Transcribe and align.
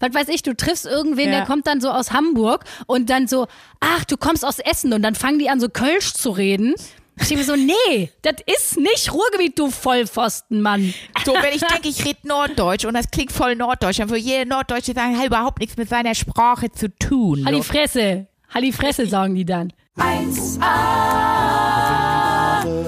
was 0.00 0.12
weiß 0.14 0.28
ich, 0.28 0.42
du 0.42 0.56
triffst 0.56 0.86
irgendwen, 0.86 1.26
Ja. 1.30 1.38
der 1.38 1.46
kommt 1.46 1.66
dann 1.66 1.80
so 1.80 1.90
aus 1.90 2.10
Hamburg 2.12 2.64
und 2.86 3.08
dann 3.10 3.28
so, 3.28 3.46
ach, 3.80 4.04
du 4.04 4.16
kommst 4.16 4.44
aus 4.44 4.58
Essen 4.58 4.92
und 4.92 5.02
dann 5.02 5.14
fangen 5.14 5.38
die 5.38 5.48
an 5.50 5.60
so 5.60 5.68
Kölsch 5.68 6.12
zu 6.14 6.30
reden. 6.30 6.74
Ich 7.22 7.28
denke 7.28 7.44
mir 7.44 7.46
so, 7.46 7.54
nee, 7.56 8.10
das 8.22 8.36
ist 8.46 8.78
nicht 8.78 9.12
Ruhrgebiet, 9.12 9.58
du 9.58 9.70
Vollpfosten, 9.70 10.62
Mann. 10.62 10.94
So, 11.26 11.34
wenn 11.34 11.52
ich 11.54 11.60
denke, 11.60 11.88
ich 11.88 12.02
rede 12.06 12.26
Norddeutsch 12.26 12.86
und 12.86 12.94
das 12.94 13.10
klingt 13.10 13.30
voll 13.30 13.56
Norddeutsch, 13.56 13.98
dann 13.98 14.08
würde 14.08 14.22
jeder 14.22 14.46
Norddeutsche 14.46 14.94
sagen, 14.94 15.18
hat 15.18 15.26
überhaupt 15.26 15.58
nichts 15.60 15.76
mit 15.76 15.88
seiner 15.90 16.14
Sprache 16.14 16.72
zu 16.72 16.88
tun. 16.96 17.44
Halli 17.44 17.58
So. 17.58 17.62
Fresse, 17.64 18.26
Halli 18.54 18.72
Fresse, 18.72 19.06
sagen 19.06 19.34
die 19.34 19.44
dann. 19.44 19.70
1A, 19.98 20.62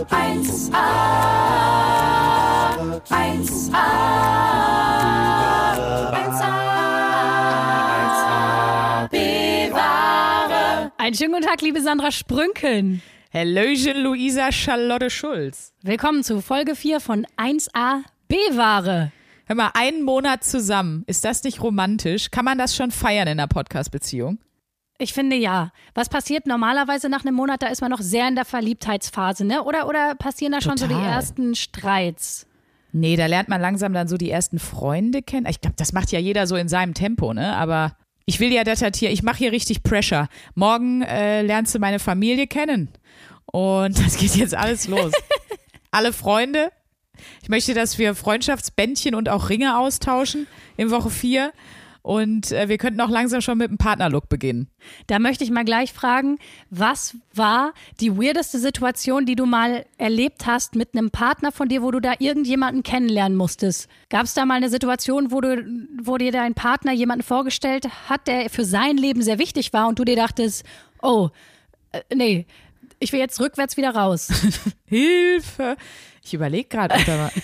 1A, 0.08 0.82
1A, 3.10 3.82
1A, 5.82 6.31
Einen 11.02 11.16
schönen 11.16 11.32
guten 11.32 11.46
Tag, 11.46 11.60
liebe 11.62 11.80
Sandra 11.80 12.12
Sprünken. 12.12 13.02
Hallöchen, 13.34 14.04
Luisa 14.04 14.52
Charlotte 14.52 15.10
Schulz. 15.10 15.72
Willkommen 15.82 16.22
zu 16.22 16.40
Folge 16.40 16.76
4 16.76 17.00
von 17.00 17.26
1A 17.36 18.02
B-Ware. 18.28 19.10
Hör 19.46 19.56
mal, 19.56 19.72
einen 19.74 20.04
Monat 20.04 20.44
zusammen. 20.44 21.02
Ist 21.08 21.24
das 21.24 21.42
nicht 21.42 21.60
romantisch? 21.60 22.30
Kann 22.30 22.44
man 22.44 22.56
das 22.56 22.76
schon 22.76 22.92
feiern 22.92 23.26
in 23.26 23.40
einer 23.40 23.48
Podcast-Beziehung? 23.48 24.38
Ich 24.96 25.12
finde 25.12 25.34
ja. 25.34 25.72
Was 25.94 26.08
passiert 26.08 26.46
normalerweise 26.46 27.08
nach 27.08 27.24
einem 27.24 27.34
Monat? 27.34 27.64
Da 27.64 27.66
ist 27.66 27.80
man 27.80 27.90
noch 27.90 28.00
sehr 28.00 28.28
in 28.28 28.36
der 28.36 28.44
Verliebtheitsphase, 28.44 29.44
ne? 29.44 29.64
Oder, 29.64 29.88
oder 29.88 30.14
passieren 30.14 30.52
da 30.52 30.60
schon 30.60 30.76
so 30.76 30.86
die 30.86 30.94
Total. 30.94 31.14
ersten 31.14 31.56
Streits? 31.56 32.46
Nee, 32.92 33.16
da 33.16 33.26
lernt 33.26 33.48
man 33.48 33.60
langsam 33.60 33.92
dann 33.92 34.06
so 34.06 34.16
die 34.16 34.30
ersten 34.30 34.60
Freunde 34.60 35.22
kennen. 35.22 35.46
Ich 35.46 35.60
glaube, 35.60 35.74
das 35.76 35.92
macht 35.92 36.12
ja 36.12 36.20
jeder 36.20 36.46
so 36.46 36.54
in 36.54 36.68
seinem 36.68 36.94
Tempo, 36.94 37.34
ne? 37.34 37.56
Aber 37.56 37.96
ich 38.24 38.40
will 38.40 38.52
ja, 38.52 38.64
das 38.64 38.82
hier, 38.94 39.10
ich 39.10 39.22
mache 39.22 39.38
hier 39.38 39.52
richtig 39.52 39.82
Pressure. 39.82 40.28
Morgen 40.54 41.02
äh, 41.02 41.42
lernst 41.42 41.74
du 41.74 41.78
meine 41.78 41.98
Familie 41.98 42.46
kennen. 42.46 42.88
Und 43.46 43.98
das 44.04 44.16
geht 44.16 44.34
jetzt 44.36 44.54
alles 44.54 44.88
los. 44.88 45.12
Alle 45.94 46.14
Freunde. 46.14 46.72
Ich 47.42 47.50
möchte, 47.50 47.74
dass 47.74 47.98
wir 47.98 48.14
Freundschaftsbändchen 48.14 49.14
und 49.14 49.28
auch 49.28 49.50
Ringe 49.50 49.78
austauschen 49.78 50.46
in 50.78 50.90
Woche 50.90 51.10
vier. 51.10 51.52
Und 52.02 52.50
äh, 52.50 52.68
wir 52.68 52.78
könnten 52.78 53.00
auch 53.00 53.08
langsam 53.08 53.40
schon 53.40 53.58
mit 53.58 53.70
dem 53.70 53.78
Partnerlook 53.78 54.28
beginnen. 54.28 54.68
Da 55.06 55.20
möchte 55.20 55.44
ich 55.44 55.50
mal 55.50 55.64
gleich 55.64 55.92
fragen, 55.92 56.38
was 56.68 57.16
war 57.32 57.72
die 58.00 58.18
weirdeste 58.18 58.58
Situation, 58.58 59.24
die 59.24 59.36
du 59.36 59.46
mal 59.46 59.86
erlebt 59.98 60.46
hast 60.46 60.74
mit 60.74 60.94
einem 60.94 61.12
Partner 61.12 61.52
von 61.52 61.68
dir, 61.68 61.80
wo 61.82 61.92
du 61.92 62.00
da 62.00 62.14
irgendjemanden 62.18 62.82
kennenlernen 62.82 63.38
musstest? 63.38 63.88
Gab 64.10 64.24
es 64.24 64.34
da 64.34 64.44
mal 64.44 64.56
eine 64.56 64.68
Situation, 64.68 65.30
wo, 65.30 65.40
du, 65.40 65.64
wo 66.02 66.18
dir 66.18 66.32
dein 66.32 66.54
Partner 66.54 66.92
jemanden 66.92 67.22
vorgestellt 67.22 67.88
hat, 68.08 68.26
der 68.26 68.50
für 68.50 68.64
sein 68.64 68.96
Leben 68.96 69.22
sehr 69.22 69.38
wichtig 69.38 69.72
war 69.72 69.86
und 69.86 70.00
du 70.00 70.04
dir 70.04 70.16
dachtest, 70.16 70.64
oh, 71.02 71.30
äh, 71.92 72.00
nee, 72.12 72.46
ich 72.98 73.12
will 73.12 73.20
jetzt 73.20 73.40
rückwärts 73.40 73.76
wieder 73.76 73.94
raus. 73.94 74.28
Hilfe! 74.86 75.76
Ich 76.24 76.34
überlege 76.34 76.68
gerade, 76.68 76.94
ob 76.96 77.04
da 77.04 77.16
mal. 77.16 77.32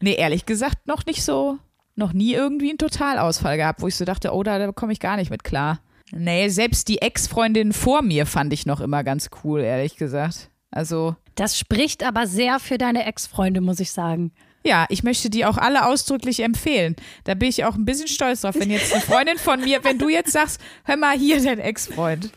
Nee, 0.00 0.14
ehrlich 0.14 0.46
gesagt, 0.46 0.86
noch 0.86 1.06
nicht 1.06 1.24
so, 1.24 1.58
noch 1.98 2.12
nie 2.12 2.32
irgendwie 2.32 2.70
einen 2.70 2.78
Totalausfall 2.78 3.56
gehabt, 3.56 3.82
wo 3.82 3.88
ich 3.88 3.96
so 3.96 4.04
dachte, 4.04 4.32
oh, 4.32 4.42
da, 4.42 4.58
da 4.58 4.72
komme 4.72 4.92
ich 4.92 5.00
gar 5.00 5.16
nicht 5.16 5.30
mit 5.30 5.44
klar. 5.44 5.80
Nee, 6.12 6.48
selbst 6.48 6.88
die 6.88 7.02
Ex-Freundin 7.02 7.72
vor 7.74 8.00
mir 8.02 8.24
fand 8.24 8.52
ich 8.52 8.64
noch 8.64 8.80
immer 8.80 9.04
ganz 9.04 9.28
cool, 9.44 9.60
ehrlich 9.60 9.96
gesagt. 9.96 10.50
Also, 10.70 11.16
Das 11.34 11.58
spricht 11.58 12.02
aber 12.04 12.26
sehr 12.26 12.60
für 12.60 12.78
deine 12.78 13.04
Ex-Freunde, 13.04 13.60
muss 13.60 13.80
ich 13.80 13.90
sagen. 13.90 14.32
ja, 14.64 14.86
ich 14.88 15.02
möchte 15.02 15.30
die 15.30 15.44
auch 15.44 15.56
alle 15.56 15.86
ausdrücklich 15.86 16.40
empfehlen. 16.42 16.96
Da 17.24 17.34
bin 17.34 17.48
ich 17.48 17.64
auch 17.64 17.74
ein 17.74 17.84
bisschen 17.84 18.08
stolz 18.08 18.40
drauf, 18.42 18.54
wenn 18.58 18.70
jetzt 18.70 18.92
eine 18.92 19.00
Freundin 19.02 19.38
von 19.38 19.60
mir, 19.60 19.82
wenn 19.84 19.98
du 19.98 20.08
jetzt 20.08 20.32
sagst, 20.32 20.60
hör 20.84 20.96
mal 20.96 21.16
hier, 21.16 21.42
dein 21.42 21.58
Ex-Freund, 21.58 22.30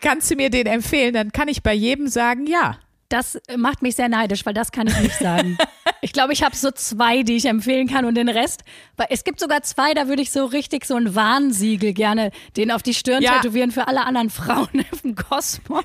kannst 0.00 0.30
du 0.30 0.36
mir 0.36 0.50
den 0.50 0.66
empfehlen, 0.66 1.14
dann 1.14 1.32
kann 1.32 1.48
ich 1.48 1.62
bei 1.62 1.74
jedem 1.74 2.08
sagen, 2.08 2.46
ja. 2.46 2.78
Das 3.10 3.38
macht 3.56 3.82
mich 3.82 3.96
sehr 3.96 4.08
neidisch, 4.08 4.46
weil 4.46 4.54
das 4.54 4.72
kann 4.72 4.86
ich 4.86 4.98
nicht 5.00 5.18
sagen. 5.18 5.58
Ich 6.02 6.14
glaube, 6.14 6.32
ich 6.32 6.42
habe 6.42 6.56
so 6.56 6.70
zwei, 6.70 7.24
die 7.24 7.36
ich 7.36 7.44
empfehlen 7.44 7.86
kann 7.86 8.06
und 8.06 8.14
den 8.14 8.30
Rest. 8.30 8.62
Weil 8.96 9.08
es 9.10 9.22
gibt 9.22 9.38
sogar 9.38 9.60
zwei, 9.62 9.92
da 9.92 10.08
würde 10.08 10.22
ich 10.22 10.30
so 10.30 10.46
richtig 10.46 10.86
so 10.86 10.94
ein 10.94 11.14
Warnsiegel 11.14 11.92
gerne 11.92 12.30
den 12.56 12.70
auf 12.70 12.82
die 12.82 12.94
Stirn 12.94 13.22
Ja. 13.22 13.34
tätowieren 13.40 13.70
für 13.70 13.86
alle 13.86 14.06
anderen 14.06 14.30
Frauen 14.30 14.68
im 15.02 15.14
Kosmos. 15.14 15.84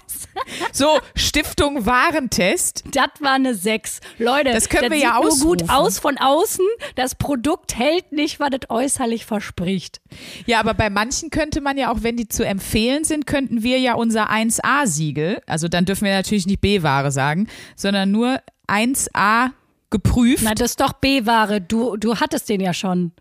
So, 0.72 1.00
Stiftung 1.16 1.86
Warentest. 1.86 2.86
Das 2.94 3.09
war 3.19 3.34
eine 3.34 3.56
Sechs. 3.56 4.00
Leute, 4.18 4.52
Das 4.52 4.69
können 4.69 4.90
wir 4.92 5.00
sieht 5.00 5.03
ja 5.03 5.19
nur 5.19 5.31
gut 5.31 5.63
ausrufen. 5.63 5.69
aus 5.69 6.00
von 6.00 6.18
außen. 6.18 6.66
Das 6.96 7.16
Produkt 7.16 7.75
hält 7.78 8.13
nicht, 8.13 8.40
was 8.40 8.52
es 8.62 8.69
äußerlich 8.69 9.25
verspricht. 9.25 10.00
Ja, 10.46 10.62
aber 10.62 10.75
bei 10.75 10.90
manchen 10.90 11.30
könnte 11.30 11.59
man 11.59 11.78
ja 11.78 11.92
auch, 11.92 12.03
wenn 12.03 12.16
die 12.16 12.30
zu 12.30 12.46
empfehlen 12.46 13.03
sind, 13.03 13.28
könnten 13.28 13.63
wir 13.63 13.80
ja 13.80 13.96
unser 13.96 14.30
1A-Siegel, 14.31 15.42
also 15.46 15.68
dann 15.68 15.84
dürfen 15.84 16.06
wir 16.06 16.13
natürlich 16.13 16.46
nicht 16.47 16.62
B-Ware 16.62 17.12
sagen, 17.16 17.48
sondern 17.76 18.12
nur 18.12 18.40
1A 18.68 19.50
geprüft. 19.90 20.44
Na, 20.44 20.53
das 20.53 20.72
ist 20.72 20.80
doch 20.81 20.94
B-Ware. 20.94 21.62
Du, 21.62 21.98
du 21.98 22.20
hattest 22.20 22.48
den 22.50 22.62
ja 22.62 22.74
schon. 22.74 23.12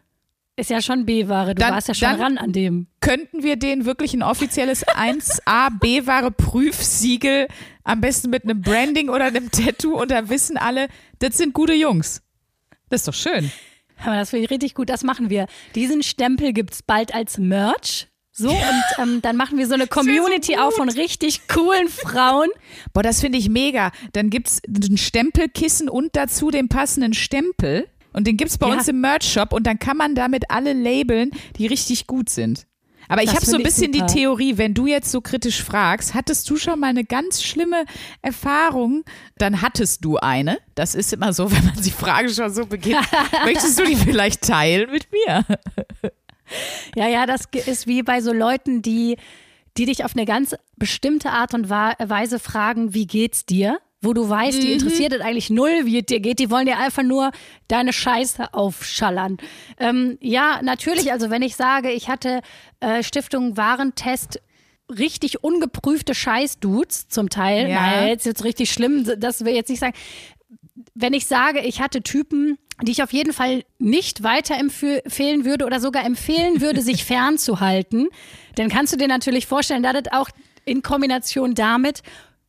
Ist 0.57 0.71
ja 0.71 0.81
schon 0.81 1.05
B-Ware. 1.07 1.55
Du 1.55 1.63
Dann- 1.63 1.75
warst 1.75 1.89
ja 1.89 1.95
schon 1.95 2.21
ran 2.21 2.39
an 2.39 2.53
dem. 2.53 2.87
Könnten 3.01 3.43
wir 3.43 3.57
denen 3.57 3.87
wirklich 3.87 4.15
ein 4.15 4.23
offizielles 4.23 4.87
1A 4.87 5.71
B-Ware 5.81 6.31
Prüfsiegel, 6.31 7.49
am 7.83 8.01
besten 8.01 8.31
mit 8.31 8.45
einem 8.45 8.61
Branding 8.61 9.09
oder 9.09 9.25
einem 9.25 9.51
Tattoo 9.51 10.01
und 10.01 10.11
dann 10.11 10.29
wissen 10.29 10.57
alle, 10.57 10.89
das 11.19 11.37
sind 11.39 11.55
gute 11.55 11.75
Jungs. 11.75 12.23
Das 12.89 13.01
ist 13.01 13.09
doch 13.09 13.15
schön. 13.15 13.51
Aber 14.05 14.17
das 14.17 14.31
finde 14.31 14.45
ich 14.45 14.51
richtig 14.51 14.75
gut, 14.75 14.89
das 14.91 15.03
machen 15.03 15.29
wir. 15.31 15.47
Diesen 15.75 16.03
Stempel 16.03 16.53
gibt's 16.53 16.83
bald 16.83 17.15
als 17.15 17.39
Merch. 17.39 18.09
So, 18.37 18.51
und 18.51 18.85
ähm, 18.99 19.23
dann 19.23 19.37
machen 19.37 19.59
wir 19.59 19.67
so 19.69 19.75
eine 19.75 19.87
Community 19.87 20.57
auf 20.57 20.75
von 20.75 20.89
richtig 20.89 21.47
coolen 21.47 21.89
Frauen. 21.89 22.49
Boah, 22.93 23.05
das 23.05 23.21
finde 23.21 23.39
ich 23.39 23.49
mega. 23.49 23.93
Dann 24.13 24.29
gibt's 24.29 24.61
ein 24.67 24.97
Stempelkissen 24.97 25.89
und 25.89 26.17
dazu 26.17 26.51
den 26.51 26.69
passenden 26.69 27.15
Stempel. 27.15 27.87
Und 28.13 28.27
den 28.27 28.37
gibt's 28.37 28.59
bei 28.59 28.69
Ja. 28.69 28.75
uns 28.75 28.89
im 28.89 29.01
Merch-Shop 29.01 29.53
und 29.53 29.67
dann 29.69 29.79
kann 29.79 29.97
man 29.97 30.17
damit 30.17 30.51
alle 30.51 30.73
labeln, 30.73 31.31
die 31.59 31.69
richtig 31.69 32.09
gut 32.09 32.29
sind. 32.29 32.67
Aber 33.07 33.23
ich 33.23 33.27
Das 33.29 33.37
habe 33.37 33.47
so 33.47 33.55
ein 33.57 33.61
ich 33.61 33.67
bisschen 33.67 33.93
die 33.93 34.05
Theorie, 34.07 34.57
wenn 34.57 34.73
du 34.75 34.87
jetzt 34.87 35.11
so 35.13 35.21
kritisch 35.21 35.63
fragst, 35.63 36.15
hattest 36.15 36.49
du 36.51 36.57
schon 36.57 36.81
mal 36.81 36.89
eine 36.89 37.05
ganz 37.05 37.43
schlimme 37.43 37.85
Erfahrung, 38.23 39.05
dann 39.39 39.61
hattest 39.63 40.05
du 40.05 40.17
eine. 40.17 40.59
Das 40.75 40.95
ist 40.95 41.13
immer 41.13 41.33
so, 41.33 41.51
wenn 41.53 41.65
man 41.67 41.81
die 41.83 41.91
Frage 41.91 42.31
schon 42.31 42.53
so 42.53 42.67
beginnt. 42.67 43.07
Möchtest 43.45 43.79
du 43.79 43.85
die 43.85 43.95
vielleicht 43.97 44.43
teilen 44.43 44.91
mit 44.91 45.07
mir? 45.13 45.45
Ja, 46.97 47.09
ja, 47.09 47.27
das 47.27 47.45
ist 47.67 47.87
wie 47.87 48.03
bei 48.03 48.21
so 48.21 48.33
Leuten, 48.33 48.83
die, 48.83 49.17
die 49.77 49.87
dich 49.87 50.05
auf 50.05 50.15
eine 50.15 50.25
ganz 50.25 50.55
bestimmte 50.77 51.31
Art 51.31 51.55
und 51.55 51.69
Weise 51.71 52.39
fragen, 52.39 52.95
wie 52.95 53.07
geht's 53.07 53.47
dir? 53.47 53.79
Wo 54.01 54.13
du 54.13 54.29
weißt, 54.29 54.63
die 54.63 54.73
interessiert 54.73 55.15
es 55.15 55.23
eigentlich 55.23 55.49
null, 55.49 55.87
wie 55.87 55.99
es 55.99 56.05
dir 56.05 56.21
geht. 56.21 56.39
Die 56.39 56.51
wollen 56.51 56.67
dir 56.67 56.79
einfach 56.79 57.03
nur 57.03 57.31
deine 57.69 57.91
Scheiße 57.95 58.53
aufschallern. 58.53 59.39
Ähm, 59.79 60.19
ja, 60.21 60.61
natürlich. 60.63 61.11
Also 61.11 61.31
wenn 61.31 61.41
ich 61.41 61.57
sage, 61.57 61.91
ich 61.91 62.11
hatte 62.11 62.43
äh, 62.81 63.03
Stiftung 63.03 63.57
Warentest 63.57 64.43
richtig 64.91 65.43
ungeprüfte 65.43 66.15
Scheißdudes 66.15 67.09
zum 67.09 67.31
Teil. 67.31 67.69
Ja. 67.69 67.81
Nein, 67.81 68.09
jetzt 68.09 68.27
ist 68.27 68.45
richtig 68.45 68.71
schlimm, 68.71 69.05
das 69.19 69.41
will 69.41 69.49
ich 69.49 69.57
jetzt 69.57 69.71
nicht 69.71 69.81
sagen. 69.81 69.95
Wenn 70.95 71.15
ich 71.15 71.27
sage, 71.27 71.61
ich 71.61 71.81
hatte 71.81 72.03
Typen, 72.03 72.59
die 72.83 72.93
ich 72.93 73.03
auf 73.03 73.13
jeden 73.13 73.33
Fall 73.33 73.65
nicht 73.79 74.23
weiterempfehlen 74.23 75.45
würde 75.45 75.65
oder 75.67 75.81
sogar 75.81 76.05
empfehlen 76.05 76.61
würde, 76.61 76.83
sich 76.83 77.05
fernzuhalten, 77.05 78.09
dann 78.57 78.69
kannst 78.69 78.93
du 78.93 78.97
dir 78.97 79.09
natürlich 79.09 79.47
vorstellen, 79.47 79.83
dass 79.83 79.95
es 79.95 80.13
auch 80.13 80.29
in 80.65 80.83
Kombination 80.83 81.55
damit 81.55 82.03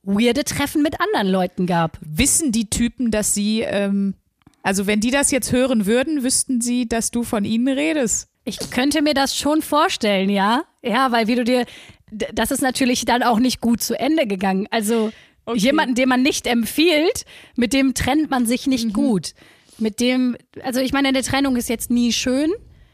weirde 0.03 0.43
Treffen 0.43 0.81
mit 0.81 0.99
anderen 1.01 1.27
Leuten 1.27 1.65
gab. 1.65 1.97
Wissen 2.01 2.51
die 2.51 2.69
Typen, 2.69 3.11
dass 3.11 3.33
sie, 3.33 3.61
ähm, 3.61 4.13
also 4.61 4.87
wenn 4.87 4.99
die 4.99 5.11
das 5.11 5.31
jetzt 5.31 5.51
hören 5.51 5.85
würden, 5.85 6.23
wüssten 6.23 6.61
sie, 6.61 6.87
dass 6.87 7.11
du 7.11 7.23
von 7.23 7.43
ihnen 7.43 7.67
redest. 7.67 8.29
Ich 8.45 8.69
könnte 8.69 9.01
mir 9.01 9.15
das 9.15 9.35
schon 9.35 9.63
vorstellen, 9.63 10.29
ja. 10.29 10.63
Ja, 10.83 11.11
weil 11.11 11.27
wie 11.27 11.35
du 11.35 11.43
dir, 11.43 11.65
das 12.11 12.51
ist 12.51 12.61
natürlich 12.61 13.05
dann 13.05 13.23
auch 13.23 13.39
nicht 13.39 13.59
gut 13.61 13.81
zu 13.81 13.97
Ende 13.99 14.27
gegangen. 14.27 14.67
Also 14.69 15.11
Okay. 15.47 15.59
jemanden, 15.59 15.93
den 15.93 16.09
man 16.09 16.23
nicht 16.23 16.47
empfiehlt, 16.47 17.23
mit 17.55 17.71
dem 17.71 17.93
trennt 17.93 18.31
man 18.31 18.47
sich 18.47 18.65
nicht 18.65 18.93
gut. 18.93 19.33
Mit 19.77 19.99
dem, 19.99 20.37
also 20.63 20.79
ich 20.79 20.93
meine, 20.93 21.09
eine 21.09 21.21
Trennung 21.21 21.55
ist 21.55 21.69
jetzt 21.69 21.89
nie 21.91 22.11
schön. 22.13 22.51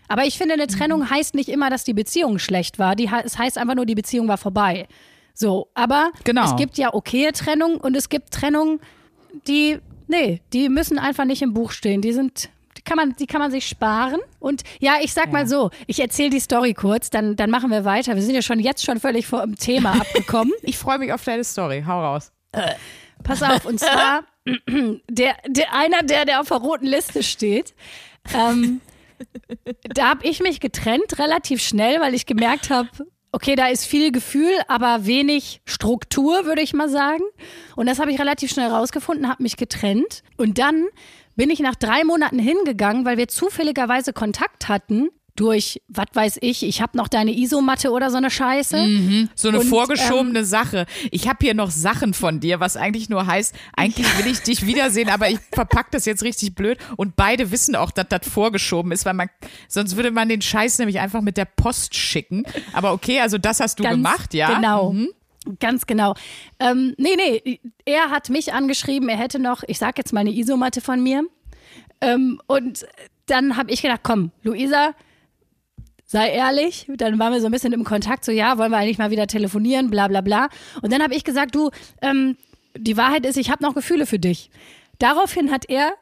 Aber 0.07 0.25
ich 0.25 0.37
finde, 0.37 0.55
eine 0.55 0.67
Trennung 0.67 1.09
heißt 1.09 1.35
nicht 1.35 1.47
immer, 1.47 1.69
dass 1.69 1.83
die 1.85 1.93
Beziehung 1.93 2.37
schlecht 2.37 2.79
war. 2.79 2.95
Die, 2.97 3.09
es 3.23 3.37
heißt 3.37 3.57
einfach 3.57 3.75
nur, 3.75 3.85
die 3.85 3.95
Beziehung 3.95 4.27
war 4.27 4.37
vorbei. 4.37 4.87
So, 5.33 5.69
aber 5.73 6.11
Genau. 6.25 6.43
es 6.43 6.55
gibt 6.57 6.77
ja 6.77 6.93
okaye 6.93 7.31
Trennung 7.31 7.77
und 7.77 7.95
es 7.95 8.09
gibt 8.09 8.31
Trennungen, 8.31 8.81
die, 9.47 9.77
nee, 10.07 10.41
die 10.51 10.67
müssen 10.67 10.99
einfach 10.99 11.23
nicht 11.23 11.41
im 11.41 11.53
Buch 11.53 11.71
stehen. 11.71 12.01
Die 12.01 12.11
sind, 12.11 12.49
die 12.77 12.81
kann 12.81 12.97
man, 12.97 13.15
die 13.15 13.25
kann 13.25 13.39
man 13.39 13.51
sich 13.51 13.65
sparen. 13.65 14.19
Und 14.39 14.63
ja, 14.81 14.95
ich 15.01 15.13
sag 15.13 15.31
mal 15.31 15.47
so, 15.47 15.69
ich 15.87 16.01
erzähle 16.01 16.31
die 16.31 16.41
Story 16.41 16.73
kurz, 16.73 17.09
dann, 17.09 17.37
dann 17.37 17.49
machen 17.49 17.69
wir 17.71 17.85
weiter. 17.85 18.13
Wir 18.15 18.21
sind 18.21 18.35
ja 18.35 18.41
schon 18.41 18.59
jetzt 18.59 18.83
schon 18.83 18.99
völlig 18.99 19.25
vom 19.27 19.55
Thema 19.55 19.91
abgekommen. 20.01 20.51
Ich 20.61 20.77
freue 20.77 20.97
mich 20.99 21.13
auf 21.13 21.23
deine 21.23 21.45
Story. 21.45 21.85
Hau 21.87 22.01
raus. 22.01 22.33
Pass 23.23 23.41
auf, 23.43 23.65
und 23.65 23.79
zwar 23.79 24.23
der, 24.45 25.35
der 25.47 25.73
einer, 25.73 26.03
der, 26.03 26.25
der 26.25 26.41
auf 26.41 26.47
der 26.47 26.57
roten 26.57 26.85
Liste 26.85 27.23
steht, 27.23 27.73
ähm, 28.33 28.81
da 29.83 30.09
habe 30.09 30.27
ich 30.27 30.41
mich 30.41 30.59
getrennt 30.59 31.19
relativ 31.19 31.61
schnell, 31.61 31.99
weil 32.01 32.13
ich 32.13 32.25
gemerkt 32.25 32.69
habe, 32.69 32.89
okay, 33.31 33.55
da 33.55 33.67
ist 33.67 33.85
viel 33.85 34.11
Gefühl, 34.11 34.53
aber 34.67 35.05
wenig 35.05 35.61
Struktur, 35.65 36.45
würde 36.45 36.61
ich 36.61 36.73
mal 36.73 36.89
sagen. 36.89 37.23
Und 37.75 37.87
das 37.87 37.99
habe 37.99 38.11
ich 38.11 38.19
relativ 38.19 38.51
schnell 38.51 38.69
rausgefunden, 38.69 39.29
habe 39.29 39.43
mich 39.43 39.57
getrennt. 39.57 40.23
Und 40.37 40.57
dann 40.57 40.87
bin 41.35 41.49
ich 41.49 41.59
nach 41.59 41.75
drei 41.75 42.03
Monaten 42.03 42.39
hingegangen, 42.39 43.05
weil 43.05 43.17
wir 43.17 43.27
zufälligerweise 43.27 44.13
Kontakt 44.13 44.67
hatten 44.67 45.09
durch, 45.35 45.81
was 45.87 46.07
weiß 46.13 46.39
ich, 46.41 46.63
ich 46.63 46.81
habe 46.81 46.97
noch 46.97 47.07
deine 47.07 47.31
Isomatte 47.35 47.91
oder 47.91 48.09
so 48.09 48.17
eine 48.17 48.29
Scheiße. 48.29 49.27
So 49.35 49.49
eine 49.49 49.59
Und, 49.59 49.67
vorgeschobene 49.67 50.45
Sache. 50.45 50.85
Ich 51.11 51.27
habe 51.27 51.39
hier 51.41 51.53
noch 51.53 51.71
Sachen 51.71 52.13
von 52.13 52.39
dir, 52.39 52.59
was 52.59 52.77
eigentlich 52.77 53.09
nur 53.09 53.25
heißt, 53.25 53.55
eigentlich 53.75 54.07
will 54.17 54.31
ich 54.31 54.41
dich 54.41 54.65
wiedersehen, 54.65 55.09
aber 55.09 55.29
ich 55.29 55.39
verpack 55.51 55.91
das 55.91 56.05
jetzt 56.05 56.23
richtig 56.23 56.55
blöd. 56.55 56.77
Und 56.97 57.15
beide 57.15 57.51
wissen 57.51 57.75
auch, 57.75 57.91
dass 57.91 58.07
das 58.09 58.27
vorgeschoben 58.27 58.91
ist, 58.91 59.05
weil 59.05 59.13
man, 59.13 59.29
sonst 59.67 59.95
würde 59.95 60.11
man 60.11 60.29
den 60.29 60.41
Scheiß 60.41 60.79
nämlich 60.79 60.99
einfach 60.99 61.21
mit 61.21 61.37
der 61.37 61.45
Post 61.45 61.95
schicken. 61.95 62.43
Aber 62.73 62.91
okay, 62.93 63.21
also 63.21 63.37
das 63.37 63.59
hast 63.59 63.79
du 63.79 63.83
Ganz 63.83 63.95
gemacht, 63.95 64.33
ja? 64.33 64.55
Genau. 64.55 64.93
Mhm. 64.93 65.09
Ganz 65.59 65.87
genau. 65.87 66.13
Ähm, 66.59 66.93
nee, 66.97 67.15
nee, 67.15 67.59
er 67.85 68.11
hat 68.11 68.29
mich 68.29 68.53
angeschrieben, 68.53 69.09
er 69.09 69.17
hätte 69.17 69.39
noch, 69.39 69.63
ich 69.65 69.79
sag 69.79 69.97
jetzt 69.97 70.13
mal 70.13 70.19
eine 70.19 70.31
Isomatte 70.31 70.81
von 70.81 71.01
mir. 71.01 71.23
Ähm, 71.99 72.39
und 72.47 72.85
dann 73.25 73.57
habe 73.57 73.71
ich 73.71 73.81
gedacht, 73.81 74.01
komm, 74.03 74.31
Luisa, 74.43 74.93
sei 76.11 76.29
ehrlich. 76.31 76.87
Dann 76.95 77.17
waren 77.19 77.33
wir 77.33 77.39
so 77.41 77.45
ein 77.47 77.51
bisschen 77.51 77.73
im 77.73 77.83
Kontakt, 77.83 78.25
so 78.25 78.31
ja, 78.31 78.57
wollen 78.57 78.71
wir 78.71 78.77
eigentlich 78.77 78.97
mal 78.97 79.11
wieder 79.11 79.27
telefonieren, 79.27 79.89
bla 79.89 80.07
bla 80.07 80.21
bla. 80.21 80.49
Und 80.81 80.91
dann 80.91 81.01
habe 81.01 81.15
ich 81.15 81.23
gesagt, 81.23 81.55
du, 81.55 81.71
ähm, 82.01 82.37
die 82.77 82.97
Wahrheit 82.97 83.25
ist, 83.25 83.37
ich 83.37 83.49
habe 83.49 83.63
noch 83.63 83.73
Gefühle 83.75 84.05
für 84.05 84.19
dich. 84.19 84.49
Daraufhin 84.99 85.51
hat 85.51 85.65
er 85.69 85.93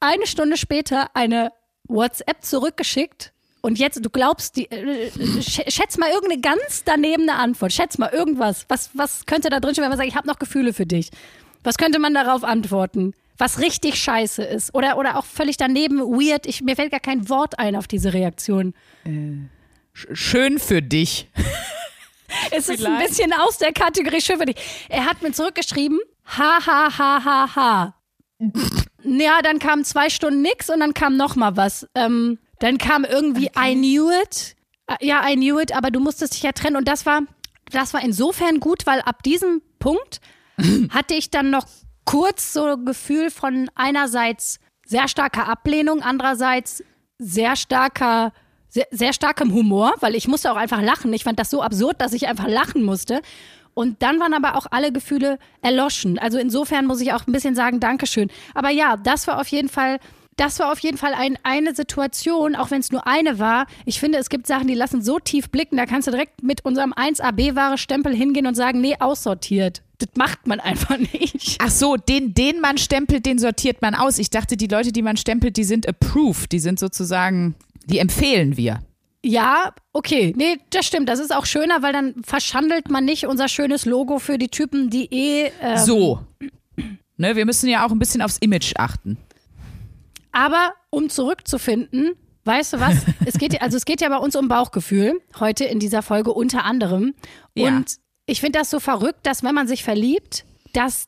eine 0.00 0.26
Stunde 0.26 0.56
später 0.56 1.08
eine 1.14 1.50
WhatsApp 1.88 2.42
zurückgeschickt. 2.42 3.32
Und 3.62 3.78
jetzt, 3.80 4.04
du 4.04 4.10
glaubst, 4.10 4.56
die, 4.56 4.70
äh, 4.70 5.10
sch- 5.40 5.68
schätz 5.70 5.98
mal 5.98 6.08
irgendeine 6.10 6.40
ganz 6.40 6.84
danebene 6.84 7.34
Antwort. 7.34 7.72
Schätz 7.72 7.98
mal 7.98 8.10
irgendwas. 8.12 8.64
Was, 8.68 8.90
was 8.94 9.26
könnte 9.26 9.48
da 9.50 9.58
drin 9.58 9.72
stehen, 9.74 9.82
wenn 9.82 9.88
man 9.90 9.98
sagt, 9.98 10.08
ich 10.08 10.14
habe 10.16 10.28
noch 10.28 10.38
Gefühle 10.38 10.72
für 10.72 10.86
dich? 10.86 11.10
Was 11.64 11.76
könnte 11.76 11.98
man 11.98 12.14
darauf 12.14 12.44
antworten? 12.44 13.12
Was 13.38 13.58
richtig 13.60 13.96
scheiße 13.96 14.42
ist. 14.44 14.72
Oder, 14.74 14.96
oder 14.96 15.18
auch 15.18 15.24
völlig 15.24 15.56
daneben, 15.56 15.98
weird. 15.98 16.46
Ich, 16.46 16.62
mir 16.62 16.76
fällt 16.76 16.92
gar 16.92 17.00
kein 17.00 17.28
Wort 17.28 17.58
ein 17.58 17.74
auf 17.76 17.88
diese 17.88 18.12
Reaktion. 18.14 18.72
Schön 20.12 20.58
für 20.58 20.82
dich. 20.82 21.28
Es 22.50 22.68
ist 22.68 22.70
ein 22.70 22.76
Vielleicht. 22.78 23.08
bisschen 23.08 23.32
aus 23.32 23.58
der 23.58 23.72
Kategorie 23.72 24.20
schön 24.20 24.38
für 24.38 24.44
dich. 24.46 24.56
Er 24.88 25.06
hat 25.06 25.22
mir 25.22 25.32
zurückgeschrieben, 25.32 25.98
ha, 26.26 26.58
ha, 26.66 26.98
ha, 26.98 27.24
ha, 27.24 27.56
ha. 27.56 27.94
Ja, 29.02 29.40
dann 29.42 29.58
kam 29.58 29.84
zwei 29.84 30.10
Stunden 30.10 30.42
nix 30.42 30.68
und 30.68 30.80
dann 30.80 30.92
kam 30.92 31.16
noch 31.16 31.36
mal 31.36 31.56
was. 31.56 31.86
Ähm, 31.94 32.38
dann 32.58 32.76
kam 32.78 33.04
irgendwie 33.04 33.50
I 33.58 33.74
knew 33.74 34.10
it. 34.22 34.54
Äh, 34.86 35.06
Ja, 35.06 35.26
I 35.26 35.34
knew 35.36 35.58
it, 35.60 35.74
aber 35.74 35.90
du 35.90 36.00
musstest 36.00 36.34
dich 36.34 36.42
ja 36.42 36.52
trennen. 36.52 36.76
Und 36.76 36.88
das 36.88 37.06
war, 37.06 37.22
das 37.70 37.94
war 37.94 38.02
insofern 38.02 38.60
gut, 38.60 38.84
weil 38.86 39.00
ab 39.00 39.22
diesem 39.22 39.62
Punkt 39.78 40.20
hatte 40.90 41.14
ich 41.14 41.30
dann 41.30 41.50
noch 41.50 41.66
kurz 42.04 42.52
so 42.52 42.64
ein 42.66 42.84
Gefühl 42.84 43.30
von 43.30 43.70
einerseits 43.74 44.58
sehr 44.84 45.08
starker 45.08 45.48
Ablehnung, 45.48 46.02
andererseits 46.02 46.82
sehr 47.18 47.56
starker, 47.56 48.32
sehr, 48.76 48.86
sehr 48.90 49.12
starkem 49.14 49.54
Humor, 49.54 49.94
weil 50.00 50.14
ich 50.14 50.28
musste 50.28 50.52
auch 50.52 50.56
einfach 50.56 50.82
lachen. 50.82 51.10
Ich 51.14 51.24
fand 51.24 51.38
das 51.38 51.48
so 51.48 51.62
absurd, 51.62 52.00
dass 52.00 52.12
ich 52.12 52.28
einfach 52.28 52.46
lachen 52.46 52.82
musste. 52.82 53.22
Und 53.72 54.02
dann 54.02 54.20
waren 54.20 54.34
aber 54.34 54.56
auch 54.56 54.66
alle 54.70 54.92
Gefühle 54.92 55.38
erloschen. 55.62 56.18
Also 56.18 56.38
insofern 56.38 56.84
muss 56.86 57.00
ich 57.00 57.14
auch 57.14 57.26
ein 57.26 57.32
bisschen 57.32 57.54
sagen, 57.54 57.80
Dankeschön. 57.80 58.30
Aber 58.54 58.70
ja, 58.70 58.96
das 58.98 59.26
war 59.26 59.40
auf 59.40 59.48
jeden 59.48 59.70
Fall, 59.70 59.98
das 60.36 60.58
war 60.58 60.72
auf 60.72 60.78
jeden 60.80 60.98
Fall 60.98 61.14
ein, 61.14 61.38
eine 61.42 61.74
Situation, 61.74 62.54
auch 62.54 62.70
wenn 62.70 62.80
es 62.80 62.92
nur 62.92 63.06
eine 63.06 63.38
war. 63.38 63.66
Ich 63.86 63.98
finde, 63.98 64.18
es 64.18 64.28
gibt 64.28 64.46
Sachen, 64.46 64.68
die 64.68 64.74
lassen 64.74 65.00
so 65.02 65.18
tief 65.18 65.50
blicken, 65.50 65.78
da 65.78 65.86
kannst 65.86 66.06
du 66.06 66.10
direkt 66.10 66.42
mit 66.42 66.64
unserem 66.66 66.92
1AB-Ware-Stempel 66.92 68.14
hingehen 68.14 68.46
und 68.46 68.54
sagen, 68.56 68.82
nee, 68.82 68.96
aussortiert. 68.98 69.82
Das 69.98 70.10
macht 70.16 70.46
man 70.46 70.60
einfach 70.60 70.98
nicht. 71.12 71.56
Ach 71.60 71.70
so, 71.70 71.96
den, 71.96 72.34
den 72.34 72.60
man 72.60 72.76
stempelt, 72.76 73.24
den 73.24 73.38
sortiert 73.38 73.80
man 73.80 73.94
aus. 73.94 74.18
Ich 74.18 74.28
dachte, 74.28 74.58
die 74.58 74.66
Leute, 74.66 74.92
die 74.92 75.02
man 75.02 75.16
stempelt, 75.16 75.56
die 75.56 75.64
sind 75.64 75.88
approved. 75.88 76.52
Die 76.52 76.58
sind 76.58 76.78
sozusagen, 76.78 77.54
die 77.86 77.98
empfehlen 77.98 78.56
wir. 78.56 78.80
Ja, 79.24 79.72
okay. 79.92 80.32
Nee, 80.36 80.58
das 80.70 80.86
stimmt. 80.86 81.08
Das 81.08 81.18
ist 81.18 81.34
auch 81.34 81.46
schöner, 81.46 81.82
weil 81.82 81.92
dann 81.92 82.14
verschandelt 82.22 82.90
man 82.90 83.04
nicht 83.04 83.26
unser 83.26 83.48
schönes 83.48 83.84
Logo 83.84 84.18
für 84.20 84.38
die 84.38 84.48
Typen, 84.48 84.88
die 84.90 85.06
eh. 85.12 85.50
Ähm, 85.60 85.78
So. 85.78 86.20
Ne, 87.16 87.34
wir 87.34 87.44
müssen 87.46 87.68
ja 87.68 87.84
auch 87.86 87.90
ein 87.90 87.98
bisschen 87.98 88.22
aufs 88.22 88.38
Image 88.38 88.74
achten. 88.76 89.16
Aber 90.32 90.74
um 90.90 91.08
zurückzufinden, 91.08 92.12
weißt 92.44 92.74
du 92.74 92.80
was? 92.80 92.96
es 93.26 93.34
geht, 93.38 93.54
ja- 93.54 93.60
also 93.62 93.76
es 93.76 93.84
geht 93.84 94.00
ja 94.00 94.08
bei 94.08 94.18
uns 94.18 94.36
um 94.36 94.48
Bauchgefühl 94.48 95.20
heute 95.40 95.64
in 95.64 95.80
dieser 95.80 96.02
Folge 96.02 96.32
unter 96.32 96.64
anderem. 96.64 97.14
Ja. 97.54 97.68
Und 97.68 97.96
ich 98.26 98.40
finde 98.40 98.58
das 98.58 98.70
so 98.70 98.80
verrückt, 98.80 99.20
dass 99.26 99.42
wenn 99.42 99.54
man 99.54 99.66
sich 99.66 99.82
verliebt, 99.82 100.44
dass, 100.72 101.06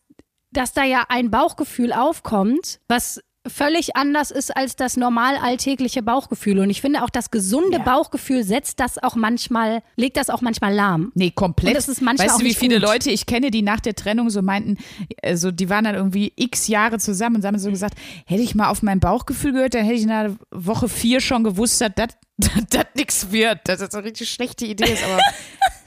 dass 0.50 0.72
da 0.72 0.82
ja 0.84 1.04
ein 1.08 1.30
Bauchgefühl 1.30 1.92
aufkommt, 1.92 2.80
was 2.88 3.20
völlig 3.48 3.96
anders 3.96 4.30
ist 4.30 4.56
als 4.56 4.76
das 4.76 4.96
normal 4.96 5.36
alltägliche 5.36 6.02
Bauchgefühl. 6.02 6.58
Und 6.58 6.70
ich 6.70 6.80
finde 6.80 7.02
auch 7.02 7.10
das 7.10 7.30
gesunde 7.30 7.78
Ja. 7.78 7.82
Bauchgefühl 7.82 8.44
setzt 8.44 8.80
das 8.80 9.02
auch 9.02 9.14
manchmal, 9.14 9.82
legt 9.96 10.16
das 10.16 10.30
auch 10.30 10.40
manchmal 10.40 10.74
lahm. 10.74 11.12
Nee, 11.14 11.30
komplett. 11.30 11.70
Und 11.70 11.76
das 11.76 11.88
ist 11.88 12.00
manchmal 12.02 12.28
weißt 12.28 12.40
du, 12.40 12.44
wie 12.44 12.54
viele 12.54 12.80
gut. 12.80 12.88
Leute 12.88 13.10
ich 13.10 13.26
kenne, 13.26 13.50
die 13.50 13.62
nach 13.62 13.80
der 13.80 13.94
Trennung 13.94 14.30
so 14.30 14.42
meinten, 14.42 14.76
also 15.22 15.50
die 15.50 15.68
waren 15.68 15.84
dann 15.84 15.94
irgendwie 15.94 16.32
x 16.36 16.68
Jahre 16.68 16.98
zusammen 16.98 17.36
und 17.36 17.44
haben 17.44 17.58
so 17.58 17.70
gesagt, 17.70 17.94
hätte 18.26 18.42
ich 18.42 18.54
mal 18.54 18.68
auf 18.68 18.82
mein 18.82 19.00
Bauchgefühl 19.00 19.52
gehört, 19.52 19.74
dann 19.74 19.84
hätte 19.84 19.96
ich 19.96 20.02
in 20.02 20.08
der 20.08 20.36
Woche 20.50 20.88
vier 20.88 21.20
schon 21.20 21.44
gewusst, 21.44 21.80
dass 21.80 21.92
das 21.96 22.08
das 22.70 22.84
nichts 22.94 23.32
wird. 23.32 23.60
Dass 23.64 23.80
das 23.80 23.94
eine 23.94 24.04
richtig 24.04 24.30
schlechte 24.30 24.64
Idee 24.64 24.92
ist, 24.92 25.02
aber 25.04 25.18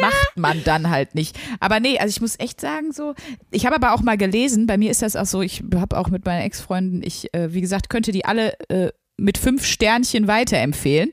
macht 0.00 0.36
man 0.36 0.62
dann 0.64 0.90
halt 0.90 1.14
nicht. 1.14 1.38
Aber 1.60 1.80
nee, 1.80 1.98
also 1.98 2.10
ich 2.10 2.20
muss 2.20 2.38
echt 2.38 2.60
sagen, 2.60 2.92
so, 2.92 3.14
ich 3.50 3.66
habe 3.66 3.76
aber 3.76 3.92
auch 3.92 4.02
mal 4.02 4.16
gelesen, 4.16 4.66
bei 4.66 4.76
mir 4.76 4.90
ist 4.90 5.02
das 5.02 5.16
auch 5.16 5.26
so, 5.26 5.42
ich 5.42 5.62
habe 5.74 5.98
auch 5.98 6.08
mit 6.08 6.24
meinen 6.24 6.42
Ex-Freunden, 6.42 7.02
ich, 7.02 7.32
äh, 7.34 7.52
wie 7.52 7.60
gesagt, 7.60 7.88
könnte 7.88 8.12
die 8.12 8.24
alle 8.24 8.58
äh, 8.68 8.90
mit 9.16 9.38
fünf 9.38 9.64
Sternchen 9.64 10.26
weiterempfehlen. 10.26 11.10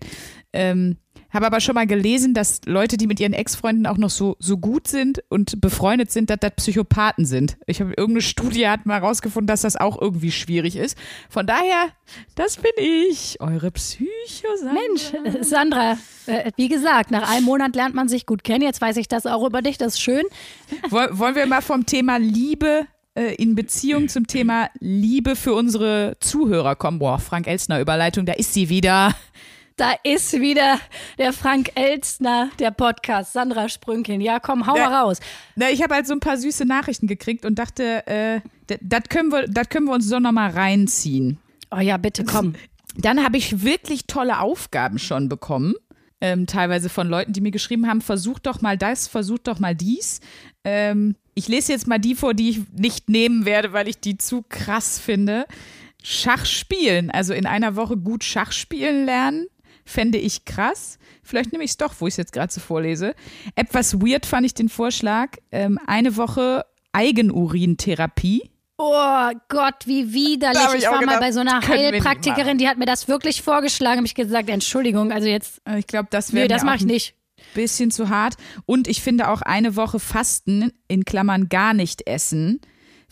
Ähm, 0.54 0.98
habe 1.34 1.46
aber 1.46 1.60
schon 1.62 1.76
mal 1.76 1.88
gelesen, 1.88 2.34
dass 2.34 2.62
Leute, 2.66 2.98
die 2.98 3.08
mit 3.08 3.20
ihren 3.20 3.34
Ex-Freunden 3.34 3.86
auch 3.86 3.98
noch 3.98 4.10
so, 4.10 4.36
so 4.40 4.58
gut 4.58 4.88
sind 4.88 5.24
und 5.30 5.62
befreundet 5.62 6.12
sind, 6.12 6.30
dass 6.30 6.40
das 6.40 6.52
Psychopathen 6.58 7.26
sind. 7.26 7.58
Ich 7.68 7.80
habe 7.82 7.92
irgendeine 7.92 8.22
Studie 8.22 8.68
hat 8.68 8.86
mal 8.86 9.00
rausgefunden, 9.00 9.48
dass 9.48 9.62
das 9.62 9.76
auch 9.78 10.02
irgendwie 10.02 10.32
schwierig 10.32 10.76
ist. 10.76 10.98
Von 11.30 11.48
daher, 11.48 11.90
das 12.36 12.58
bin 12.58 12.72
ich, 12.78 13.40
eure 13.40 13.72
Psycho. 13.72 14.08
Mensch, 14.74 15.14
äh, 15.36 15.44
Sandra, 15.44 15.98
äh, 16.26 16.52
wie 16.56 16.68
gesagt, 16.68 17.12
nach 17.12 17.30
einem 17.32 17.46
Monat 17.46 17.76
lernt 17.76 17.96
man 17.96 18.08
sich 18.08 18.26
gut 18.26 18.44
kennen. 18.44 18.64
Jetzt 18.64 18.82
weiß 18.82 18.98
ich 18.98 19.08
das 19.08 19.26
auch 19.26 19.46
über 19.46 19.62
dich, 19.62 19.78
das 19.78 19.94
ist 19.94 20.02
schön. 20.02 20.24
Woll- 20.90 21.18
Wollen 21.18 21.36
wir 21.36 21.46
mal 21.46 21.62
vom 21.62 21.86
Thema 21.86 22.18
Liebe 22.18 22.86
äh, 23.16 23.36
in 23.36 23.56
Beziehung 23.56 24.08
zum 24.10 24.28
Thema 24.28 24.70
Liebe 24.80 25.36
für 25.36 25.54
unsere 25.54 26.18
Zuhörer 26.20 26.76
kommen? 26.76 27.00
Boah, 27.00 27.20
Frank 27.20 27.48
Elstner 27.48 27.80
Überleitung, 27.80 28.26
da 28.26 28.34
ist 28.34 28.54
sie 28.54 28.70
wieder. 28.70 29.16
Da 29.78 29.94
ist 30.04 30.34
wieder 30.34 30.80
der 31.18 31.34
Frank 31.34 31.72
Elstner, 31.76 32.50
der 32.60 32.72
Podcast, 32.72 33.34
Sandra 33.34 33.68
Sprünkin. 33.70 34.22
Ja, 34.22 34.40
komm, 34.40 34.68
hau 34.68 34.76
Ja. 34.76 34.90
mal 34.90 35.02
raus. 35.04 35.20
Na, 35.56 35.70
ich 35.70 35.82
habe 35.82 35.96
halt 35.96 36.08
so 36.08 36.14
ein 36.14 36.20
paar 36.20 36.38
süße 36.38 36.66
Nachrichten 36.66 37.08
gekriegt 37.08 37.46
und 37.46 37.56
dachte, 37.58 38.06
äh, 38.08 38.42
das 38.82 39.04
können 39.10 39.32
wir, 39.32 39.48
können 39.66 39.86
wir 39.88 39.94
uns 39.94 40.10
doch 40.10 40.20
noch 40.20 40.32
mal 40.32 40.52
reinziehen. 40.52 41.40
Oh 41.72 41.80
ja, 41.80 41.98
bitte, 41.98 42.24
komm. 42.26 42.54
Dann 42.98 43.24
habe 43.24 43.38
ich 43.38 43.64
wirklich 43.64 44.06
tolle 44.08 44.40
Aufgaben 44.40 45.00
schon 45.00 45.30
bekommen. 45.30 45.74
Ähm, 46.20 46.46
teilweise 46.46 46.90
von 46.90 47.08
Leuten, 47.08 47.34
die 47.34 47.42
mir 47.42 47.52
geschrieben 47.52 47.88
haben, 47.88 48.02
versucht 48.02 48.46
doch 48.46 48.62
mal 48.62 48.78
das, 48.78 49.08
versucht 49.08 49.48
doch 49.48 49.58
mal 49.60 49.74
dies. 49.74 50.20
Ähm, 50.64 51.16
ich 51.34 51.48
lese 51.48 51.72
jetzt 51.72 51.88
mal 51.88 51.98
die 51.98 52.14
vor, 52.14 52.34
die 52.36 52.50
ich 52.50 52.60
nicht 52.78 53.10
nehmen 53.10 53.46
werde, 53.46 53.74
weil 53.74 53.88
ich 53.88 54.00
die 54.00 54.18
zu 54.18 54.44
krass 54.48 55.00
finde. 55.00 55.46
Schach 56.04 56.46
spielen, 56.46 57.10
also 57.10 57.34
in 57.34 57.46
einer 57.46 57.76
Woche 57.76 57.96
gut 57.98 58.24
Schach 58.24 58.52
spielen 58.52 59.06
lernen, 59.06 59.48
fände 59.92 60.18
ich 60.18 60.46
krass. 60.46 60.98
Vielleicht 61.24 61.52
nehme 61.52 61.64
ich 61.64 61.72
es 61.72 61.78
doch, 61.78 61.94
wo 62.00 62.08
ich 62.08 62.14
es 62.14 62.18
jetzt 62.18 62.34
gerade 62.34 62.52
so 62.52 62.60
vorlese. 62.60 63.14
Etwas 63.56 64.02
weird 64.02 64.26
fand 64.26 64.46
ich 64.46 64.54
den 64.54 64.70
Vorschlag. 64.70 65.30
Ähm, 65.52 65.78
eine 65.86 66.18
Woche 66.18 66.66
Eigenurintherapie. 66.94 68.50
Oh 68.78 69.30
Gott, 69.50 69.86
wie 69.86 70.12
widerlich. 70.12 70.60
Ich, 70.70 70.80
ich 70.80 70.86
war 70.86 70.94
mal 70.94 71.00
gedacht, 71.02 71.20
bei 71.20 71.32
so 71.32 71.40
einer 71.42 71.62
Heilpraktikerin, 71.68 72.58
die 72.58 72.68
hat 72.68 72.78
mir 72.78 72.86
das 72.86 73.08
wirklich 73.08 73.42
vorgeschlagen. 73.44 73.98
Habe 73.98 74.08
ich 74.08 74.16
gesagt, 74.16 74.50
Entschuldigung, 74.50 75.12
also 75.12 75.28
jetzt, 75.28 75.62
Äh, 75.68 75.80
Ich 75.80 75.88
glaube, 75.88 76.08
das 76.10 76.34
wäre 76.34 76.46
nee, 76.46 76.48
das 76.48 76.64
mache 76.64 76.78
ich 76.78 76.82
ein 76.84 76.88
nicht. 76.88 77.14
bisschen 77.54 77.92
zu 77.92 78.10
hart. 78.10 78.36
Und 78.66 78.88
ich 78.88 79.02
finde 79.02 79.30
auch 79.30 79.44
eine 79.44 79.76
Woche 79.76 80.00
Fasten, 80.00 80.72
in 80.88 81.06
Klammern 81.06 81.48
gar 81.50 81.74
nicht 81.76 82.08
essen, 82.08 82.60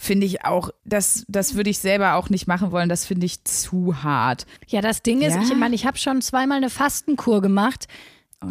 finde 0.02 0.26
ich 0.26 0.46
auch, 0.46 0.70
das, 0.86 1.26
das 1.28 1.56
würde 1.56 1.70
ich 1.70 1.80
selber 1.80 2.14
auch 2.16 2.30
nicht 2.30 2.48
machen 2.48 2.72
wollen. 2.72 2.88
Das 2.88 3.06
finde 3.06 3.26
ich 3.26 3.44
zu 3.44 4.02
hart. 4.02 4.46
Ja, 4.68 4.80
das 4.82 5.04
Ding 5.04 5.22
ist, 5.22 5.36
Ja. 5.36 5.42
ich 5.42 5.54
meine, 5.56 5.76
ich 5.76 5.86
habe 5.86 5.98
schon 5.98 6.22
zweimal 6.22 6.58
eine 6.58 6.70
Fastenkur 6.70 7.42
gemacht. 7.42 7.88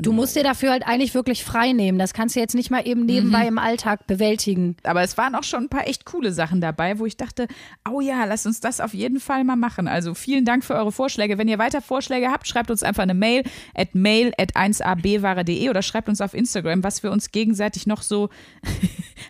Du 0.02 0.12
musst 0.12 0.36
dir 0.36 0.42
dafür 0.42 0.72
halt 0.72 0.86
eigentlich 0.86 1.14
wirklich 1.14 1.42
frei 1.44 1.72
nehmen. 1.72 1.98
Das 1.98 2.12
kannst 2.12 2.36
du 2.36 2.40
jetzt 2.40 2.54
nicht 2.54 2.70
mal 2.70 2.86
eben 2.86 3.06
nebenbei 3.06 3.44
Mhm. 3.44 3.48
im 3.48 3.58
Alltag 3.58 4.06
bewältigen. 4.06 4.76
Aber 4.82 5.00
es 5.00 5.16
waren 5.16 5.34
auch 5.34 5.44
schon 5.44 5.62
ein 5.64 5.68
paar 5.70 5.88
echt 5.88 6.04
coole 6.04 6.30
Sachen 6.30 6.60
dabei, 6.60 6.98
wo 6.98 7.06
ich 7.06 7.16
dachte, 7.16 7.48
oh 7.90 8.02
ja, 8.02 8.26
lasst 8.26 8.44
uns 8.44 8.60
das 8.60 8.80
auf 8.82 8.92
jeden 8.92 9.18
Fall 9.18 9.44
mal 9.44 9.56
machen. 9.56 9.88
Also 9.88 10.12
vielen 10.12 10.44
Dank 10.44 10.62
für 10.62 10.74
eure 10.74 10.92
Vorschläge. 10.92 11.38
Wenn 11.38 11.48
ihr 11.48 11.58
weiter 11.58 11.80
Vorschläge 11.80 12.28
habt, 12.30 12.46
schreibt 12.46 12.70
uns 12.70 12.82
einfach 12.82 13.04
eine 13.04 13.14
Mail 13.14 13.44
at 13.74 13.94
mail 13.94 14.34
at 14.36 14.54
1abware.de 14.56 15.70
oder 15.70 15.80
schreibt 15.80 16.10
uns 16.10 16.20
auf 16.20 16.34
Instagram, 16.34 16.84
was 16.84 17.02
wir 17.02 17.10
uns 17.10 17.30
gegenseitig 17.32 17.86
noch 17.86 18.02
so 18.02 18.28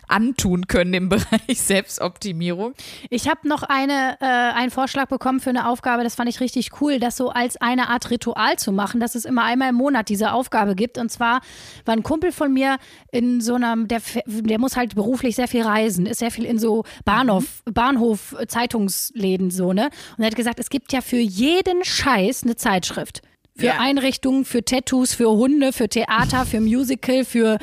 antun 0.07 0.67
können 0.67 0.93
im 0.93 1.09
Bereich 1.09 1.59
Selbstoptimierung. 1.61 2.73
Ich 3.09 3.27
habe 3.27 3.47
noch 3.47 3.63
eine, 3.63 4.17
äh, 4.21 4.25
einen 4.25 4.71
Vorschlag 4.71 5.07
bekommen 5.07 5.39
für 5.39 5.49
eine 5.49 5.67
Aufgabe, 5.67 6.03
das 6.03 6.15
fand 6.15 6.29
ich 6.29 6.39
richtig 6.39 6.81
cool, 6.81 6.99
das 6.99 7.17
so 7.17 7.29
als 7.29 7.57
eine 7.57 7.89
Art 7.89 8.09
Ritual 8.09 8.57
zu 8.57 8.71
machen, 8.71 8.99
dass 8.99 9.15
es 9.15 9.25
immer 9.25 9.43
einmal 9.43 9.69
im 9.69 9.75
Monat 9.75 10.09
diese 10.09 10.31
Aufgabe 10.31 10.75
gibt. 10.75 10.97
Und 10.97 11.11
zwar 11.11 11.41
war 11.85 11.95
ein 11.95 12.03
Kumpel 12.03 12.31
von 12.31 12.53
mir 12.53 12.77
in 13.11 13.41
so 13.41 13.55
einem, 13.55 13.87
der, 13.87 14.01
der 14.25 14.59
muss 14.59 14.75
halt 14.77 14.95
beruflich 14.95 15.35
sehr 15.35 15.47
viel 15.47 15.63
reisen, 15.63 16.05
ist 16.05 16.19
sehr 16.19 16.31
viel 16.31 16.45
in 16.45 16.59
so 16.59 16.83
Bahnhof, 17.05 17.63
Bahnhof, 17.65 18.35
äh, 18.39 18.47
Zeitungsläden 18.47 19.51
so, 19.51 19.73
ne? 19.73 19.89
Und 20.17 20.23
er 20.23 20.27
hat 20.27 20.35
gesagt, 20.35 20.59
es 20.59 20.69
gibt 20.69 20.93
ja 20.93 21.01
für 21.01 21.17
jeden 21.17 21.83
Scheiß 21.83 22.43
eine 22.43 22.55
Zeitschrift. 22.55 23.21
Für 23.55 23.65
Ja. 23.65 23.79
Einrichtungen, 23.79 24.45
für 24.45 24.63
Tattoos, 24.63 25.13
für 25.13 25.29
Hunde, 25.29 25.73
für 25.73 25.89
Theater, 25.89 26.45
für 26.45 26.61
Musical, 26.61 27.25
für 27.25 27.57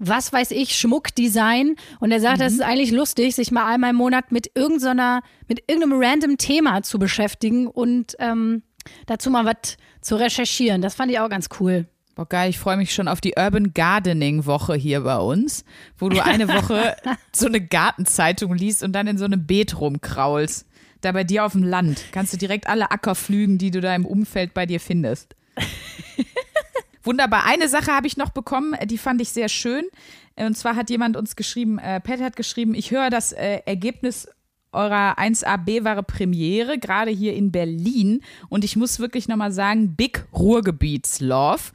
was 0.00 0.32
weiß 0.32 0.50
ich, 0.50 0.76
Schmuckdesign. 0.76 1.76
Und 2.00 2.10
er 2.10 2.20
sagt, 2.20 2.38
Mhm. 2.38 2.42
das 2.42 2.52
ist 2.54 2.62
eigentlich 2.62 2.90
lustig, 2.90 3.34
sich 3.36 3.52
mal 3.52 3.66
einmal 3.72 3.90
im 3.90 3.96
Monat 3.96 4.32
mit 4.32 4.50
irgendeiner, 4.56 5.22
mit 5.46 5.62
irgendeinem 5.68 6.02
random 6.02 6.38
Thema 6.38 6.82
zu 6.82 6.98
beschäftigen 6.98 7.66
und 7.68 8.16
ähm, 8.18 8.62
dazu 9.06 9.30
mal 9.30 9.44
was 9.44 9.76
zu 10.00 10.16
recherchieren. 10.16 10.80
Das 10.82 10.94
fand 10.94 11.12
ich 11.12 11.20
auch 11.20 11.28
ganz 11.28 11.48
cool. 11.60 11.86
Boah, 12.16 12.26
geil, 12.26 12.50
ich 12.50 12.58
freue 12.58 12.76
mich 12.76 12.92
schon 12.92 13.08
auf 13.08 13.20
die 13.20 13.34
Urban 13.36 13.72
Gardening 13.72 14.44
Woche 14.46 14.74
hier 14.74 15.02
bei 15.02 15.16
uns, 15.18 15.64
wo 15.96 16.08
du 16.08 16.22
eine 16.24 16.48
Woche 16.48 16.96
so 17.32 17.46
eine 17.46 17.60
Gartenzeitung 17.60 18.54
liest 18.54 18.82
und 18.82 18.92
dann 18.92 19.06
in 19.06 19.16
so 19.16 19.26
einem 19.26 19.46
Beet 19.46 19.78
rumkraulst. 19.80 20.66
Da 21.02 21.12
bei 21.12 21.24
dir 21.24 21.44
auf 21.46 21.52
dem 21.52 21.62
Land 21.62 22.02
kannst 22.12 22.32
du 22.32 22.36
direkt 22.36 22.66
alle 22.66 22.90
Acker 22.90 23.14
pflügen, 23.14 23.56
die 23.58 23.70
du 23.70 23.80
da 23.80 23.94
im 23.94 24.04
Umfeld 24.04 24.52
bei 24.54 24.66
dir 24.66 24.80
findest. 24.80 25.34
Wunderbar. 27.02 27.46
Eine 27.46 27.68
Sache 27.68 27.92
habe 27.92 28.06
ich 28.06 28.16
noch 28.16 28.30
bekommen, 28.30 28.74
die 28.84 28.98
fand 28.98 29.20
ich 29.20 29.30
sehr 29.30 29.48
schön. 29.48 29.84
Und 30.36 30.56
zwar 30.56 30.76
hat 30.76 30.90
jemand 30.90 31.16
uns 31.16 31.36
geschrieben, 31.36 31.78
äh, 31.78 32.00
Pat 32.00 32.20
hat 32.20 32.36
geschrieben, 32.36 32.74
ich 32.74 32.90
höre 32.90 33.10
das 33.10 33.32
äh, 33.32 33.60
Ergebnis 33.66 34.28
eurer 34.72 35.18
1AB-Ware 35.18 36.02
Premiere, 36.02 36.78
gerade 36.78 37.10
hier 37.10 37.34
in 37.34 37.50
Berlin. 37.50 38.22
Und 38.48 38.64
ich 38.64 38.76
muss 38.76 39.00
wirklich 39.00 39.28
nochmal 39.28 39.52
sagen, 39.52 39.96
Big 39.96 40.24
Ruhrgebiets-Love. 40.32 41.72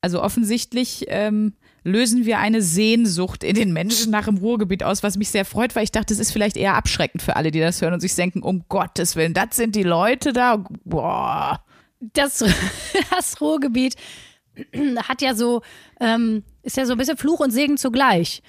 Also 0.00 0.22
offensichtlich 0.22 1.06
ähm, 1.08 1.54
lösen 1.82 2.26
wir 2.26 2.38
eine 2.38 2.60
Sehnsucht 2.60 3.42
in 3.42 3.54
den 3.54 3.72
Menschen 3.72 4.10
nach 4.10 4.26
dem 4.26 4.36
Ruhrgebiet 4.36 4.82
aus, 4.82 5.02
was 5.02 5.16
mich 5.16 5.30
sehr 5.30 5.44
freut, 5.44 5.74
weil 5.74 5.84
ich 5.84 5.92
dachte, 5.92 6.12
es 6.12 6.20
ist 6.20 6.32
vielleicht 6.32 6.56
eher 6.56 6.74
abschreckend 6.74 7.22
für 7.22 7.36
alle, 7.36 7.50
die 7.50 7.60
das 7.60 7.80
hören 7.80 7.94
und 7.94 8.00
sich 8.00 8.14
denken, 8.14 8.42
um 8.42 8.64
Gottes 8.68 9.16
Willen, 9.16 9.32
das 9.32 9.56
sind 9.56 9.74
die 9.74 9.82
Leute 9.82 10.32
da. 10.32 10.64
Boah. 10.84 11.64
Das, 12.12 12.44
das 13.10 13.40
Ruhrgebiet 13.40 13.96
hat 15.08 15.22
ja 15.22 15.34
so, 15.34 15.62
ähm, 16.00 16.42
ist 16.62 16.76
ja 16.76 16.86
so 16.86 16.92
ein 16.92 16.98
bisschen 16.98 17.16
Fluch 17.16 17.40
und 17.40 17.50
Segen 17.50 17.76
zugleich. 17.76 18.42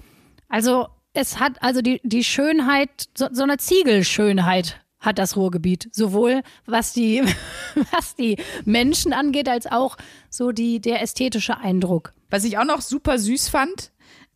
Also 0.49 0.87
es 1.13 1.39
hat 1.39 1.61
also 1.61 1.81
die, 1.81 2.01
die 2.03 2.23
Schönheit, 2.23 3.09
so, 3.17 3.27
so 3.31 3.43
eine 3.43 3.57
Ziegelschönheit 3.57 4.81
hat 4.99 5.19
das 5.19 5.37
Ruhrgebiet. 5.37 5.89
Sowohl 5.91 6.41
was 6.65 6.93
die, 6.93 7.23
was 7.91 8.15
die 8.15 8.37
Menschen 8.65 9.13
angeht, 9.13 9.47
als 9.47 9.67
auch 9.67 9.97
so 10.29 10.51
die, 10.51 10.79
der 10.79 11.01
ästhetische 11.01 11.57
Eindruck. 11.57 12.13
Was 12.29 12.43
ich 12.43 12.57
auch 12.57 12.65
noch 12.65 12.81
super 12.81 13.17
süß 13.17 13.49
fand, 13.49 13.91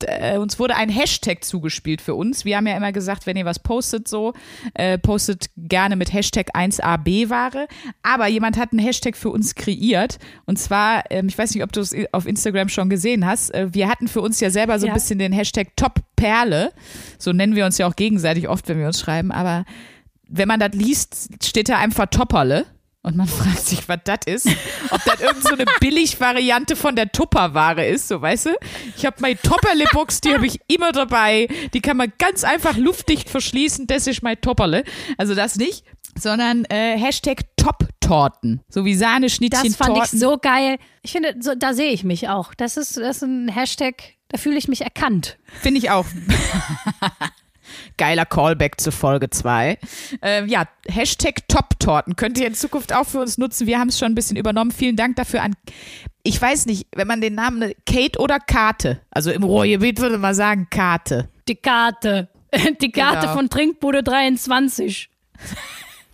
äh, 0.07 0.37
uns 0.37 0.59
wurde 0.59 0.75
ein 0.75 0.89
Hashtag 0.89 1.43
zugespielt 1.43 2.01
für 2.01 2.15
uns. 2.15 2.45
Wir 2.45 2.57
haben 2.57 2.67
ja 2.67 2.75
immer 2.77 2.91
gesagt, 2.91 3.25
wenn 3.25 3.37
ihr 3.37 3.45
was 3.45 3.59
postet 3.59 4.07
so, 4.07 4.33
äh, 4.73 4.97
postet 4.97 5.47
gerne 5.57 5.95
mit 5.95 6.13
Hashtag 6.13 6.55
1AB-Ware. 6.55 7.67
Aber 8.03 8.27
jemand 8.27 8.57
hat 8.57 8.71
einen 8.71 8.79
Hashtag 8.79 9.15
für 9.17 9.29
uns 9.29 9.55
kreiert. 9.55 10.17
Und 10.45 10.57
zwar, 10.59 11.03
ähm, 11.09 11.27
ich 11.27 11.37
weiß 11.37 11.53
nicht, 11.53 11.63
ob 11.63 11.71
du 11.71 11.81
es 11.81 11.95
auf 12.11 12.25
Instagram 12.25 12.69
schon 12.69 12.89
gesehen 12.89 13.25
hast, 13.25 13.53
äh, 13.53 13.73
wir 13.73 13.89
hatten 13.89 14.07
für 14.07 14.21
uns 14.21 14.39
ja 14.39 14.49
selber 14.49 14.79
so 14.79 14.85
ein 14.85 14.89
Ja. 14.89 14.93
bisschen 14.93 15.19
den 15.19 15.31
Hashtag 15.33 15.75
Top-Perle. 15.75 16.71
So 17.17 17.33
nennen 17.33 17.55
wir 17.55 17.65
uns 17.65 17.77
ja 17.77 17.87
auch 17.87 17.95
gegenseitig 17.95 18.47
oft, 18.49 18.67
wenn 18.69 18.79
wir 18.79 18.87
uns 18.87 18.99
schreiben. 18.99 19.31
Aber 19.31 19.65
wenn 20.27 20.47
man 20.47 20.59
das 20.59 20.73
liest, 20.73 21.29
steht 21.43 21.69
da 21.69 21.77
einfach 21.77 22.05
Topperle. 22.07 22.65
Und 23.01 23.15
man 23.15 23.27
fragt 23.29 23.65
sich, 23.65 23.87
was 23.87 23.99
das 24.03 24.19
ist. 24.25 24.47
Ob 24.91 25.03
das 25.05 25.21
irgend 25.21 25.43
so 25.43 25.53
eine 25.53 25.65
Billig-Variante 25.79 26.75
von 26.75 26.95
der 26.95 27.11
Tupperware 27.11 27.85
ist, 27.87 28.07
so 28.07 28.21
weißt 28.21 28.47
du? 28.47 28.49
Ich 28.97 29.05
habe 29.05 29.17
meine 29.21 29.37
Topperle-Box, 29.41 30.21
die 30.21 30.33
habe 30.33 30.45
ich 30.45 30.59
immer 30.67 30.91
dabei. 30.91 31.47
Die 31.73 31.81
kann 31.81 31.97
man 31.97 32.11
ganz 32.17 32.43
einfach 32.43 32.75
luftdicht 32.77 33.29
verschließen. 33.29 33.87
Das 33.87 34.07
ist 34.07 34.21
mein 34.21 34.39
Topperle. 34.41 34.83
Also 35.17 35.33
das 35.33 35.55
nicht, 35.55 35.85
sondern 36.17 36.65
äh, 36.65 36.97
Hashtag 36.97 37.43
Top-Torten. 37.55 38.61
So 38.69 38.83
wie 38.83 38.95
Sahneschnittchen 38.95 39.63
Das 39.63 39.75
fand 39.77 39.91
ich 39.91 40.03
Torten. 40.03 40.19
so 40.19 40.37
geil. 40.37 40.77
Ich 41.01 41.11
finde, 41.13 41.35
so, 41.39 41.55
da 41.55 41.73
sehe 41.73 41.91
ich 41.91 42.03
mich 42.03 42.27
auch. 42.27 42.53
Das 42.53 42.75
ist, 42.77 42.97
das 42.97 43.17
ist 43.17 43.23
ein 43.23 43.47
Hashtag, 43.47 43.95
da 44.27 44.37
fühle 44.37 44.57
ich 44.57 44.67
mich 44.67 44.81
erkannt. 44.81 45.37
Finde 45.61 45.79
ich 45.79 45.89
auch. 45.89 46.05
Geiler 47.99 48.25
Callback 48.25 48.81
zu 48.81 48.91
Folge 48.91 49.29
2. 49.29 49.77
Ähm, 50.23 50.47
ja, 50.47 50.63
Hashtag 50.87 51.47
Top-Torten 51.47 52.15
könnt 52.15 52.39
ihr 52.39 52.47
in 52.47 52.55
Zukunft 52.55 52.91
auch 52.93 53.05
für 53.05 53.19
uns 53.19 53.37
nutzen. 53.37 53.67
Wir 53.67 53.77
haben 53.77 53.89
es 53.89 53.99
schon 53.99 54.11
ein 54.11 54.15
bisschen 54.15 54.37
übernommen. 54.37 54.71
Vielen 54.71 54.95
Dank 54.95 55.17
dafür 55.17 55.43
an, 55.43 55.53
ich 56.23 56.41
weiß 56.41 56.65
nicht, 56.65 56.87
wenn 56.95 57.07
man 57.07 57.21
den 57.21 57.35
Namen, 57.35 57.71
Kate 57.85 58.17
oder 58.19 58.39
Kate, 58.39 58.99
also 59.11 59.31
im 59.31 59.43
Ruhrgebiet 59.43 59.99
würde 59.99 60.17
man 60.17 60.33
sagen 60.33 60.67
Kate. 60.71 61.29
Die 61.47 61.55
Karte. 61.55 62.29
Die 62.81 62.91
Karte 62.91 63.21
Genau. 63.27 63.33
von 63.33 63.49
Trinkbude 63.49 64.01
23. 64.01 65.09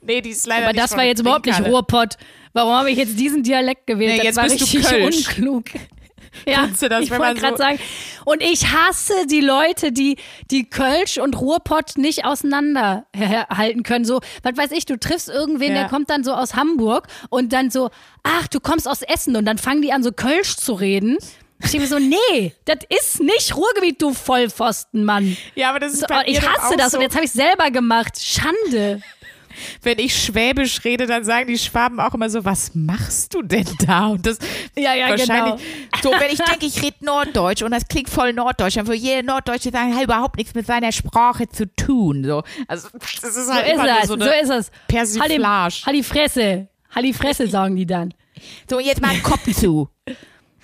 Nee, 0.08 0.22
die 0.22 0.30
ist 0.30 0.46
leider 0.46 0.66
Aber 0.66 0.74
nicht 0.74 0.84
das 0.84 0.96
war 0.96 1.04
jetzt 1.04 1.20
überhaupt 1.22 1.48
nicht. 1.48 1.60
Ruhrpott. 1.66 2.18
Warum 2.54 2.74
habe 2.76 2.92
ich 2.92 2.98
jetzt 3.00 3.20
diesen 3.20 3.42
Dialekt 3.42 3.88
gewählt? 3.88 4.12
Nee, 4.12 4.18
das 4.18 4.26
jetzt 4.26 4.36
war 4.36 4.44
bist 4.44 4.62
du 4.62 4.66
richtig 4.66 4.84
Kölsch. 4.88 5.28
unklug. 5.30 5.66
Ja, 6.48 6.68
du 6.80 6.90
das, 6.90 7.04
ich 7.04 7.12
wollte 7.12 7.36
gerade 7.40 7.58
so- 7.58 7.64
sagen. 7.64 7.80
Und 8.26 8.42
ich 8.42 8.68
hasse 8.72 9.14
die 9.30 9.42
Leute, 9.42 9.92
die, 9.92 10.18
die 10.52 10.70
Kölsch 10.70 11.18
und 11.18 11.40
Ruhrpott 11.40 11.98
nicht 11.98 12.26
auseinanderhalten 12.26 13.84
können. 13.84 14.06
So, 14.06 14.20
was 14.44 14.58
weiß 14.58 14.72
ich, 14.72 14.86
du 14.86 14.98
triffst 15.00 15.30
irgendwen, 15.30 15.70
Ja. 15.74 15.82
der 15.82 15.90
kommt 15.90 16.10
dann 16.10 16.24
so 16.24 16.34
aus 16.34 16.56
Hamburg 16.56 17.08
und 17.30 17.54
dann 17.54 17.70
so, 17.72 17.90
ach, 18.24 18.48
du 18.48 18.60
kommst 18.60 18.88
aus 18.88 19.02
Essen 19.02 19.36
und 19.36 19.46
dann 19.46 19.58
fangen 19.58 19.82
die 19.82 19.92
an, 19.94 20.04
so 20.04 20.12
Kölsch 20.12 20.56
zu 20.58 20.74
reden. 20.74 21.18
Ich 21.64 21.72
denke 21.72 21.88
mir 21.88 21.88
so, 21.88 22.00
nee, 22.00 22.54
das 22.66 22.80
ist 22.90 23.22
nicht 23.22 23.56
Ruhrgebiet, 23.56 24.02
du 24.02 24.14
Vollpfosten, 24.14 25.06
Mann. 25.06 25.38
Ja, 25.56 25.70
aber 25.70 25.80
das 25.80 25.94
ist 25.94 26.02
So, 26.02 26.06
ich 26.26 26.42
hasse 26.42 26.76
das 26.76 26.92
so. 26.92 26.98
und 26.98 27.04
jetzt 27.04 27.16
habe 27.16 27.26
ich 27.26 27.32
selber 27.32 27.72
gemacht. 27.72 28.22
Schande. 28.22 29.02
Wenn 29.82 30.00
ich 30.00 30.16
Schwäbisch 30.16 30.84
rede, 30.84 31.08
dann 31.08 31.24
sagen 31.24 31.48
die 31.48 31.58
Schwaben 31.58 32.00
auch 32.00 32.14
immer 32.14 32.30
so, 32.30 32.46
was 32.46 32.76
machst 32.76 33.34
du 33.34 33.42
denn 33.42 33.68
da? 33.86 34.08
Und 34.08 34.26
das 34.26 34.38
Ja, 34.78 34.94
ja, 34.94 35.10
wahrscheinlich, 35.10 35.62
genau. 35.92 36.02
so 36.04 36.12
wenn 36.12 36.32
ich 36.32 36.40
denke, 36.40 36.66
ich 36.66 36.82
rede 36.82 36.98
Norddeutsch 37.02 37.62
und 37.64 37.72
das 37.72 37.88
klingt 37.88 38.10
voll 38.10 38.34
Norddeutsch, 38.34 38.76
dann 38.78 38.88
würde 38.88 39.00
jeder 39.00 39.24
Norddeutsche 39.24 39.72
sagen, 39.72 39.96
hat 39.96 40.04
überhaupt 40.04 40.38
nichts 40.38 40.54
mit 40.56 40.66
seiner 40.66 40.92
Sprache 40.92 41.48
zu 41.50 41.74
tun. 41.76 42.24
So, 42.24 42.44
also 42.68 42.90
das 42.94 43.36
ist 43.36 43.48
So 43.48 43.54
halt 43.54 43.68
ist 43.68 43.74
immer 43.74 43.84
nur 43.84 44.02
es, 44.02 44.08
so 44.08 44.18
so, 44.18 44.26
ist 44.26 44.50
es. 44.50 44.72
Persiflage. 44.88 45.76
Halt 45.86 45.96
die, 45.96 46.00
die 46.00 46.04
Fresse. 46.04 46.68
Halt 46.94 47.06
die 47.06 47.14
Fresse, 47.14 47.48
sagen 47.48 47.76
die 47.76 47.86
dann. 47.86 48.14
So, 48.70 48.80
jetzt 48.80 49.02
mal 49.02 49.18
Kopf 49.20 49.52
zu. 49.54 49.90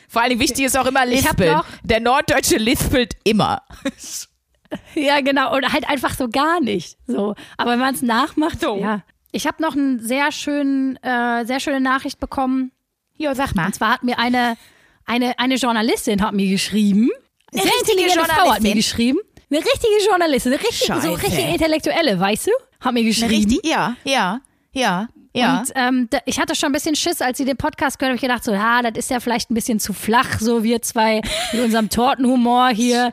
Vor 0.07 0.21
allem 0.21 0.39
wichtig 0.39 0.65
ist 0.65 0.77
auch 0.77 0.85
immer 0.85 1.05
Lispeln. 1.05 1.61
Der 1.83 1.99
Norddeutsche 2.01 2.57
lispelt 2.57 3.15
immer. 3.23 3.61
Ja, 4.95 5.21
genau. 5.21 5.55
Und 5.55 5.71
halt 5.71 5.89
einfach 5.89 6.13
so 6.15 6.27
gar 6.29 6.59
nicht. 6.61 6.97
So. 7.07 7.35
Aber 7.57 7.71
wenn 7.71 7.79
man 7.79 7.93
es 7.95 8.01
nachmacht, 8.01 8.59
So. 8.61 8.77
ja. 8.77 9.01
Ich 9.33 9.47
habe 9.47 9.61
noch 9.61 9.75
eine 9.75 9.99
sehr, 9.99 10.31
schön, 10.33 10.97
äh, 11.03 11.45
sehr 11.45 11.59
schöne 11.61 11.79
Nachricht 11.79 12.19
bekommen. 12.19 12.71
Ja, 13.15 13.33
sag 13.35 13.55
mal. 13.55 13.67
Und 13.67 13.75
zwar 13.75 13.93
hat 13.93 14.03
mir 14.03 14.19
eine, 14.19 14.57
eine, 15.05 15.37
eine 15.39 15.55
Journalistin 15.55 16.21
hat 16.21 16.33
mir 16.33 16.49
geschrieben. 16.49 17.09
Eine 17.53 17.63
richtige 17.63 17.79
intelligente 18.01 18.25
Frau 18.25 18.51
hat 18.51 18.61
mir 18.61 18.69
Journalistin? 18.71 18.75
geschrieben. 18.75 19.19
Eine 19.49 19.59
richtige 19.59 20.05
Journalistin, 20.09 20.51
eine 20.53 20.61
richtig, 20.61 20.87
so 20.87 20.93
Scheiße. 20.93 21.09
richtig 21.23 21.49
intellektuelle, 21.53 22.19
weißt 22.19 22.47
du? 22.47 22.51
Hat 22.81 22.93
mir 22.93 23.03
geschrieben. 23.03 23.57
ja, 23.63 23.95
ja, 24.03 24.41
ja, 24.73 25.07
ja. 25.33 25.59
Und 25.59 25.71
ähm, 25.75 26.07
da, 26.09 26.19
ich 26.25 26.39
hatte 26.39 26.55
schon 26.55 26.69
ein 26.69 26.73
bisschen 26.73 26.95
Schiss, 26.95 27.21
als 27.21 27.37
sie 27.37 27.45
den 27.45 27.57
Podcast 27.57 27.99
gehört 27.99 28.11
habe 28.11 28.15
ich 28.15 28.21
gedacht, 28.21 28.43
so, 28.43 28.51
ja, 28.53 28.81
das 28.81 28.97
ist 28.97 29.11
ja 29.11 29.19
vielleicht 29.21 29.49
ein 29.51 29.53
bisschen 29.53 29.79
zu 29.79 29.93
flach, 29.93 30.39
so 30.39 30.63
wir 30.63 30.81
zwei 30.81 31.21
mit 31.53 31.61
unserem 31.63 31.89
Tortenhumor 31.89 32.69
hier. 32.69 33.11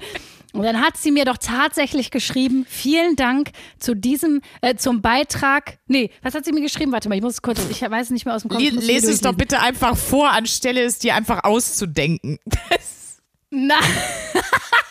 Und 0.58 0.64
dann 0.64 0.80
hat 0.80 0.96
sie 0.96 1.12
mir 1.12 1.24
doch 1.24 1.38
tatsächlich 1.38 2.10
geschrieben, 2.10 2.66
vielen 2.68 3.14
Dank 3.14 3.50
zu 3.78 3.94
diesem, 3.94 4.40
äh, 4.60 4.74
zum 4.74 5.02
Beitrag. 5.02 5.78
Nee, 5.86 6.10
was 6.20 6.34
hat 6.34 6.44
sie 6.44 6.50
mir 6.50 6.60
geschrieben? 6.62 6.90
Warte 6.90 7.08
mal, 7.08 7.14
ich 7.14 7.22
muss 7.22 7.34
es 7.34 7.42
kurz, 7.42 7.60
ich 7.70 7.80
weiß 7.80 8.06
es 8.06 8.10
nicht 8.10 8.24
mehr 8.24 8.34
aus 8.34 8.42
dem 8.42 8.50
Kopf. 8.50 8.60
Lese 8.60 9.12
es 9.12 9.20
doch 9.20 9.34
bitte 9.34 9.60
einfach 9.60 9.96
vor, 9.96 10.30
anstelle 10.30 10.82
es 10.82 10.98
dir 10.98 11.14
einfach 11.14 11.44
auszudenken. 11.44 12.40
Na. 13.50 13.76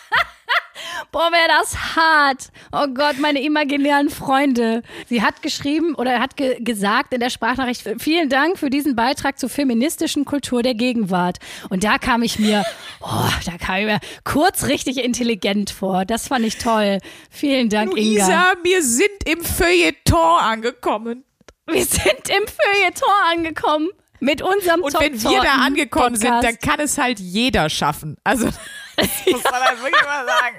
Boah, 1.12 1.30
wäre 1.32 1.48
das 1.48 1.96
hart. 1.96 2.50
Oh 2.72 2.86
Gott, 2.92 3.18
meine 3.18 3.42
imaginären 3.42 4.10
Freunde. 4.10 4.82
Sie 5.08 5.22
hat 5.22 5.42
geschrieben 5.42 5.94
oder 5.94 6.20
hat 6.20 6.36
ge 6.36 6.62
gesagt 6.62 7.12
in 7.12 7.20
der 7.20 7.30
Sprachnachricht, 7.30 7.88
vielen 7.98 8.28
Dank 8.28 8.58
für 8.58 8.70
diesen 8.70 8.96
Beitrag 8.96 9.38
zur 9.38 9.48
feministischen 9.48 10.24
Kultur 10.24 10.62
der 10.62 10.74
Gegenwart. 10.74 11.38
Und 11.70 11.84
da 11.84 11.98
kam 11.98 12.22
ich 12.22 12.38
mir, 12.38 12.64
oh, 13.00 13.28
da 13.44 13.58
kam 13.58 13.76
ich 13.76 13.86
mir 13.86 14.00
kurz 14.24 14.64
richtig 14.66 15.02
intelligent 15.04 15.70
vor. 15.70 16.04
Das 16.04 16.28
fand 16.28 16.44
ich 16.44 16.58
toll. 16.58 16.98
Vielen 17.30 17.68
Dank, 17.68 17.96
Inga. 17.96 18.26
Luisa, 18.26 18.52
wir 18.62 18.82
sind 18.82 19.24
im 19.26 19.42
Feuilleton 19.42 20.40
angekommen. 20.40 21.24
Wir 21.66 21.84
sind 21.84 22.28
im 22.28 22.46
Feuilleton 22.46 23.08
angekommen. 23.32 23.88
Mit 24.20 24.42
unserem 24.42 24.82
Und 24.82 24.98
wenn 24.98 25.22
wir 25.22 25.42
da 25.42 25.54
angekommen 25.64 26.16
sind, 26.16 26.42
dann 26.42 26.58
kann 26.58 26.80
es 26.80 26.98
halt 26.98 27.20
jeder 27.20 27.70
schaffen. 27.70 28.16
Also, 28.24 28.46
das 28.96 29.08
muss 29.30 29.44
man 29.44 29.54
halt 29.54 29.82
wirklich 29.82 30.02
mal 30.02 30.26
sagen. 30.26 30.56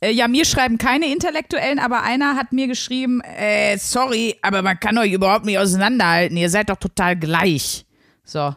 Äh, 0.00 0.12
Ja, 0.12 0.28
mir 0.28 0.44
schreiben 0.44 0.78
keine 0.78 1.12
Intellektuellen, 1.12 1.78
aber 1.78 2.02
einer 2.02 2.36
hat 2.36 2.52
mir 2.52 2.66
geschrieben, 2.66 3.20
äh, 3.20 3.76
sorry, 3.78 4.36
aber 4.42 4.62
man 4.62 4.78
kann 4.78 4.98
euch 4.98 5.12
überhaupt 5.12 5.44
nicht 5.44 5.58
auseinanderhalten. 5.58 6.36
Ihr 6.36 6.50
seid 6.50 6.68
doch 6.70 6.76
total 6.76 7.16
gleich. 7.16 7.86
So. 8.24 8.54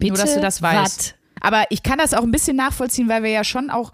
Nur, 0.00 0.16
dass 0.16 0.34
du 0.34 0.40
das 0.40 0.60
weißt. 0.60 1.14
Wat? 1.14 1.14
Aber 1.40 1.64
ich 1.70 1.82
kann 1.82 1.98
das 1.98 2.14
auch 2.14 2.22
ein 2.22 2.30
bisschen 2.30 2.56
nachvollziehen, 2.56 3.08
weil 3.08 3.22
wir 3.22 3.30
ja 3.30 3.44
schon 3.44 3.70
auch 3.70 3.92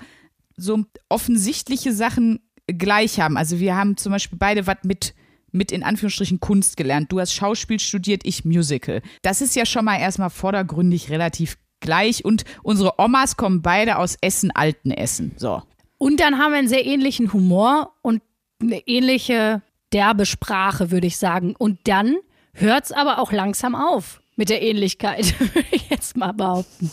so 0.56 0.84
offensichtliche 1.08 1.92
Sachen 1.92 2.40
gleich 2.66 3.20
haben. 3.20 3.36
Also 3.36 3.58
wir 3.60 3.76
haben 3.76 3.96
zum 3.96 4.12
Beispiel 4.12 4.38
beide 4.38 4.66
was 4.66 4.76
mit, 4.84 5.14
mit 5.52 5.72
in 5.72 5.82
Anführungsstrichen 5.82 6.40
Kunst 6.40 6.76
gelernt. 6.76 7.10
Du 7.12 7.20
hast 7.20 7.32
Schauspiel 7.32 7.80
studiert, 7.80 8.22
ich 8.24 8.44
Musical. 8.44 9.02
Das 9.22 9.40
ist 9.40 9.56
ja 9.56 9.66
schon 9.66 9.84
mal 9.84 9.98
erstmal 9.98 10.30
vordergründig 10.30 11.10
relativ 11.10 11.58
gleich 11.80 12.24
und 12.24 12.44
unsere 12.62 12.98
Omas 12.98 13.36
kommen 13.36 13.62
beide 13.62 13.96
aus 13.98 14.16
Essen, 14.20 14.50
alten 14.50 14.90
Essen. 14.90 15.32
So. 15.36 15.62
Und 16.00 16.18
dann 16.18 16.38
haben 16.38 16.52
wir 16.52 16.58
einen 16.58 16.66
sehr 16.66 16.86
ähnlichen 16.86 17.30
Humor 17.34 17.94
und 18.00 18.22
eine 18.62 18.78
ähnliche 18.88 19.60
derbe 19.92 20.24
Sprache, 20.24 20.90
würde 20.90 21.06
ich 21.06 21.18
sagen. 21.18 21.54
Und 21.58 21.78
dann 21.84 22.16
hört 22.54 22.84
es 22.84 22.92
aber 22.92 23.18
auch 23.18 23.32
langsam 23.32 23.74
auf 23.74 24.22
mit 24.34 24.48
der 24.48 24.62
Ähnlichkeit, 24.62 25.38
würde 25.54 25.68
ich 25.70 25.90
jetzt 25.90 26.16
mal 26.16 26.32
behaupten. 26.32 26.90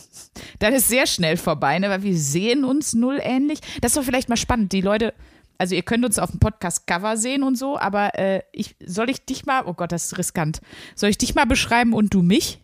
Das 0.59 0.75
ist 0.75 0.89
sehr 0.89 1.07
schnell 1.07 1.37
vorbei, 1.37 1.79
ne? 1.79 1.89
weil 1.89 2.03
wir 2.03 2.17
sehen 2.17 2.65
uns 2.65 2.93
null 2.93 3.19
ähnlich. 3.21 3.61
Das 3.79 3.91
ist 3.91 3.97
doch 3.97 4.03
vielleicht 4.03 4.27
mal 4.27 4.35
spannend. 4.35 4.73
Die 4.73 4.81
Leute, 4.81 5.13
also 5.57 5.73
ihr 5.73 5.83
könnt 5.83 6.03
uns 6.03 6.19
auf 6.19 6.31
dem 6.31 6.41
Podcast-Cover 6.41 7.15
sehen 7.15 7.43
und 7.43 7.57
so, 7.57 7.79
aber 7.79 8.19
äh, 8.19 8.41
ich, 8.51 8.75
soll 8.85 9.09
ich 9.09 9.23
dich 9.23 9.45
mal, 9.45 9.63
oh 9.65 9.73
Gott, 9.73 9.93
das 9.93 10.07
ist 10.07 10.17
riskant. 10.17 10.59
Soll 10.95 11.11
ich 11.11 11.17
dich 11.17 11.33
mal 11.33 11.45
beschreiben 11.45 11.93
und 11.93 12.13
du 12.13 12.21
mich? 12.21 12.59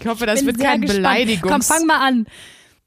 Ich 0.00 0.06
hoffe, 0.06 0.26
das 0.26 0.40
Bin 0.40 0.48
wird 0.48 0.58
sehr 0.58 0.66
kein 0.66 0.80
gespannt. 0.82 0.98
Beleidigungs... 0.98 1.50
Komm, 1.50 1.62
fang 1.62 1.86
mal 1.86 2.06
an. 2.06 2.26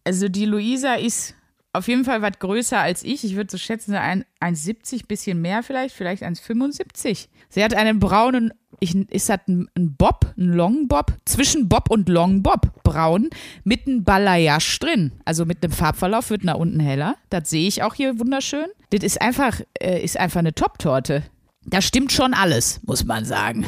Also 0.04 0.30
die 0.30 0.46
Luisa 0.46 0.94
ist 0.94 1.34
auf 1.78 1.88
jeden 1.88 2.06
Fall 2.06 2.22
was 2.22 2.40
größer 2.40 2.80
als 2.80 3.04
ich. 3.04 3.24
Ich 3.24 3.36
würde 3.36 3.52
so 3.52 3.58
schätzen, 3.58 3.92
so 3.92 3.98
ein 3.98 4.26
1,70, 4.42 5.08
bisschen 5.08 5.42
mehr 5.42 5.64
vielleicht, 5.64 5.96
vielleicht 5.96 6.24
1,75. 6.24 7.28
Sie 7.50 7.64
hat 7.64 7.74
einen 7.74 8.00
braunen, 8.00 8.54
ich, 8.80 8.96
ist 9.10 9.30
das 9.30 9.40
ein, 9.48 9.70
ein 9.76 9.96
Bob, 9.96 10.34
ein 10.38 10.54
Long 10.54 10.88
Bob, 10.88 11.14
zwischen 11.26 11.70
Bob 11.70 11.90
und 11.90 12.10
Long 12.10 12.44
Bob, 12.44 12.84
braun, 12.84 13.30
mit 13.64 13.88
einem 13.88 14.04
Balayage 14.04 14.80
drin. 14.80 15.12
Also 15.26 15.46
mit 15.46 15.64
einem 15.64 15.74
Farbverlauf 15.74 16.30
wird 16.30 16.44
nach 16.44 16.56
unten 16.56 16.80
heller. 16.80 17.16
Das 17.30 17.50
sehe 17.50 17.68
ich 17.68 17.84
auch 17.84 17.94
hier 17.94 18.20
wunderschön. 18.20 18.68
Das 18.92 19.04
ist 19.04 19.22
einfach, 19.22 19.62
äh, 19.80 20.04
ist 20.04 20.18
einfach 20.18 20.40
eine 20.40 20.54
Top-Torte. 20.54 21.24
Da 21.66 21.82
stimmt 21.82 22.12
schon 22.12 22.34
alles, 22.34 22.82
muss 22.86 23.04
man 23.04 23.26
sagen. 23.26 23.66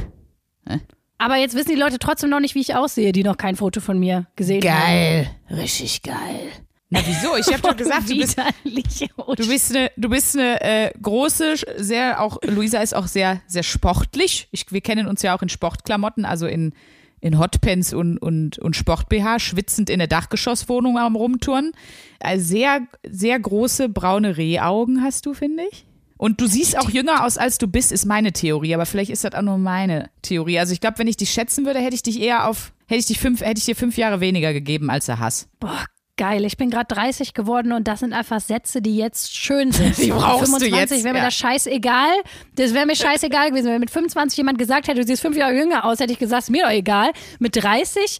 Aber 1.17 1.35
jetzt 1.35 1.53
wissen 1.53 1.71
die 1.71 1.79
Leute 1.79 1.99
trotzdem 1.99 2.29
noch 2.29 2.39
nicht, 2.39 2.55
wie 2.55 2.61
ich 2.61 2.75
aussehe, 2.75 3.11
die 3.11 3.23
noch 3.23 3.37
kein 3.37 3.57
Foto 3.57 3.81
von 3.81 3.99
mir 3.99 4.27
gesehen 4.37 4.61
haben. 4.61 4.87
Geil, 4.87 5.29
richtig 5.51 6.01
geil. 6.01 6.49
Na 6.89 7.01
wieso? 7.05 7.35
Ich 7.37 7.47
habe 7.47 7.61
doch 7.61 7.77
gesagt, 7.77 8.09
du 8.09 8.17
bist 8.17 8.37
Widerlich. 8.37 9.09
Du 9.37 9.47
bist 9.47 9.75
eine, 9.75 9.91
du 9.95 10.09
bist 10.09 10.37
eine 10.37 10.61
äh, 10.61 10.91
große, 11.01 11.55
sehr 11.77 12.21
auch 12.21 12.39
Luisa 12.43 12.79
ist 12.79 12.95
auch 12.95 13.07
sehr, 13.07 13.41
sehr 13.47 13.63
sportlich. 13.63 14.47
Ich, 14.51 14.71
wir 14.71 14.81
kennen 14.81 15.07
uns 15.07 15.21
ja 15.21 15.35
auch 15.35 15.41
in 15.41 15.49
Sportklamotten, 15.49 16.25
also 16.25 16.47
in 16.47 16.73
in 17.21 17.37
Hotpants 17.37 17.93
und 17.93 18.17
und 18.17 18.59
und 18.59 18.77
Sport 18.77 19.09
BH, 19.09 19.39
schwitzend 19.39 19.89
in 19.89 19.99
der 19.99 20.07
Dachgeschosswohnung 20.07 20.97
am 20.97 21.15
rumtouren. 21.15 21.73
Also 22.19 22.45
sehr 22.45 22.87
sehr 23.03 23.37
große 23.39 23.89
braune 23.89 24.37
Rehaugen 24.37 25.03
hast 25.03 25.25
du, 25.25 25.33
finde 25.33 25.63
ich. 25.69 25.85
Und 26.17 26.41
du 26.41 26.47
siehst 26.47 26.77
auch 26.77 26.89
jünger 26.89 27.25
aus, 27.25 27.37
als 27.37 27.59
du 27.59 27.67
bist, 27.67 27.93
ist 27.93 28.05
meine 28.05 28.33
Theorie. 28.33 28.73
Aber 28.73 28.85
vielleicht 28.85 29.09
ist 29.09 29.23
das 29.23 29.33
auch 29.35 29.41
nur 29.41 29.57
meine 29.57 30.09
Theorie. 30.21 30.59
Also 30.59 30.73
ich 30.73 30.81
glaube, 30.81 30.97
wenn 30.99 31.07
ich 31.07 31.15
dich 31.15 31.31
schätzen 31.31 31.65
würde, 31.65 31.79
hätte 31.79 31.95
ich 31.95 32.03
dich 32.03 32.19
eher 32.19 32.47
auf, 32.47 32.73
hätte 32.87 32.99
ich 32.99 33.05
dich 33.05 33.19
fünf, 33.19 33.39
hätte 33.39 33.59
ich 33.59 33.65
dir 33.65 33.75
fünf 33.75 33.97
Jahre 33.97 34.19
weniger 34.19 34.51
gegeben, 34.51 34.89
als 34.89 35.07
er 35.07 35.19
Hass. 35.19 35.47
Boah, 35.61 35.85
geil. 36.19 36.43
Ich 36.43 36.57
bin 36.57 36.69
gerade 36.69 36.93
30 36.93 37.33
geworden 37.33 37.71
und 37.71 37.87
das 37.87 38.01
sind 38.01 38.11
einfach 38.11 38.41
Sätze, 38.41 38.81
die 38.81 38.97
jetzt 38.97 39.35
schön 39.35 39.71
sind. 39.71 39.97
Die 39.97 40.07
brauchst 40.11 40.53
du 40.53 40.59
25 40.59 40.73
jetzt, 40.73 41.03
wäre 41.03 41.13
mir 41.13 41.19
ja. 41.19 41.25
das 41.25 41.35
scheißegal. 41.35 42.11
Das 42.55 42.73
wäre 42.73 42.85
mir 42.85 42.95
scheißegal 42.95 43.49
gewesen. 43.49 43.67
Wenn 43.67 43.79
mit 43.79 43.89
25 43.89 44.37
jemand 44.37 44.59
gesagt 44.59 44.89
hätte, 44.89 44.99
du 44.99 45.07
siehst 45.07 45.21
fünf 45.21 45.37
Jahre 45.37 45.55
jünger 45.55 45.85
aus, 45.85 45.99
hätte 45.99 46.11
ich 46.11 46.19
gesagt, 46.19 46.43
ist 46.43 46.49
mir 46.49 46.65
doch 46.65 46.71
egal. 46.71 47.11
Mit 47.39 47.55
30 47.55 48.19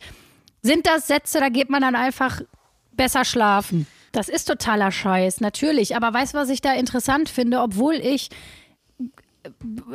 sind 0.61 0.87
das 0.87 1.07
Sätze, 1.07 1.41
da 1.41 1.49
geht 1.49 1.69
man 1.69 1.81
dann 1.81 1.95
einfach 1.95 2.41
besser 2.93 3.25
schlafen. 3.25 3.85
Das 4.13 4.29
ist 4.29 4.45
totaler 4.45 4.91
Scheiß, 4.91 5.41
natürlich. 5.41 5.95
Aber 5.97 6.13
weißt 6.13 6.33
du, 6.33 6.37
was 6.37 6.49
ich 6.49 6.61
da 6.61 6.73
interessant 6.73 7.27
finde? 7.27 7.59
Obwohl 7.59 7.95
ich 7.95 8.29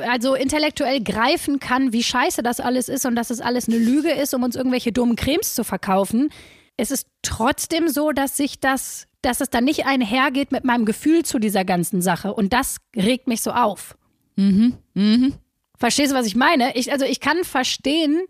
also 0.06 0.34
intellektuell 0.34 1.02
greifen 1.02 1.58
kann, 1.58 1.94
wie 1.94 2.02
scheiße 2.02 2.42
das 2.42 2.60
alles 2.60 2.90
ist 2.90 3.06
und 3.06 3.16
dass 3.16 3.30
es 3.30 3.40
alles 3.40 3.66
eine 3.66 3.78
Lüge 3.78 4.10
ist, 4.10 4.34
um 4.34 4.42
uns 4.42 4.56
irgendwelche 4.56 4.92
dummen 4.92 5.16
Cremes 5.16 5.54
zu 5.54 5.64
verkaufen. 5.64 6.30
Es 6.76 6.90
ist 6.90 7.06
trotzdem 7.22 7.88
so, 7.88 8.12
dass 8.12 8.36
sich 8.36 8.60
das, 8.60 9.06
dass 9.22 9.40
es 9.40 9.50
dann 9.50 9.64
nicht 9.64 9.86
einhergeht 9.86 10.52
mit 10.52 10.64
meinem 10.64 10.84
Gefühl 10.84 11.24
zu 11.24 11.38
dieser 11.38 11.64
ganzen 11.64 12.02
Sache. 12.02 12.34
Und 12.34 12.52
das 12.52 12.78
regt 12.96 13.28
mich 13.28 13.42
so 13.42 13.52
auf. 13.52 13.96
Verstehst 15.78 16.12
du, 16.12 16.16
was 16.16 16.26
ich 16.26 16.36
meine? 16.36 16.76
Ich, 16.76 16.92
also 16.92 17.04
ich 17.04 17.20
kann 17.20 17.44
verstehen, 17.44 18.22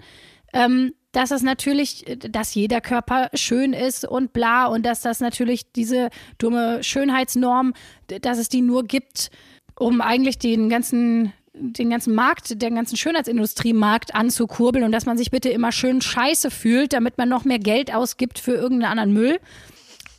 ähm, 0.53 0.93
dass 1.13 1.31
es 1.31 1.43
natürlich, 1.43 2.05
dass 2.19 2.55
jeder 2.55 2.81
Körper 2.81 3.31
schön 3.35 3.73
ist 3.73 4.05
und 4.05 4.33
bla 4.33 4.67
und 4.67 4.85
dass 4.85 5.01
das 5.01 5.21
natürlich 5.21 5.73
diese 5.73 6.11
dumme 6.39 6.83
Schönheitsnorm, 6.83 7.73
dass 8.21 8.39
es 8.39 8.49
die 8.49 8.63
nur 8.63 8.85
gibt, 8.85 9.31
um 9.79 10.01
eigentlich 10.01 10.39
den 10.39 10.69
ganzen 10.69 11.33
den 11.55 11.91
ganzen 11.91 12.15
Markt, 12.15 12.61
den 12.61 12.75
ganzen 12.75 12.97
Schönheitsindustriemarkt 12.97 14.15
anzukurbeln 14.15 14.85
und 14.85 14.93
dass 14.93 15.07
man 15.07 15.17
sich 15.17 15.31
bitte 15.31 15.49
immer 15.49 15.73
schön 15.73 16.01
scheiße 16.01 16.51
fühlt, 16.51 16.93
damit 16.93 17.17
man 17.17 17.29
noch 17.29 17.45
mehr 17.45 17.59
Geld 17.59 17.95
ausgibt 17.95 18.39
für 18.39 18.53
irgendeinen 18.53 18.99
anderen 18.99 19.13
Müll. 19.13 19.41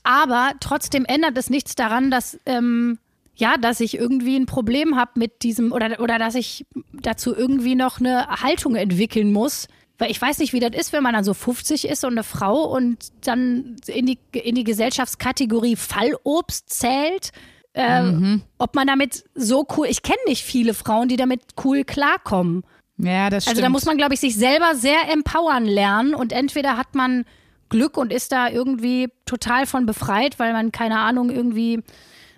Aber 0.03 0.51
trotzdem 0.59 1.03
ändert 1.05 1.37
es 1.37 1.49
nichts 1.49 1.75
daran, 1.75 2.09
dass 2.11 2.39
ähm, 2.45 2.99
ja, 3.35 3.57
dass 3.57 3.81
ich 3.81 3.97
irgendwie 3.97 4.37
ein 4.37 4.45
Problem 4.45 4.95
habe 4.95 5.11
mit 5.15 5.43
diesem 5.43 5.71
oder 5.73 5.99
oder 5.99 6.17
dass 6.17 6.35
ich 6.35 6.65
dazu 6.93 7.35
irgendwie 7.35 7.75
noch 7.75 7.99
eine 7.99 8.27
Haltung 8.27 8.75
entwickeln 8.75 9.33
muss. 9.33 9.67
Weil 9.97 10.11
ich 10.11 10.21
weiß 10.21 10.39
nicht, 10.39 10.53
wie 10.53 10.59
das 10.59 10.77
ist, 10.77 10.93
wenn 10.93 11.03
man 11.03 11.13
dann 11.13 11.23
so 11.23 11.33
50 11.33 11.87
ist 11.87 12.03
und 12.03 12.13
eine 12.13 12.23
Frau 12.23 12.63
und 12.65 12.97
dann 13.25 13.77
in 13.87 14.05
die, 14.05 14.19
in 14.33 14.55
die 14.55 14.65
Gesellschaftskategorie 14.65 15.77
Fallobst 15.77 16.69
zählt. 16.69 17.31
Ähm, 17.75 18.41
Ob 18.57 18.73
man 18.73 18.87
damit 18.87 19.25
so 19.35 19.67
cool, 19.75 19.87
ich 19.87 20.01
kenne 20.01 20.17
nicht 20.27 20.43
viele 20.43 20.73
Frauen, 20.73 21.09
die 21.09 21.17
damit 21.17 21.41
cool 21.63 21.83
klarkommen. 21.83 22.63
Ja, 22.97 23.29
das 23.29 23.43
stimmt. 23.43 23.57
Also 23.57 23.61
da 23.61 23.69
muss 23.69 23.85
man, 23.85 23.97
glaube 23.97 24.13
ich, 24.13 24.21
sich 24.21 24.35
selber 24.35 24.75
sehr 24.75 25.11
empowern 25.11 25.65
lernen 25.65 26.15
und 26.15 26.31
entweder 26.31 26.77
hat 26.77 26.95
man 26.95 27.25
Glück 27.67 27.97
und 27.97 28.13
ist 28.13 28.31
da 28.31 28.49
irgendwie 28.49 29.09
total 29.25 29.65
von 29.65 29.85
befreit, 29.85 30.39
weil 30.39 30.53
man, 30.53 30.71
keine 30.71 30.99
Ahnung, 30.99 31.29
irgendwie 31.29 31.81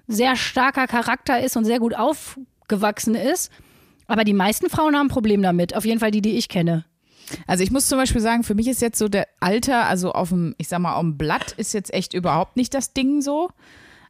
sehr 0.07 0.35
starker 0.35 0.87
Charakter 0.87 1.39
ist 1.39 1.55
und 1.55 1.65
sehr 1.65 1.79
gut 1.79 1.95
aufgewachsen 1.95 3.13
ist. 3.13 3.51
Aber 4.07 4.23
die 4.23 4.33
meisten 4.33 4.69
Frauen 4.69 4.95
haben 4.95 5.07
ein 5.07 5.11
Problem 5.11 5.43
damit. 5.43 5.75
Auf 5.75 5.85
jeden 5.85 5.99
Fall 5.99 6.11
die, 6.11 6.21
die 6.21 6.37
ich 6.37 6.49
kenne. 6.49 6.85
Also 7.45 7.63
ich 7.63 7.71
muss 7.71 7.87
zum 7.87 7.97
Beispiel 7.97 8.21
sagen, 8.21 8.43
für 8.43 8.55
mich 8.55 8.67
ist 8.67 8.81
jetzt 8.81 8.97
so 8.97 9.09
der 9.09 9.27
Alter, 9.41 9.85
also 9.85 10.13
auf 10.13 10.29
dem, 10.29 10.55
ich 10.57 10.69
sag 10.69 10.79
mal, 10.79 10.95
auf 10.95 11.01
dem 11.01 11.17
Blatt 11.17 11.51
ist 11.57 11.73
jetzt 11.73 11.93
echt 11.93 12.13
überhaupt 12.13 12.55
nicht 12.55 12.73
das 12.73 12.93
Ding 12.93 13.21
so. 13.21 13.49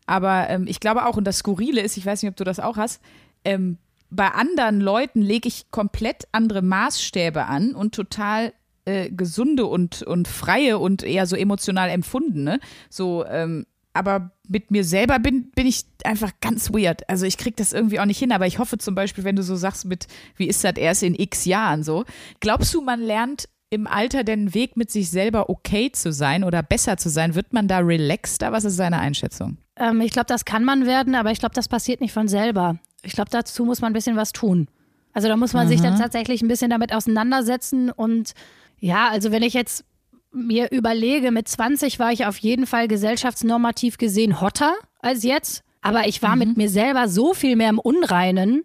Aber 0.08 0.50
ähm, 0.50 0.65
ich 0.67 0.80
glaube 0.80 1.06
auch, 1.06 1.17
und 1.17 1.26
das 1.26 1.38
Skurrile 1.38 1.82
ist, 1.82 1.98
ich 1.98 2.06
weiß 2.06 2.24
nicht, 2.24 2.32
ob 2.32 2.38
du 2.38 2.43
das 2.43 2.60
auch 2.60 2.78
hast, 2.78 3.02
ähm, 3.46 3.78
bei 4.10 4.30
anderen 4.30 4.80
Leuten 4.80 5.22
lege 5.22 5.48
ich 5.48 5.70
komplett 5.70 6.28
andere 6.32 6.62
Maßstäbe 6.62 7.46
an 7.46 7.76
und 7.76 7.93
total 7.93 8.54
äh, 8.86 9.12
gesunde 9.12 9.65
und, 9.65 10.02
und 10.02 10.28
freie 10.28 10.80
und 10.80 11.04
eher 11.04 11.28
so 11.28 11.36
emotional 11.36 11.89
empfundene. 11.89 12.60
So, 12.89 13.26
ähm, 13.26 13.65
aber 13.93 14.32
mit 14.48 14.72
mir 14.72 14.84
selber 14.84 15.20
bin, 15.20 15.52
bin 15.52 15.67
ich 15.67 15.84
einfach 16.06 16.32
ganz 16.39 16.72
weird. 16.72 17.10
Also 17.10 17.26
ich 17.26 17.38
krieg 17.38 17.58
das 17.58 17.74
irgendwie 17.74 18.00
auch 18.00 18.06
nicht 18.06 18.20
hin, 18.20 18.32
aber 18.32 18.48
ich 18.48 18.60
hoffe 18.60 18.78
zum 18.78 18.96
Beispiel, 18.96 19.24
wenn 19.24 19.36
du 19.36 19.43
so 19.43 19.56
sagst 19.56 19.86
mit, 19.86 20.08
wie 20.38 20.48
ist 20.48 20.63
das 20.63 20.78
erst 20.78 21.04
in 21.04 21.15
x 21.15 21.46
Jahren 21.46 21.84
so, 21.84 22.06
glaubst 22.39 22.74
du, 22.74 22.82
man 22.82 23.02
lernt 23.02 23.50
im 23.70 23.88
Alter 23.88 24.24
den 24.24 24.54
Weg 24.54 24.78
mit 24.78 24.89
sich 24.89 25.10
selber 25.10 25.50
okay 25.50 25.91
zu 25.91 26.13
sein 26.13 26.46
oder 26.46 26.63
besser 26.63 26.96
zu 26.98 27.10
sein? 27.10 27.36
Wird 27.36 27.52
man 27.52 27.67
da 27.67 27.80
relaxter? 27.80 28.54
Was 28.54 28.63
ist 28.63 28.80
deine 28.80 29.00
Einschätzung? 29.00 29.58
Ähm, 29.80 30.02
ich 30.02 30.12
glaube, 30.12 30.28
das 30.28 30.46
kann 30.46 30.63
man 30.63 30.86
werden, 30.86 31.16
aber 31.16 31.32
ich 31.32 31.40
glaube, 31.40 31.56
das 31.56 31.68
passiert 31.68 32.02
nicht 32.02 32.13
von 32.13 32.28
selber. 32.28 32.78
Ich 33.04 33.13
glaube, 33.13 33.30
dazu 33.30 33.66
muss 33.66 33.82
man 33.82 33.92
ein 33.92 33.94
bisschen 33.94 34.16
was 34.16 34.32
tun. 34.32 34.68
Also 35.13 35.28
da 35.28 35.36
muss 35.36 35.54
man 35.54 35.68
sich 35.68 35.82
dann 35.82 35.98
tatsächlich 35.98 36.42
ein 36.44 36.48
bisschen 36.48 36.70
damit 36.70 36.94
auseinandersetzen. 36.94 37.90
Und 37.90 38.34
ja, 38.80 39.10
also 39.10 39.32
wenn 39.32 39.42
ich 39.42 39.54
jetzt 39.56 39.84
mir 40.32 40.72
überlege, 40.72 41.32
mit 41.32 41.48
20 41.48 41.98
war 41.98 42.12
ich 42.12 42.26
auf 42.26 42.38
jeden 42.38 42.68
Fall 42.68 42.88
gesellschaftsnormativ 42.88 43.98
gesehen 43.98 44.42
hotter 44.42 44.76
als 45.00 45.24
jetzt. 45.24 45.63
Aber 45.82 46.08
ich 46.08 46.22
war 46.22 46.36
mit 46.36 46.58
mir 46.58 46.70
selber 46.70 47.08
so 47.08 47.34
viel 47.34 47.56
mehr 47.56 47.70
im 47.70 47.80
Unreinen, 47.80 48.63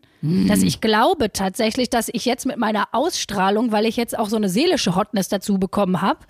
dass 0.49 0.63
ich 0.63 0.81
glaube 0.81 1.33
tatsächlich, 1.33 1.89
dass 1.89 2.11
ich 2.13 2.25
jetzt 2.25 2.47
mit 2.47 2.57
meiner 2.57 2.89
Ausstrahlung, 2.93 3.71
weil 3.71 3.87
ich 3.87 3.97
jetzt 3.97 4.19
auch 4.19 4.29
so 4.29 4.37
eine 4.37 4.49
seelische 4.49 4.97
Hotness 4.97 5.29
dazu 5.29 5.59
bekommen 5.59 6.01
habe, 6.03 6.21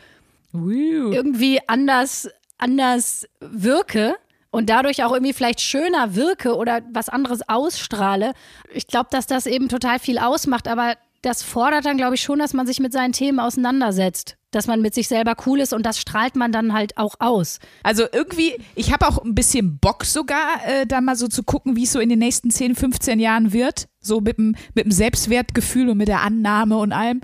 irgendwie 1.12 1.60
anders, 1.66 2.28
anders 2.58 3.26
wirke 3.40 4.16
und 4.52 4.70
dadurch 4.70 5.02
auch 5.02 5.12
irgendwie 5.12 5.32
vielleicht 5.32 5.60
schöner 5.60 6.14
wirke 6.14 6.54
oder 6.54 6.82
was 6.92 7.08
anderes 7.08 7.40
ausstrahle. 7.48 8.32
Ich 8.72 8.86
glaube, 8.86 9.08
dass 9.10 9.26
das 9.26 9.46
eben 9.46 9.68
total 9.68 9.98
viel 9.98 10.18
ausmacht, 10.18 10.68
aber 10.68 10.94
das 11.22 11.42
fordert 11.42 11.86
dann, 11.86 11.96
glaube 11.96 12.16
ich, 12.16 12.20
schon, 12.20 12.38
dass 12.38 12.52
man 12.52 12.66
sich 12.66 12.78
mit 12.78 12.92
seinen 12.92 13.12
Themen 13.12 13.40
auseinandersetzt. 13.40 14.36
Dass 14.50 14.66
man 14.66 14.82
mit 14.82 14.92
sich 14.92 15.08
selber 15.08 15.34
cool 15.46 15.60
ist 15.60 15.72
und 15.72 15.86
das 15.86 15.98
strahlt 15.98 16.36
man 16.36 16.52
dann 16.52 16.74
halt 16.74 16.98
auch 16.98 17.14
aus. 17.20 17.60
Also 17.82 18.04
irgendwie, 18.12 18.58
ich 18.74 18.92
habe 18.92 19.08
auch 19.08 19.24
ein 19.24 19.34
bisschen 19.34 19.78
Bock 19.78 20.04
sogar, 20.04 20.60
äh, 20.66 20.86
da 20.86 21.00
mal 21.00 21.16
so 21.16 21.28
zu 21.28 21.42
gucken, 21.42 21.74
wie 21.74 21.84
es 21.84 21.92
so 21.92 22.00
in 22.00 22.10
den 22.10 22.18
nächsten 22.18 22.50
10, 22.50 22.74
15 22.74 23.18
Jahren 23.18 23.54
wird. 23.54 23.88
So 24.00 24.20
mit 24.20 24.36
dem, 24.36 24.54
mit 24.74 24.84
dem 24.84 24.92
Selbstwertgefühl 24.92 25.88
und 25.88 25.96
mit 25.96 26.08
der 26.08 26.20
Annahme 26.20 26.76
und 26.76 26.92
allem 26.92 27.22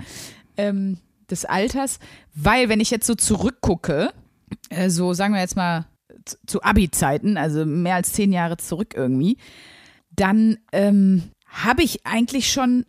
ähm, 0.57 0.97
des 1.29 1.45
Alters. 1.45 1.99
Weil, 2.33 2.69
wenn 2.69 2.79
ich 2.79 2.89
jetzt 2.89 3.05
so 3.05 3.13
zurückgucke, 3.13 4.11
äh, 4.69 4.89
so 4.89 5.13
sagen 5.13 5.35
wir 5.35 5.41
jetzt 5.41 5.55
mal 5.55 5.85
zu, 6.45 6.61
Abi-Zeiten, 6.61 7.37
also 7.37 7.65
mehr 7.65 7.95
als 7.95 8.13
zehn 8.13 8.31
Jahre 8.31 8.57
zurück 8.57 8.93
irgendwie, 8.95 9.37
dann 10.11 10.57
ähm, 10.71 11.23
habe 11.45 11.83
ich 11.83 12.05
eigentlich 12.05 12.51
schon 12.51 12.85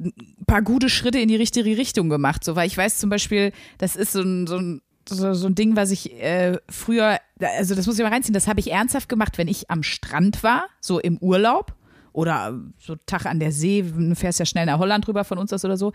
ein 0.00 0.12
paar 0.46 0.62
gute 0.62 0.88
Schritte 0.88 1.18
in 1.18 1.28
die 1.28 1.36
richtige 1.36 1.76
Richtung 1.76 2.08
gemacht. 2.08 2.44
So, 2.44 2.56
weil 2.56 2.66
ich 2.66 2.76
weiß 2.76 2.98
zum 2.98 3.10
Beispiel, 3.10 3.52
das 3.78 3.96
ist 3.96 4.12
so 4.12 4.22
ein, 4.22 4.46
so 4.46 4.56
ein, 4.56 4.82
so, 5.08 5.34
so 5.34 5.46
ein 5.46 5.54
Ding, 5.54 5.76
was 5.76 5.90
ich 5.90 6.20
äh, 6.20 6.58
früher, 6.68 7.18
also 7.40 7.74
das 7.74 7.86
muss 7.86 7.98
ich 7.98 8.04
mal 8.04 8.12
reinziehen, 8.12 8.34
das 8.34 8.48
habe 8.48 8.60
ich 8.60 8.70
ernsthaft 8.70 9.08
gemacht, 9.08 9.38
wenn 9.38 9.48
ich 9.48 9.70
am 9.70 9.82
Strand 9.82 10.42
war, 10.42 10.64
so 10.80 10.98
im 10.98 11.18
Urlaub 11.18 11.74
oder 12.12 12.58
so 12.78 12.96
Tag 13.06 13.26
an 13.26 13.40
der 13.40 13.52
See, 13.52 13.82
du 13.82 14.14
fährst 14.14 14.38
ja 14.38 14.46
schnell 14.46 14.66
nach 14.66 14.78
Holland 14.78 15.06
rüber 15.08 15.24
von 15.24 15.38
uns 15.38 15.52
aus 15.52 15.64
oder 15.64 15.76
so, 15.76 15.92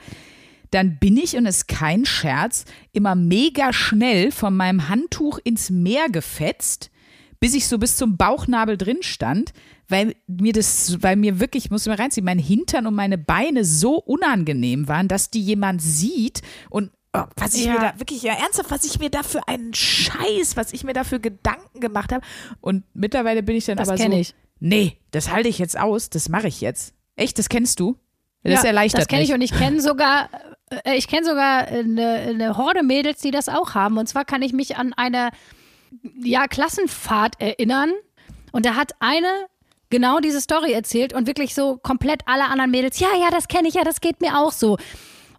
dann 0.72 0.98
bin 1.00 1.18
ich, 1.18 1.36
und 1.36 1.46
es 1.46 1.58
ist 1.58 1.68
kein 1.68 2.06
Scherz, 2.06 2.66
immer 2.92 3.16
mega 3.16 3.74
schnell 3.74 4.32
von 4.32 4.56
meinem 4.56 4.90
Handtuch 4.90 5.40
ins 5.44 5.70
Meer 5.70 6.10
gefetzt, 6.10 6.92
bis 7.40 7.54
ich 7.56 7.68
so 7.68 7.78
bis 7.78 7.96
zum 7.96 8.18
Bauchnabel 8.18 8.78
drin 8.78 9.00
stand, 9.02 9.54
weil 9.88 10.16
mir 10.28 10.54
das, 10.54 11.02
weil 11.02 11.16
mir 11.16 11.40
wirklich, 11.40 11.72
muss 11.72 11.84
ich 11.84 11.88
mal 11.88 11.96
reinziehen, 11.96 12.26
mein 12.26 12.38
Hintern 12.40 12.86
und 12.86 12.94
meine 12.96 13.18
Beine 13.18 13.66
so 13.66 13.96
unangenehm 13.96 14.88
waren, 14.88 15.08
dass 15.08 15.32
die 15.32 15.42
jemand 15.42 15.82
sieht 15.82 16.42
und 16.70 16.92
oh, 17.14 17.24
was 17.38 17.56
ich 17.56 17.66
Ja. 17.66 17.74
mir 17.74 17.80
da 17.80 18.00
wirklich, 18.00 18.22
ja 18.22 18.34
ernsthaft, 18.34 18.70
was 18.70 18.84
ich 18.84 19.00
mir 19.00 19.10
da 19.10 19.24
für 19.24 19.48
einen 19.48 19.74
Scheiß, 19.74 20.56
was 20.58 20.74
ich 20.74 20.84
mir 20.84 20.94
da 20.94 21.04
für 21.04 21.20
Gedanken 21.20 21.80
gemacht 21.80 22.12
habe. 22.12 22.24
Und 22.62 22.84
mittlerweile 22.94 23.42
bin 23.42 23.56
ich 23.56 23.66
dann 23.66 23.78
Das 23.78 23.88
aber 23.88 23.98
so, 23.98 24.04
kenn 24.04 24.12
ich. 24.12 24.36
nee, 24.60 24.98
das 25.12 25.32
halte 25.32 25.50
ich 25.50 25.58
jetzt 25.58 25.80
aus, 25.80 26.10
das 26.10 26.30
mache 26.30 26.48
ich 26.50 26.62
jetzt. 26.62 26.94
Echt, 27.16 27.40
das 27.40 27.50
kennst 27.50 27.80
du? 27.80 27.98
Das 28.44 28.62
Ja, 28.64 28.68
erleichtert 28.70 29.02
Das 29.02 29.08
kenne 29.08 29.24
ich 29.24 29.34
und 29.34 29.42
ich 29.42 29.52
kenne 29.52 29.82
sogar, 29.82 30.30
ich 30.94 31.08
kenne 31.08 31.26
sogar 31.26 31.68
eine, 31.68 32.08
eine 32.08 32.58
Horde 32.58 32.84
Mädels, 32.84 33.22
die 33.22 33.32
das 33.32 33.50
auch 33.50 33.74
haben. 33.76 33.98
Und 33.98 34.08
zwar 34.08 34.26
kann 34.26 34.42
ich 34.42 34.54
mich 34.54 34.78
an 34.78 34.94
eine 34.94 35.32
ja, 36.22 36.48
Klassenfahrt 36.48 37.40
erinnern. 37.40 37.92
Und 38.52 38.66
da 38.66 38.76
hat 38.76 38.94
eine 39.00 39.48
genau 39.90 40.20
diese 40.20 40.42
Story 40.42 40.72
erzählt 40.72 41.14
und 41.14 41.28
wirklich 41.28 41.56
so 41.56 41.78
komplett 41.78 42.22
alle 42.26 42.46
anderen 42.46 42.72
Mädels, 42.72 43.00
ja, 43.00 43.08
ja, 43.20 43.32
das 43.32 43.48
kenne 43.48 43.68
ich 43.68 43.74
ja, 43.74 43.84
das 43.84 44.02
geht 44.02 44.22
mir 44.22 44.38
auch 44.38 44.52
so. 44.52 44.78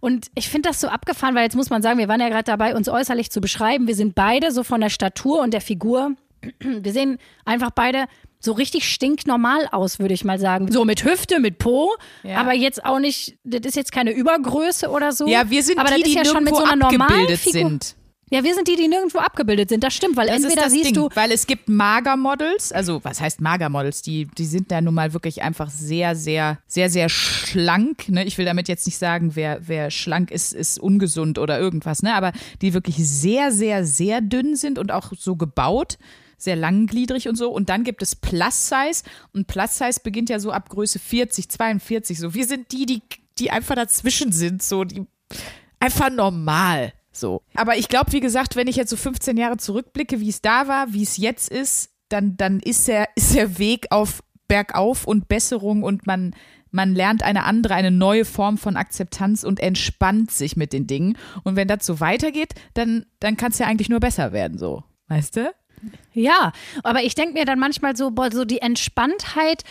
Und 0.01 0.29
ich 0.35 0.49
finde 0.49 0.71
das 0.71 0.81
so 0.81 0.89
abgefahren, 0.89 1.35
weil 1.35 1.45
jetzt 1.45 1.57
muss 1.57 1.71
man 1.71 1.83
sagen, 1.83 1.99
wir 1.99 2.09
waren 2.09 2.21
ja 2.21 2.29
gerade 2.29 2.45
dabei, 2.45 2.75
uns 2.75 2.89
äußerlich 2.89 3.31
zu 3.31 3.41
beschreiben. 3.41 3.87
Wir 3.87 3.95
sind 3.95 4.15
beide 4.15 4.51
so 4.51 4.65
von 4.65 4.81
der 4.81 4.89
Statur 4.89 5.41
und 5.41 5.53
der 5.53 5.61
Figur. 5.61 6.13
Wir 6.59 6.93
sehen 6.93 7.19
einfach 7.45 7.71
beide 7.71 8.07
so 8.41 8.53
richtig 8.53 8.89
stinknormal 8.89 9.69
aus, 9.71 9.99
würde 9.99 10.15
ich 10.15 10.25
mal 10.25 10.39
sagen. 10.39 10.73
So 10.73 10.85
mit 10.85 11.05
Hüfte, 11.05 11.39
mit 11.41 11.59
Po, 11.59 11.91
Ja. 12.23 12.39
aber 12.39 12.55
jetzt 12.55 12.85
auch 12.85 12.99
nicht, 12.99 13.37
das 13.45 13.61
ist 13.67 13.77
jetzt 13.77 13.93
keine 13.93 14.13
Übergröße 14.13 14.89
oder 14.89 15.13
so. 15.13 15.27
Ja, 15.29 15.51
wir 15.51 15.63
sind 15.63 15.79
aber 15.79 15.95
die, 15.95 16.03
die 16.03 16.15
ja 16.15 16.25
schon 16.25 16.43
mit 16.45 16.55
nirgendwo 16.55 16.67
so 16.67 16.73
einer 16.73 16.77
normalen 16.77 17.03
abgebildet 17.03 17.39
Figur. 17.39 17.69
sind. 17.69 17.97
Ja, 18.33 18.45
wir 18.45 18.55
sind 18.55 18.69
die, 18.69 18.77
die 18.77 18.87
nirgendwo 18.87 19.19
abgebildet 19.19 19.71
sind. 19.71 19.83
Das 19.83 19.93
stimmt, 19.93 20.17
weil 20.17 20.29
Das 20.29 20.37
entweder 20.37 20.55
ist 20.55 20.65
das 20.67 20.73
siehst 20.73 20.87
Ding, 20.87 20.95
du, 20.95 21.09
weil 21.15 21.33
es 21.33 21.49
gibt 21.49 21.69
Magermodels, 21.69 22.71
also 22.73 23.03
was 23.03 23.21
heißt 23.21 23.41
Magermodels? 23.41 24.03
Die, 24.03 24.27
die 24.27 24.45
sind 24.45 24.71
da 24.71 24.81
nun 24.81 24.95
mal 24.95 25.13
wirklich 25.13 25.43
einfach 25.43 25.69
sehr, 25.69 26.15
sehr, 26.15 26.59
sehr, 26.69 26.91
sehr 26.91 27.09
schlank. 27.09 28.09
Ne? 28.09 28.25
Ich 28.25 28.39
will 28.39 28.45
damit 28.45 28.69
jetzt 28.69 28.87
nicht 28.87 28.99
sagen, 28.99 29.33
wer, 29.35 29.67
wer 29.67 29.91
schlank 29.91 30.31
ist, 30.31 30.53
ist 30.53 30.79
ungesund 30.79 31.39
oder 31.41 31.59
irgendwas, 31.59 32.03
ne? 32.05 32.15
aber 32.15 32.33
die 32.63 32.73
wirklich 32.73 32.97
sehr, 32.99 33.51
sehr, 33.51 33.85
sehr 33.85 34.21
dünn 34.21 34.55
sind 34.55 34.79
und 34.79 34.93
auch 34.93 35.13
so 35.19 35.35
gebaut. 35.35 35.99
Sehr 36.41 36.57
langgliedrig 36.57 37.29
und 37.29 37.37
so. 37.37 37.51
Und 37.51 37.69
dann 37.69 37.85
gibt 37.85 38.03
es 38.03 38.17
Plus 38.17 38.69
Size. 38.69 39.03
Und 39.33 39.47
Plus 39.47 39.77
Size 39.77 40.01
beginnt 40.03 40.31
ja 40.31 40.41
so 40.41 40.53
ab 40.53 40.71
Größe 40.71 40.99
40, 40.99 41.51
42. 41.51 42.19
So, 42.19 42.33
wir 42.33 42.47
sind 42.47 42.73
die, 42.73 42.87
die, 42.87 43.03
die 43.39 43.51
einfach 43.51 43.75
dazwischen 43.75 44.33
sind. 44.33 44.63
So, 44.63 44.85
die 44.85 45.07
einfach 45.79 46.11
normal. 46.11 46.95
So. 47.13 47.43
Aber 47.55 47.77
ich 47.77 47.89
glaube, 47.89 48.13
wie 48.13 48.21
gesagt, 48.21 48.57
wenn 48.57 48.69
ich 48.69 48.77
jetzt 48.77 48.91
so 48.91 48.97
15 48.97 49.37
Jahre 49.37 49.59
zurückblicke, 49.59 50.21
wie 50.21 50.31
es 50.31 50.41
da 50.41 50.67
war, 50.67 50.93
wie 50.93 51.03
es 51.03 51.19
jetzt 51.19 51.51
ist, 51.51 51.91
dann, 52.09 52.39
dann 52.39 52.61
ist, 52.61 52.89
der, 52.89 53.09
ist 53.17 53.35
der 53.35 53.59
Weg 53.59 53.87
auf 53.91 54.23
bergauf 54.49 55.07
und 55.07 55.29
Besserung 55.29 55.83
und 55.83 56.07
man, 56.07 56.35
man 56.71 56.95
lernt 56.95 57.23
eine 57.23 57.45
andere, 57.45 57.75
eine 57.75 57.91
neue 57.91 58.25
Form 58.25 58.59
von 58.59 58.77
Akzeptanz 58.77 59.45
und 59.45 59.61
entspannt 59.61 60.31
sich 60.31 60.57
mit 60.57 60.73
den 60.73 60.87
Dingen. 60.87 61.17
Und 61.45 61.57
wenn 61.57 61.69
das 61.69 61.85
so 61.85 62.01
weitergeht, 62.01 62.55
dann, 62.75 63.07
dann 63.21 63.37
kann 63.37 63.53
es 63.53 63.59
ja 63.59 63.67
eigentlich 63.67 63.89
nur 63.89 64.01
besser 64.01 64.33
werden, 64.33 64.59
so. 64.59 64.85
Weißt 65.09 65.37
du? 65.37 65.53
Ja, 66.13 66.53
aber 66.83 67.03
ich 67.03 67.15
denke 67.15 67.35
mir 67.35 67.45
dann 67.45 67.59
manchmal 67.59 67.97
so, 67.97 68.11
boah, 68.11 68.31
so 68.31 68.45
die 68.45 68.61
Entspanntheit, 68.61 69.63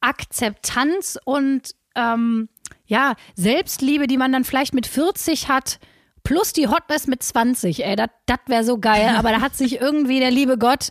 Akzeptanz 0.00 1.18
und 1.24 1.74
ähm, 1.94 2.48
ja, 2.86 3.14
Selbstliebe, 3.36 4.06
die 4.06 4.16
man 4.16 4.32
dann 4.32 4.44
vielleicht 4.44 4.74
mit 4.74 4.86
40 4.86 5.48
hat, 5.48 5.78
plus 6.24 6.52
die 6.52 6.68
Hotness 6.68 7.06
mit 7.06 7.22
20, 7.22 7.84
ey, 7.84 7.96
das 7.96 8.08
wäre 8.46 8.64
so 8.64 8.78
geil. 8.78 9.14
Aber 9.18 9.30
da 9.30 9.40
hat 9.40 9.56
sich 9.56 9.80
irgendwie 9.80 10.20
der 10.20 10.30
liebe 10.30 10.58
Gott, 10.58 10.88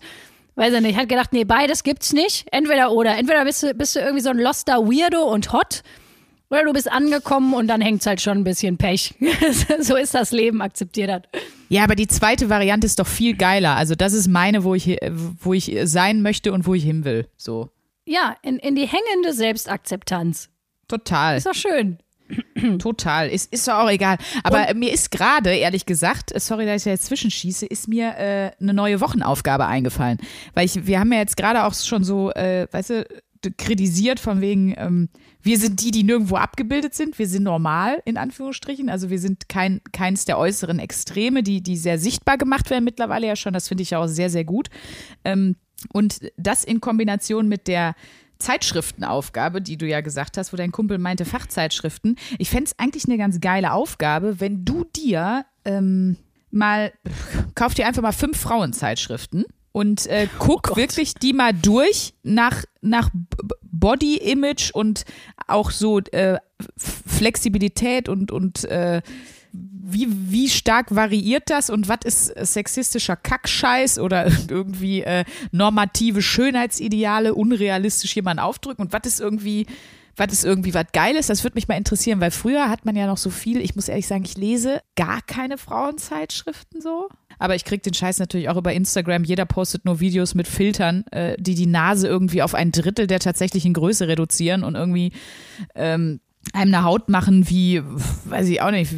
weiß 0.56 0.74
ich 0.74 0.82
nicht, 0.82 0.98
hat 0.98 1.10
gedacht, 1.10 1.34
nee, 1.34 1.46
beides 1.46 1.84
gibt's 1.84 2.14
nicht. 2.14 2.48
Entweder 2.52 2.92
oder. 2.92 3.18
Entweder 3.18 3.46
bist 3.46 3.64
du, 3.64 3.74
bist 3.74 3.96
du 3.96 4.00
irgendwie 4.00 4.22
so 4.22 4.30
ein 4.30 4.40
loster 4.40 4.80
Weirdo 4.88 5.24
und 5.24 5.54
hot. 5.54 5.84
Oder 6.50 6.64
du 6.64 6.74
bist 6.74 6.92
angekommen 6.92 7.54
und 7.54 7.68
dann 7.68 7.82
hängt's 7.82 8.06
halt 8.06 8.22
schon 8.22 8.40
ein 8.40 8.44
bisschen 8.44 8.78
Pech. 8.78 9.14
so 9.80 9.96
ist 9.96 10.16
das 10.16 10.32
Leben, 10.32 10.62
akzeptiert 10.62 11.12
hat. 11.12 11.30
Ja, 11.70 11.84
aber 11.84 11.96
die 11.96 12.08
zweite 12.08 12.50
Variante 12.50 12.88
ist 12.88 12.98
doch 12.98 13.08
viel 13.08 13.36
geiler. 13.36 13.76
Also 13.76 13.94
das 13.94 14.14
ist 14.14 14.28
meine, 14.28 14.64
wo 14.64 14.74
ich, 14.74 14.98
wo 15.40 15.54
ich 15.54 15.78
sein 15.84 16.24
möchte 16.24 16.52
und 16.52 16.66
wo 16.66 16.74
ich 16.74 16.84
hin 16.84 17.06
will. 17.06 17.28
So. 17.38 17.70
Ja, 18.06 18.36
in, 18.42 18.58
in 18.58 18.76
die 18.76 18.88
hängende 18.88 19.34
Selbstakzeptanz. 19.34 20.50
Total. 20.88 21.38
Ist 21.38 21.46
doch 21.46 21.54
schön. 21.54 22.00
Total. 22.80 23.30
Ist, 23.30 23.54
ist 23.54 23.68
doch 23.68 23.76
auch 23.76 23.90
egal. 23.90 24.18
Aber 24.44 24.74
mir 24.74 24.92
ist 24.92 25.12
gerade, 25.12 25.56
ehrlich 25.56 25.86
gesagt, 25.86 26.32
sorry, 26.40 26.66
dass 26.66 26.78
ich 26.78 26.84
da 26.86 26.90
jetzt 26.92 27.06
zwischenschieße, 27.06 27.68
ist 27.68 27.88
mir 27.88 28.18
äh, 28.18 28.52
eine 28.60 28.74
neue 28.74 29.02
Wochenaufgabe 29.02 29.68
eingefallen. 29.68 30.18
Weil 30.56 30.66
ich, 30.66 30.88
wir 30.88 31.00
haben 31.00 31.12
ja 31.12 31.20
jetzt 31.20 31.38
gerade 31.38 31.66
auch 31.66 31.74
schon 31.76 32.04
so, 32.04 32.32
äh, 32.32 32.68
weißt 32.72 32.90
du, 32.90 33.06
kritisiert 33.58 34.20
von 34.20 34.42
wegen, 34.42 34.74
ähm, 34.78 35.10
wir 35.42 35.58
sind 35.58 35.82
die, 35.82 35.92
die 35.92 36.04
nirgendwo 36.04 36.36
abgebildet 36.36 36.94
sind. 36.94 37.18
Wir 37.18 37.28
sind 37.28 37.44
normal, 37.44 38.02
in 38.06 38.18
Anführungsstrichen. 38.18 38.90
Also 38.90 39.10
wir 39.10 39.20
sind 39.20 39.48
kein, 39.48 39.82
keins 39.92 40.26
der 40.26 40.38
äußeren 40.38 40.80
Extreme, 40.80 41.44
die, 41.44 41.62
die 41.62 41.78
sehr 41.78 41.98
sichtbar 41.98 42.38
gemacht 42.38 42.70
werden 42.70 42.84
mittlerweile 42.84 43.28
ja 43.28 43.36
schon. 43.36 43.54
Das 43.54 43.68
finde 43.68 43.84
ich 43.84 43.92
ja 43.92 44.00
auch 44.00 44.08
sehr, 44.08 44.30
sehr 44.30 44.44
gut. 44.44 44.70
Ähm, 45.24 45.56
und 45.94 46.20
das 46.36 46.66
in 46.66 46.82
Kombination 46.82 47.48
mit 47.48 47.68
der 47.68 47.96
Zeitschriftenaufgabe, 48.38 49.62
die 49.62 49.78
du 49.78 49.88
ja 49.88 50.02
gesagt 50.02 50.38
hast, 50.38 50.52
wo 50.52 50.58
dein 50.58 50.72
Kumpel 50.72 50.98
meinte 50.98 51.26
Fachzeitschriften. 51.26 52.18
Ich 52.38 52.50
fände 52.50 52.66
es 52.66 52.80
eigentlich 52.80 53.06
eine 53.06 53.18
ganz 53.18 53.40
geile 53.40 53.74
Aufgabe, 53.74 54.40
wenn 54.40 54.66
du 54.66 54.86
dir 54.96 55.46
ähm, 55.66 56.18
mal, 56.52 56.94
kauf 57.56 57.74
dir 57.74 57.86
einfach 57.86 58.02
mal 58.02 58.14
fünf 58.14 58.38
Frauenzeitschriften 58.38 59.46
und 59.72 60.08
äh, 60.08 60.28
guck 60.40 60.76
wirklich 60.76 61.14
die 61.14 61.34
mal 61.34 61.54
durch 61.54 62.14
nach, 62.24 62.64
nach 62.82 63.10
Body 63.80 64.18
Image 64.18 64.72
und 64.72 65.06
auch 65.48 65.72
so 65.72 66.00
äh, 66.00 66.38
Flexibilität 66.78 68.10
und, 68.10 68.32
und 68.32 68.66
äh, 68.66 69.02
wie, 69.52 70.08
wie 70.10 70.50
stark 70.50 70.94
variiert 70.94 71.50
das 71.50 71.70
und 71.70 71.88
was 71.88 72.00
ist 72.04 72.28
sexistischer 72.28 73.16
Kackscheiß 73.16 74.00
oder 74.00 74.32
irgendwie 74.50 75.02
äh, 75.02 75.26
normative 75.52 76.22
Schönheitsideale 76.22 77.34
unrealistisch 77.34 78.16
jemanden 78.16 78.42
aufdrücken 78.42 78.86
und 78.86 78.94
was 78.94 79.02
ist 79.06 79.20
irgendwie 79.20 79.66
was 80.20 80.34
ist 80.34 80.44
irgendwie 80.44 80.74
was 80.74 80.88
Geiles? 80.92 81.28
Das 81.28 81.44
würde 81.44 81.56
mich 81.56 81.70
mal 81.70 81.78
interessieren, 81.78 82.20
weil 82.20 82.32
früher 82.32 82.70
hat 82.70 82.84
man 82.84 82.96
ja 82.96 83.08
noch 83.08 83.18
so 83.18 83.30
viel, 83.30 83.62
ich 83.62 83.76
muss 83.76 83.88
ehrlich 83.88 84.06
sagen, 84.06 84.26
ich 84.26 84.36
lese 84.36 84.82
gar 84.96 85.22
keine 85.22 85.58
Frauenzeitschriften 85.58 86.82
so. 86.82 87.08
Aber 87.40 87.56
ich 87.56 87.66
kriege 87.66 87.82
den 87.82 87.94
Scheiß 87.94 88.20
natürlich 88.20 88.50
auch 88.50 88.58
über 88.58 88.74
Instagram. 88.74 89.24
Jeder 89.24 89.46
postet 89.46 89.86
nur 89.86 90.00
Videos 90.00 90.36
mit 90.36 90.48
Filtern, 90.48 91.06
äh, 91.08 91.36
die 91.40 91.56
die 91.56 91.66
Nase 91.66 92.08
irgendwie 92.08 92.42
auf 92.42 92.54
ein 92.54 92.72
Drittel 92.72 93.08
der 93.08 93.20
tatsächlichen 93.20 93.74
Größe 93.74 94.08
reduzieren 94.08 94.64
und 94.64 94.76
irgendwie 94.76 95.14
ähm, 95.74 96.20
einem 96.54 96.74
eine 96.74 96.84
Haut 96.84 97.10
machen 97.10 97.50
wie, 97.50 97.82
weiß 98.26 98.48
ich 98.50 98.62
auch 98.62 98.72
nicht, 98.72 98.94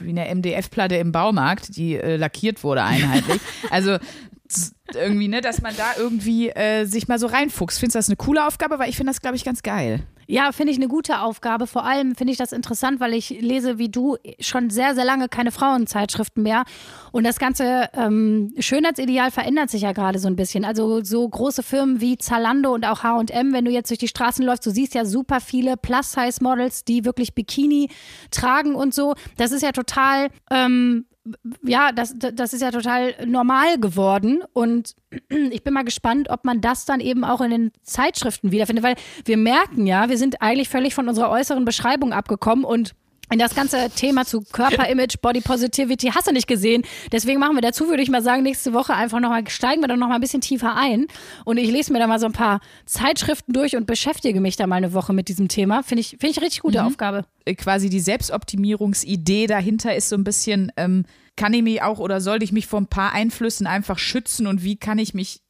wie 0.00 0.10
eine 0.10 0.34
MDF-Platte 0.34 0.96
im 0.96 1.12
Baumarkt, 1.12 1.76
die 1.76 1.96
äh, 1.96 2.16
lackiert 2.16 2.62
wurde 2.64 2.82
einheitlich. 2.82 3.40
Also 3.70 3.98
irgendwie, 4.94 5.28
ne, 5.28 5.40
dass 5.40 5.60
man 5.60 5.74
da 5.76 5.94
irgendwie 5.98 6.50
äh, 6.50 6.84
sich 6.84 7.08
mal 7.08 7.18
so 7.18 7.26
reinfuchst. 7.26 7.78
Findest 7.78 7.94
du 7.94 7.98
das 7.98 8.08
eine 8.08 8.16
coole 8.16 8.46
Aufgabe? 8.46 8.78
Weil 8.78 8.88
ich 8.88 8.96
finde 8.96 9.12
das, 9.12 9.20
glaube 9.20 9.36
ich, 9.36 9.44
ganz 9.44 9.62
geil. 9.62 10.02
Ja, 10.26 10.50
finde 10.52 10.72
ich 10.72 10.78
eine 10.78 10.88
gute 10.88 11.20
Aufgabe. 11.20 11.66
Vor 11.66 11.84
allem 11.84 12.16
finde 12.16 12.32
ich 12.32 12.38
das 12.38 12.52
interessant, 12.52 12.98
weil 12.98 13.14
ich 13.14 13.30
lese 13.30 13.78
wie 13.78 13.88
du 13.88 14.16
schon 14.40 14.70
sehr, 14.70 14.94
sehr 14.94 15.04
lange 15.04 15.28
keine 15.28 15.52
Frauenzeitschriften 15.52 16.42
mehr. 16.42 16.64
Und 17.12 17.24
das 17.24 17.38
ganze 17.38 17.88
ähm, 17.94 18.52
Schönheitsideal 18.58 19.30
verändert 19.30 19.70
sich 19.70 19.82
ja 19.82 19.92
gerade 19.92 20.18
so 20.18 20.26
ein 20.28 20.36
bisschen. 20.36 20.64
Also 20.64 21.02
so 21.04 21.28
große 21.28 21.62
Firmen 21.62 22.00
wie 22.00 22.18
Zalando 22.18 22.74
und 22.74 22.84
auch 22.84 23.02
H&M, 23.04 23.52
wenn 23.52 23.64
du 23.64 23.70
jetzt 23.70 23.90
durch 23.90 23.98
die 23.98 24.08
Straßen 24.08 24.44
läufst, 24.44 24.66
du 24.66 24.70
siehst 24.70 24.94
ja 24.94 25.04
super 25.04 25.40
viele 25.40 25.76
Plus-Size-Models, 25.76 26.84
die 26.84 27.04
wirklich 27.04 27.34
Bikini 27.34 27.88
tragen 28.30 28.74
und 28.74 28.94
so. 28.94 29.14
Das 29.36 29.52
ist 29.52 29.62
ja 29.62 29.72
total 29.72 30.28
ähm, 30.50 31.06
ja, 31.62 31.92
das, 31.92 32.14
das 32.16 32.52
ist 32.52 32.62
ja 32.62 32.70
total 32.70 33.14
normal 33.26 33.78
geworden. 33.78 34.42
Und 34.52 34.94
ich 35.50 35.62
bin 35.62 35.74
mal 35.74 35.84
gespannt, 35.84 36.28
ob 36.30 36.44
man 36.44 36.60
das 36.60 36.84
dann 36.84 37.00
eben 37.00 37.24
auch 37.24 37.40
in 37.40 37.50
den 37.50 37.72
Zeitschriften 37.82 38.52
wiederfindet, 38.52 38.84
weil 38.84 38.96
wir 39.24 39.36
merken 39.36 39.86
ja, 39.86 40.08
wir 40.08 40.18
sind 40.18 40.42
eigentlich 40.42 40.68
völlig 40.68 40.94
von 40.94 41.08
unserer 41.08 41.30
äußeren 41.30 41.64
Beschreibung 41.64 42.12
abgekommen 42.12 42.64
und 42.64 42.94
in 43.30 43.38
das 43.38 43.54
ganze 43.54 43.90
Thema 43.90 44.24
zu 44.24 44.42
Körperimage, 44.42 45.18
Body 45.20 45.40
Positivity 45.40 46.12
hast 46.14 46.28
du 46.28 46.32
nicht 46.32 46.46
gesehen. 46.46 46.84
Deswegen 47.10 47.40
machen 47.40 47.56
wir 47.56 47.62
dazu, 47.62 47.88
würde 47.88 48.02
ich 48.02 48.10
mal 48.10 48.22
sagen, 48.22 48.42
nächste 48.42 48.72
Woche 48.72 48.94
einfach 48.94 49.20
nochmal, 49.20 49.48
steigen 49.48 49.80
wir 49.80 49.88
dann 49.88 49.98
nochmal 49.98 50.18
ein 50.18 50.20
bisschen 50.20 50.40
tiefer 50.40 50.76
ein. 50.76 51.06
Und 51.44 51.56
ich 51.58 51.70
lese 51.70 51.92
mir 51.92 51.98
da 51.98 52.06
mal 52.06 52.20
so 52.20 52.26
ein 52.26 52.32
paar 52.32 52.60
Zeitschriften 52.84 53.52
durch 53.52 53.76
und 53.76 53.86
beschäftige 53.86 54.40
mich 54.40 54.56
da 54.56 54.66
mal 54.66 54.76
eine 54.76 54.92
Woche 54.92 55.12
mit 55.12 55.28
diesem 55.28 55.48
Thema. 55.48 55.82
Finde 55.82 56.00
ich, 56.00 56.10
finde 56.10 56.28
ich 56.28 56.40
richtig 56.40 56.60
gute 56.60 56.80
mhm. 56.80 56.86
Aufgabe. 56.86 57.24
Äh, 57.44 57.54
quasi 57.54 57.88
die 57.88 58.00
Selbstoptimierungsidee 58.00 59.46
dahinter 59.46 59.94
ist 59.96 60.08
so 60.08 60.16
ein 60.16 60.24
bisschen, 60.24 60.70
ähm, 60.76 61.04
kann 61.36 61.52
ich 61.52 61.62
mich 61.62 61.82
auch 61.82 61.98
oder 61.98 62.20
sollte 62.20 62.44
ich 62.44 62.52
mich 62.52 62.66
vor 62.66 62.80
ein 62.80 62.86
paar 62.86 63.12
Einflüssen 63.12 63.66
einfach 63.66 63.98
schützen 63.98 64.46
und 64.46 64.62
wie 64.62 64.76
kann 64.76 64.98
ich 64.98 65.14
mich 65.14 65.42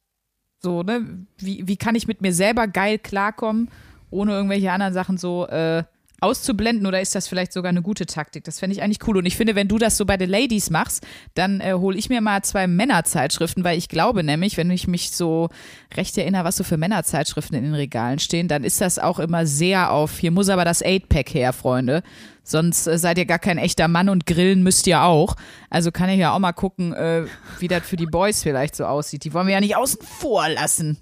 so, 0.59 0.83
ne, 0.83 1.25
wie, 1.37 1.67
wie 1.67 1.77
kann 1.77 1.95
ich 1.95 2.07
mit 2.07 2.21
mir 2.21 2.33
selber 2.33 2.67
geil 2.67 2.97
klarkommen, 2.97 3.69
ohne 4.09 4.31
irgendwelche 4.31 4.71
anderen 4.71 4.93
Sachen 4.93 5.17
so, 5.17 5.47
äh, 5.47 5.83
auszublenden 6.19 6.85
oder 6.87 7.01
ist 7.01 7.13
das 7.15 7.27
vielleicht 7.27 7.53
sogar 7.53 7.69
eine 7.69 7.81
gute 7.81 8.05
Taktik? 8.05 8.43
Das 8.43 8.59
fände 8.59 8.75
ich 8.75 8.81
eigentlich 8.81 9.05
cool. 9.07 9.17
Und 9.17 9.25
ich 9.25 9.37
finde, 9.37 9.55
wenn 9.55 9.67
du 9.67 9.77
das 9.77 9.97
so 9.97 10.05
bei 10.05 10.17
den 10.17 10.29
Ladies 10.29 10.69
machst, 10.69 11.05
dann 11.35 11.61
äh, 11.61 11.73
hole 11.73 11.97
ich 11.97 12.09
mir 12.09 12.21
mal 12.21 12.41
zwei 12.43 12.67
Männerzeitschriften, 12.67 13.63
weil 13.63 13.77
ich 13.77 13.89
glaube 13.89 14.23
nämlich, 14.23 14.57
wenn 14.57 14.71
ich 14.71 14.87
mich 14.87 15.11
so 15.11 15.49
recht 15.95 16.17
erinnere, 16.17 16.43
was 16.43 16.57
so 16.57 16.63
für 16.63 16.77
Männerzeitschriften 16.77 17.57
in 17.57 17.63
den 17.63 17.75
Regalen 17.75 18.19
stehen, 18.19 18.47
dann 18.47 18.63
ist 18.63 18.81
das 18.81 18.99
auch 18.99 19.19
immer 19.19 19.45
sehr 19.45 19.91
auf, 19.91 20.17
hier 20.17 20.31
muss 20.31 20.49
aber 20.49 20.65
das 20.65 20.81
Eight-Pack 20.81 21.33
her, 21.33 21.53
Freunde. 21.53 22.03
Sonst 22.43 22.87
äh, 22.87 22.97
seid 22.97 23.17
ihr 23.17 23.25
gar 23.25 23.39
kein 23.39 23.57
echter 23.57 23.87
Mann 23.87 24.09
und 24.09 24.25
grillen 24.25 24.63
müsst 24.63 24.87
ihr 24.87 25.03
auch. 25.03 25.35
Also 25.69 25.91
kann 25.91 26.09
ich 26.09 26.19
ja 26.19 26.33
auch 26.33 26.39
mal 26.39 26.53
gucken, 26.53 26.93
äh, 26.93 27.25
wie 27.59 27.67
das 27.67 27.83
für 27.83 27.97
die 27.97 28.05
Boys 28.05 28.41
vielleicht 28.41 28.75
so 28.75 28.85
aussieht. 28.85 29.23
Die 29.23 29.33
wollen 29.33 29.47
wir 29.47 29.53
ja 29.53 29.59
nicht 29.59 29.75
außen 29.75 29.99
vor 30.01 30.47
lassen. 30.49 30.97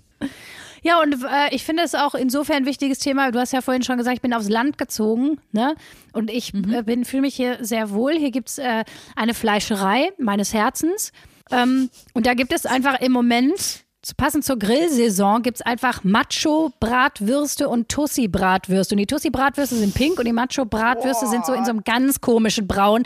Ja, 0.85 1.01
und 1.01 1.15
äh, 1.23 1.49
ich 1.49 1.63
finde 1.63 1.81
es 1.81 1.95
auch 1.95 2.13
insofern 2.13 2.57
ein 2.57 2.65
wichtiges 2.67 2.99
Thema. 2.99 3.31
Du 3.31 3.39
hast 3.39 3.51
ja 3.53 3.61
vorhin 3.61 3.81
schon 3.81 3.97
gesagt, 3.97 4.17
ich 4.17 4.21
bin 4.21 4.35
aufs 4.35 4.49
Land 4.49 4.77
gezogen, 4.77 5.39
ne? 5.51 5.73
Und 6.13 6.29
ich 6.29 6.53
mhm. 6.53 6.71
äh, 6.71 7.05
fühle 7.05 7.21
mich 7.21 7.33
hier 7.33 7.57
sehr 7.61 7.89
wohl. 7.89 8.13
Hier 8.13 8.29
gibt 8.29 8.49
es 8.49 8.59
äh, 8.59 8.83
eine 9.15 9.33
Fleischerei 9.33 10.11
meines 10.19 10.53
Herzens. 10.53 11.11
Ähm, 11.49 11.89
und 12.13 12.27
da 12.27 12.35
gibt 12.35 12.53
es 12.53 12.67
einfach 12.67 13.01
im 13.01 13.13
Moment 13.13 13.84
passend 14.13 14.45
zur 14.45 14.59
Grillsaison 14.59 15.41
gibt 15.41 15.57
es 15.57 15.61
einfach 15.65 16.03
Macho-Bratwürste 16.03 17.67
und 17.67 17.89
Tussi-Bratwürste. 17.89 18.93
Und 18.93 18.99
die 18.99 19.07
Tussi-Bratwürste 19.07 19.75
sind 19.75 19.95
pink 19.95 20.19
und 20.19 20.25
die 20.25 20.33
Macho-Bratwürste 20.33 21.25
sind 21.27 21.45
so 21.45 21.53
in 21.53 21.65
so 21.65 21.71
einem 21.71 21.83
ganz 21.83 22.21
komischen 22.21 22.67
Braun. 22.67 23.03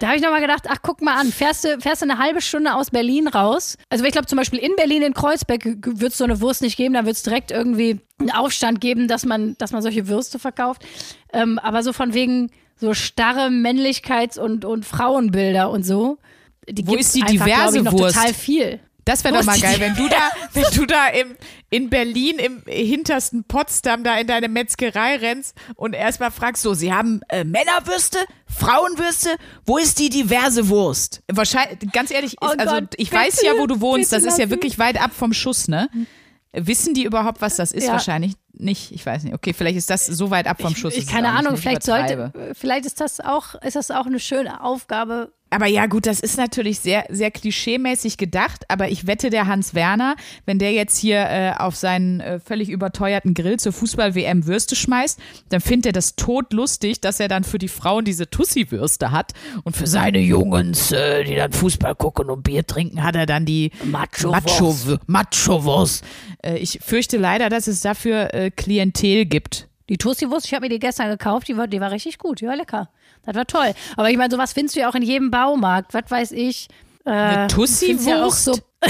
Da 0.00 0.08
habe 0.08 0.16
ich 0.16 0.22
nochmal 0.22 0.40
gedacht, 0.40 0.64
ach 0.68 0.78
guck 0.82 1.02
mal 1.02 1.14
an, 1.20 1.30
fährst 1.30 1.64
du, 1.64 1.78
fährst 1.78 2.02
du 2.02 2.06
eine 2.06 2.18
halbe 2.18 2.40
Stunde 2.40 2.74
aus 2.74 2.90
Berlin 2.90 3.28
raus? 3.28 3.76
Also 3.90 4.04
ich 4.04 4.12
glaube 4.12 4.26
zum 4.26 4.38
Beispiel 4.38 4.58
in 4.58 4.74
Berlin 4.76 5.02
in 5.02 5.14
Kreuzberg 5.14 5.62
wird 5.64 6.12
es 6.12 6.18
so 6.18 6.24
eine 6.24 6.40
Wurst 6.40 6.62
nicht 6.62 6.76
geben, 6.76 6.94
da 6.94 7.04
wird 7.04 7.14
es 7.14 7.22
direkt 7.22 7.52
irgendwie 7.52 8.00
einen 8.18 8.30
Aufstand 8.30 8.80
geben, 8.80 9.06
dass 9.06 9.24
man, 9.24 9.56
dass 9.58 9.70
man 9.70 9.82
solche 9.82 10.08
Würste 10.08 10.38
verkauft. 10.38 10.84
Ähm, 11.32 11.58
aber 11.60 11.82
so 11.82 11.92
von 11.92 12.12
wegen 12.12 12.50
so 12.76 12.94
starre 12.94 13.48
Männlichkeits- 13.48 14.38
und, 14.38 14.64
und 14.64 14.84
Frauenbilder 14.84 15.70
und 15.70 15.84
so. 15.84 16.18
Die 16.68 16.86
Wo 16.86 16.94
ist 16.94 17.14
die 17.14 17.22
einfach, 17.22 17.46
diverse 17.46 17.78
ich, 17.78 17.84
noch 17.84 17.92
Wurst? 17.92 18.16
Total 18.16 18.34
viel. 18.34 18.80
Das 19.04 19.24
wäre 19.24 19.34
doch 19.34 19.44
mal 19.44 19.58
geil, 19.58 19.76
wenn 19.78 19.94
du 19.94 20.08
da, 20.10 20.30
wenn 20.52 20.64
du 20.74 20.86
da 20.86 21.08
im, 21.08 21.36
in 21.70 21.90
Berlin 21.90 22.38
im 22.38 22.62
hintersten 22.66 23.44
Potsdam 23.44 24.04
da 24.04 24.18
in 24.18 24.26
deine 24.26 24.48
Metzgerei 24.48 25.16
rennst 25.16 25.56
und 25.76 25.94
erstmal 25.94 26.30
fragst, 26.30 26.62
so, 26.62 26.74
sie 26.74 26.92
haben 26.92 27.20
äh, 27.28 27.44
Männerwürste, 27.44 28.18
Frauenwürste, 28.46 29.30
wo 29.66 29.78
ist 29.78 29.98
die 29.98 30.10
diverse 30.10 30.68
Wurst? 30.68 31.22
Wahrscheinlich, 31.30 31.92
ganz 31.92 32.10
ehrlich, 32.10 32.32
ist, 32.32 32.38
oh 32.42 32.54
also 32.56 32.74
Gott, 32.74 32.94
ich 32.96 33.10
bitte, 33.10 33.22
weiß 33.22 33.42
ja, 33.42 33.52
wo 33.58 33.66
du 33.66 33.80
wohnst, 33.80 34.12
das 34.12 34.24
ist 34.24 34.38
ja 34.38 34.50
wirklich 34.50 34.78
weit 34.78 35.00
ab 35.00 35.12
vom 35.14 35.32
Schuss, 35.32 35.68
ne? 35.68 35.88
Wissen 36.52 36.94
die 36.94 37.04
überhaupt, 37.04 37.40
was 37.40 37.54
das 37.56 37.70
ist? 37.70 37.84
Ja. 37.84 37.92
Wahrscheinlich 37.92 38.32
nicht. 38.52 38.90
Ich 38.90 39.06
weiß 39.06 39.22
nicht. 39.22 39.34
Okay, 39.34 39.52
vielleicht 39.52 39.76
ist 39.76 39.88
das 39.88 40.06
so 40.06 40.30
weit 40.30 40.48
ab 40.48 40.60
vom 40.60 40.74
Schuss. 40.74 40.96
Ich, 40.96 41.06
keine 41.06 41.28
Ahnung. 41.28 41.56
Vielleicht 41.56 41.84
sollte, 41.84 42.32
vielleicht 42.54 42.86
ist 42.86 43.00
das 43.00 43.20
auch, 43.20 43.54
ist 43.62 43.76
das 43.76 43.92
auch 43.92 44.06
eine 44.06 44.18
schöne 44.18 44.60
Aufgabe, 44.62 45.32
aber 45.50 45.66
ja, 45.66 45.86
gut, 45.86 46.06
das 46.06 46.20
ist 46.20 46.38
natürlich 46.38 46.78
sehr, 46.78 47.04
sehr 47.08 47.32
klischeemäßig 47.32 48.16
gedacht, 48.16 48.64
aber 48.68 48.88
ich 48.88 49.08
wette, 49.08 49.30
der 49.30 49.48
Hans 49.48 49.74
Werner, 49.74 50.14
wenn 50.46 50.60
der 50.60 50.72
jetzt 50.72 50.96
hier 50.96 51.18
äh, 51.18 51.52
auf 51.58 51.74
seinen 51.74 52.20
äh, 52.20 52.38
völlig 52.38 52.68
überteuerten 52.68 53.34
Grill 53.34 53.58
zur 53.58 53.72
Fußball-WM 53.72 54.46
Würste 54.46 54.76
schmeißt, 54.76 55.18
dann 55.48 55.60
findet 55.60 55.86
er 55.86 55.92
das 55.92 56.14
totlustig, 56.14 57.00
dass 57.00 57.18
er 57.18 57.26
dann 57.28 57.42
für 57.42 57.58
die 57.58 57.68
Frauen 57.68 58.04
diese 58.04 58.30
Tussi-Würste 58.30 59.10
hat 59.10 59.32
und 59.64 59.76
für 59.76 59.88
seine 59.88 60.20
Jungs, 60.20 60.92
äh, 60.92 61.24
die 61.24 61.34
dann 61.34 61.52
Fußball 61.52 61.96
gucken 61.96 62.30
und 62.30 62.44
Bier 62.44 62.64
trinken, 62.64 63.02
hat 63.02 63.16
er 63.16 63.26
dann 63.26 63.44
die 63.44 63.72
Macho-Wurst. 63.84 65.00
Macho, 65.06 65.58
Macho 65.58 65.86
äh, 66.44 66.58
ich 66.58 66.78
fürchte 66.80 67.16
leider, 67.16 67.48
dass 67.48 67.66
es 67.66 67.80
dafür 67.80 68.32
äh, 68.34 68.50
Klientel 68.50 69.26
gibt. 69.26 69.66
Die 69.88 69.98
Tussi-Wurst, 69.98 70.46
ich 70.46 70.54
habe 70.54 70.66
mir 70.66 70.68
die 70.68 70.78
gestern 70.78 71.08
gekauft, 71.08 71.48
die 71.48 71.56
war, 71.56 71.66
die 71.66 71.80
war 71.80 71.90
richtig 71.90 72.18
gut, 72.18 72.40
die 72.40 72.46
war 72.46 72.54
lecker. 72.54 72.88
Das 73.24 73.34
war 73.34 73.46
toll. 73.46 73.74
Aber 73.96 74.10
ich 74.10 74.16
meine, 74.16 74.30
sowas 74.30 74.52
findest 74.52 74.76
du 74.76 74.80
ja 74.80 74.90
auch 74.90 74.94
in 74.94 75.02
jedem 75.02 75.30
Baumarkt. 75.30 75.94
Was 75.94 76.10
weiß 76.10 76.32
ich. 76.32 76.68
Äh, 77.04 77.10
Eine 77.10 77.46
Tussi-Wurst? 77.48 78.06
Ja 78.06 78.24
auch 78.24 78.32
so 78.32 78.54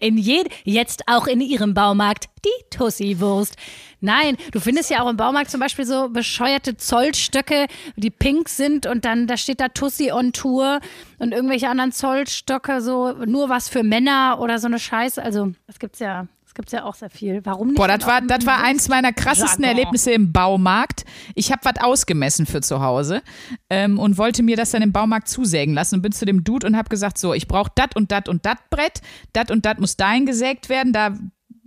in 0.00 0.18
jed 0.18 0.48
jetzt 0.64 1.04
auch 1.06 1.26
in 1.26 1.40
ihrem 1.40 1.74
Baumarkt 1.74 2.26
die 2.44 2.76
Tussi-Wurst. 2.76 3.56
Nein, 4.00 4.36
du 4.52 4.60
findest 4.60 4.90
ja 4.90 5.02
auch 5.02 5.08
im 5.08 5.16
Baumarkt 5.16 5.50
zum 5.50 5.60
Beispiel 5.60 5.84
so 5.84 6.08
bescheuerte 6.08 6.76
Zollstöcke, 6.76 7.66
die 7.96 8.10
pink 8.10 8.48
sind 8.48 8.86
und 8.86 9.04
dann 9.04 9.26
da 9.26 9.36
steht 9.36 9.60
da 9.60 9.68
Tussi 9.68 10.12
on 10.12 10.32
Tour 10.32 10.80
und 11.18 11.32
irgendwelche 11.32 11.68
anderen 11.68 11.90
Zollstöcke, 11.90 12.80
so 12.80 13.12
nur 13.12 13.48
was 13.48 13.68
für 13.68 13.82
Männer 13.82 14.38
oder 14.40 14.58
so 14.58 14.66
eine 14.66 14.78
Scheiße. 14.78 15.20
Also, 15.22 15.52
das 15.66 15.78
gibt's 15.80 15.98
ja 15.98 16.26
gibt 16.58 16.70
es 16.70 16.72
ja 16.72 16.84
auch 16.84 16.96
sehr 16.96 17.08
viel. 17.08 17.40
Warum 17.44 17.68
nicht? 17.68 17.76
Boah, 17.76 17.86
das 17.86 18.04
war, 18.04 18.20
das 18.20 18.44
war 18.44 18.64
eins 18.64 18.88
meiner 18.88 19.12
krassesten 19.12 19.62
Jargon. 19.62 19.78
Erlebnisse 19.78 20.10
im 20.10 20.32
Baumarkt. 20.32 21.04
Ich 21.36 21.52
habe 21.52 21.60
was 21.62 21.80
ausgemessen 21.80 22.46
für 22.46 22.60
zu 22.60 22.82
Hause 22.82 23.22
ähm, 23.70 23.96
und 24.00 24.18
wollte 24.18 24.42
mir 24.42 24.56
das 24.56 24.72
dann 24.72 24.82
im 24.82 24.92
Baumarkt 24.92 25.28
zusägen 25.28 25.72
lassen 25.72 25.94
und 25.94 26.02
bin 26.02 26.10
zu 26.10 26.26
dem 26.26 26.42
Dude 26.42 26.66
und 26.66 26.76
habe 26.76 26.88
gesagt, 26.88 27.16
so, 27.16 27.32
ich 27.32 27.46
brauche 27.46 27.70
dat 27.76 27.94
und 27.94 28.10
dat 28.10 28.28
und 28.28 28.44
dat 28.44 28.58
Brett, 28.70 29.00
dat 29.32 29.52
und 29.52 29.66
dat 29.66 29.78
muss 29.78 29.96
dahin 29.96 30.26
gesägt 30.26 30.68
werden, 30.68 30.92
da 30.92 31.16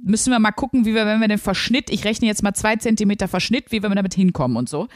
müssen 0.03 0.31
wir 0.31 0.39
mal 0.39 0.51
gucken, 0.51 0.83
wie 0.83 0.93
wir, 0.93 1.05
wenn 1.05 1.21
wir 1.21 1.29
den 1.29 1.37
Verschnitt, 1.37 1.89
ich 1.89 2.03
rechne 2.03 2.27
jetzt 2.27 2.43
mal 2.43 2.53
zwei 2.53 2.75
Zentimeter 2.75 3.29
Verschnitt, 3.29 3.71
wie 3.71 3.81
wir 3.81 3.89
damit 3.89 4.13
hinkommen 4.13 4.57
und 4.57 4.67
so. 4.67 4.89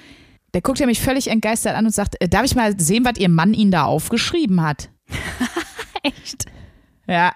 Der 0.53 0.61
guckt 0.61 0.79
ja 0.79 0.87
mich 0.87 0.99
völlig 0.99 1.29
entgeistert 1.29 1.75
an 1.77 1.85
und 1.85 1.91
sagt, 1.91 2.21
äh, 2.21 2.27
darf 2.27 2.43
ich 2.43 2.55
mal 2.55 2.77
sehen, 2.77 3.05
was 3.05 3.17
ihr 3.17 3.29
Mann 3.29 3.53
Ihnen 3.53 3.71
da 3.71 3.85
aufgeschrieben 3.85 4.61
hat? 4.61 4.89
Echt? 6.03 6.47
Ja, 7.07 7.31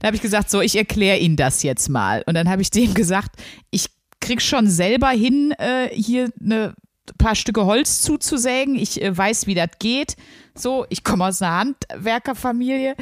da 0.00 0.06
habe 0.06 0.16
ich 0.16 0.22
gesagt, 0.22 0.50
so, 0.50 0.60
ich 0.60 0.76
erkläre 0.76 1.18
Ihnen 1.18 1.36
das 1.36 1.62
jetzt 1.62 1.88
mal. 1.88 2.22
Und 2.26 2.34
dann 2.34 2.48
habe 2.48 2.62
ich 2.62 2.70
dem 2.70 2.94
gesagt, 2.94 3.40
ich 3.70 3.86
krieg 4.20 4.42
schon 4.42 4.68
selber 4.68 5.08
hin, 5.08 5.52
äh, 5.58 5.88
hier 5.92 6.30
eine 6.40 6.74
paar 7.18 7.34
Stücke 7.34 7.66
Holz 7.66 8.02
zuzusägen. 8.02 8.76
Ich 8.76 9.02
äh, 9.02 9.16
weiß, 9.16 9.46
wie 9.46 9.54
das 9.54 9.70
geht. 9.78 10.16
So, 10.54 10.86
ich 10.88 11.04
komme 11.04 11.26
aus 11.26 11.42
einer 11.42 11.58
Handwerkerfamilie. 11.58 12.94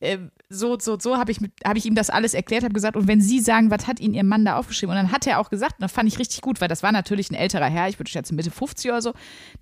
Äh, 0.00 0.18
so, 0.48 0.78
so, 0.78 0.98
so 0.98 1.16
habe 1.16 1.30
ich, 1.30 1.38
hab 1.64 1.76
ich 1.76 1.86
ihm 1.86 1.94
das 1.94 2.10
alles 2.10 2.34
erklärt, 2.34 2.64
habe 2.64 2.74
gesagt, 2.74 2.96
und 2.96 3.06
wenn 3.06 3.20
Sie 3.20 3.38
sagen, 3.38 3.70
was 3.70 3.86
hat 3.86 4.00
Ihnen 4.00 4.14
Ihr 4.14 4.24
Mann 4.24 4.44
da 4.44 4.56
aufgeschrieben? 4.56 4.96
Und 4.96 5.02
dann 5.02 5.12
hat 5.12 5.26
er 5.26 5.38
auch 5.38 5.50
gesagt, 5.50 5.74
und 5.78 5.82
das 5.82 5.92
fand 5.92 6.08
ich 6.08 6.18
richtig 6.18 6.40
gut, 6.40 6.60
weil 6.60 6.68
das 6.68 6.82
war 6.82 6.90
natürlich 6.90 7.30
ein 7.30 7.36
älterer 7.36 7.66
Herr, 7.66 7.88
ich 7.88 7.98
würde 7.98 8.10
schätzen 8.10 8.34
Mitte 8.34 8.50
50 8.50 8.90
oder 8.90 9.02
so, 9.02 9.12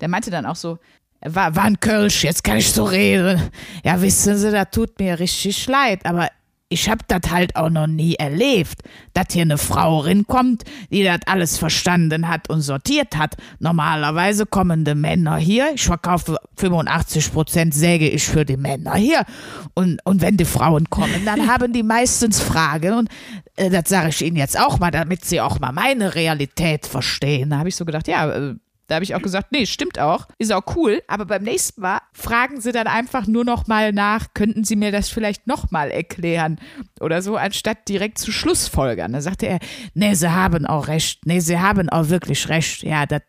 der 0.01 0.07
meinte 0.07 0.31
dann 0.31 0.47
auch 0.47 0.55
so, 0.55 0.79
war, 1.21 1.55
war 1.55 1.65
ein 1.65 1.79
Kölsch, 1.79 2.23
jetzt 2.23 2.43
kann 2.43 2.57
ich 2.57 2.71
so 2.71 2.85
reden. 2.85 3.51
Ja, 3.83 4.01
wissen 4.01 4.37
Sie, 4.37 4.51
das 4.51 4.71
tut 4.71 4.97
mir 4.99 5.19
richtig 5.19 5.67
leid, 5.67 6.05
aber 6.05 6.29
ich 6.69 6.87
hab 6.87 7.07
das 7.07 7.31
halt 7.31 7.55
auch 7.55 7.71
noch 7.71 7.87
nie 7.87 8.15
erlebt, 8.15 8.81
dass 9.13 9.25
hier 9.31 9.41
eine 9.41 9.57
Frau 9.57 9.99
rinkommt, 9.99 10.63
die 10.91 11.03
das 11.03 11.19
alles 11.25 11.57
verstanden 11.57 12.27
hat 12.27 12.49
und 12.49 12.61
sortiert 12.61 13.17
hat. 13.17 13.35
Normalerweise 13.57 14.45
kommen 14.45 14.85
die 14.85 14.93
Männer 14.93 15.37
hier, 15.37 15.71
ich 15.73 15.83
verkaufe 15.83 16.37
85 16.57 17.33
Prozent 17.33 17.73
säge 17.73 18.07
ich 18.07 18.23
für 18.23 18.45
die 18.45 18.57
Männer 18.57 18.95
hier. 18.95 19.25
Und, 19.73 19.99
und 20.05 20.21
wenn 20.21 20.37
die 20.37 20.45
Frauen 20.45 20.89
kommen, 20.89 21.25
dann 21.25 21.47
haben 21.51 21.73
die 21.73 21.83
meistens 21.83 22.39
Fragen 22.39 22.93
und 22.93 23.09
äh, 23.55 23.71
das 23.71 23.89
sage 23.89 24.09
ich 24.09 24.23
Ihnen 24.23 24.37
jetzt 24.37 24.59
auch 24.59 24.79
mal, 24.79 24.91
damit 24.91 25.25
Sie 25.25 25.41
auch 25.41 25.59
mal 25.59 25.71
meine 25.71 26.13
Realität 26.13 26.85
verstehen. 26.85 27.49
Da 27.49 27.57
habe 27.57 27.69
ich 27.69 27.75
so 27.75 27.85
gedacht, 27.85 28.07
ja, 28.07 28.29
äh, 28.29 28.55
Da 28.89 28.95
habe 28.95 29.03
ich 29.03 29.15
auch 29.15 29.21
gesagt, 29.21 29.51
nee, 29.51 29.65
stimmt 29.65 29.99
auch, 29.99 30.27
ist 30.37 30.51
auch 30.51 30.75
cool. 30.75 31.01
Aber 31.07 31.25
beim 31.25 31.43
nächsten 31.43 31.81
Mal 31.81 31.99
fragen 32.11 32.59
sie 32.59 32.71
dann 32.71 32.87
einfach 32.87 33.27
nur 33.27 33.45
noch 33.45 33.67
mal 33.67 33.93
nach, 33.93 34.33
könnten 34.33 34.63
sie 34.63 34.75
mir 34.75 34.91
das 34.91 35.09
vielleicht 35.09 35.47
noch 35.47 35.71
mal 35.71 35.91
erklären 35.91 36.59
oder 36.99 37.21
so, 37.21 37.37
anstatt 37.37 37.87
direkt 37.87 38.17
zu 38.17 38.31
Schlussfolgern. 38.31 39.13
Da 39.13 39.21
sagte 39.21 39.47
er, 39.47 39.59
nee, 39.93 40.13
sie 40.15 40.31
haben 40.31 40.65
auch 40.65 40.87
recht, 40.87 41.25
nee, 41.25 41.39
sie 41.39 41.59
haben 41.59 41.89
auch 41.89 42.09
wirklich 42.09 42.49
recht. 42.49 42.83
Ja, 42.83 43.05
das 43.05 43.21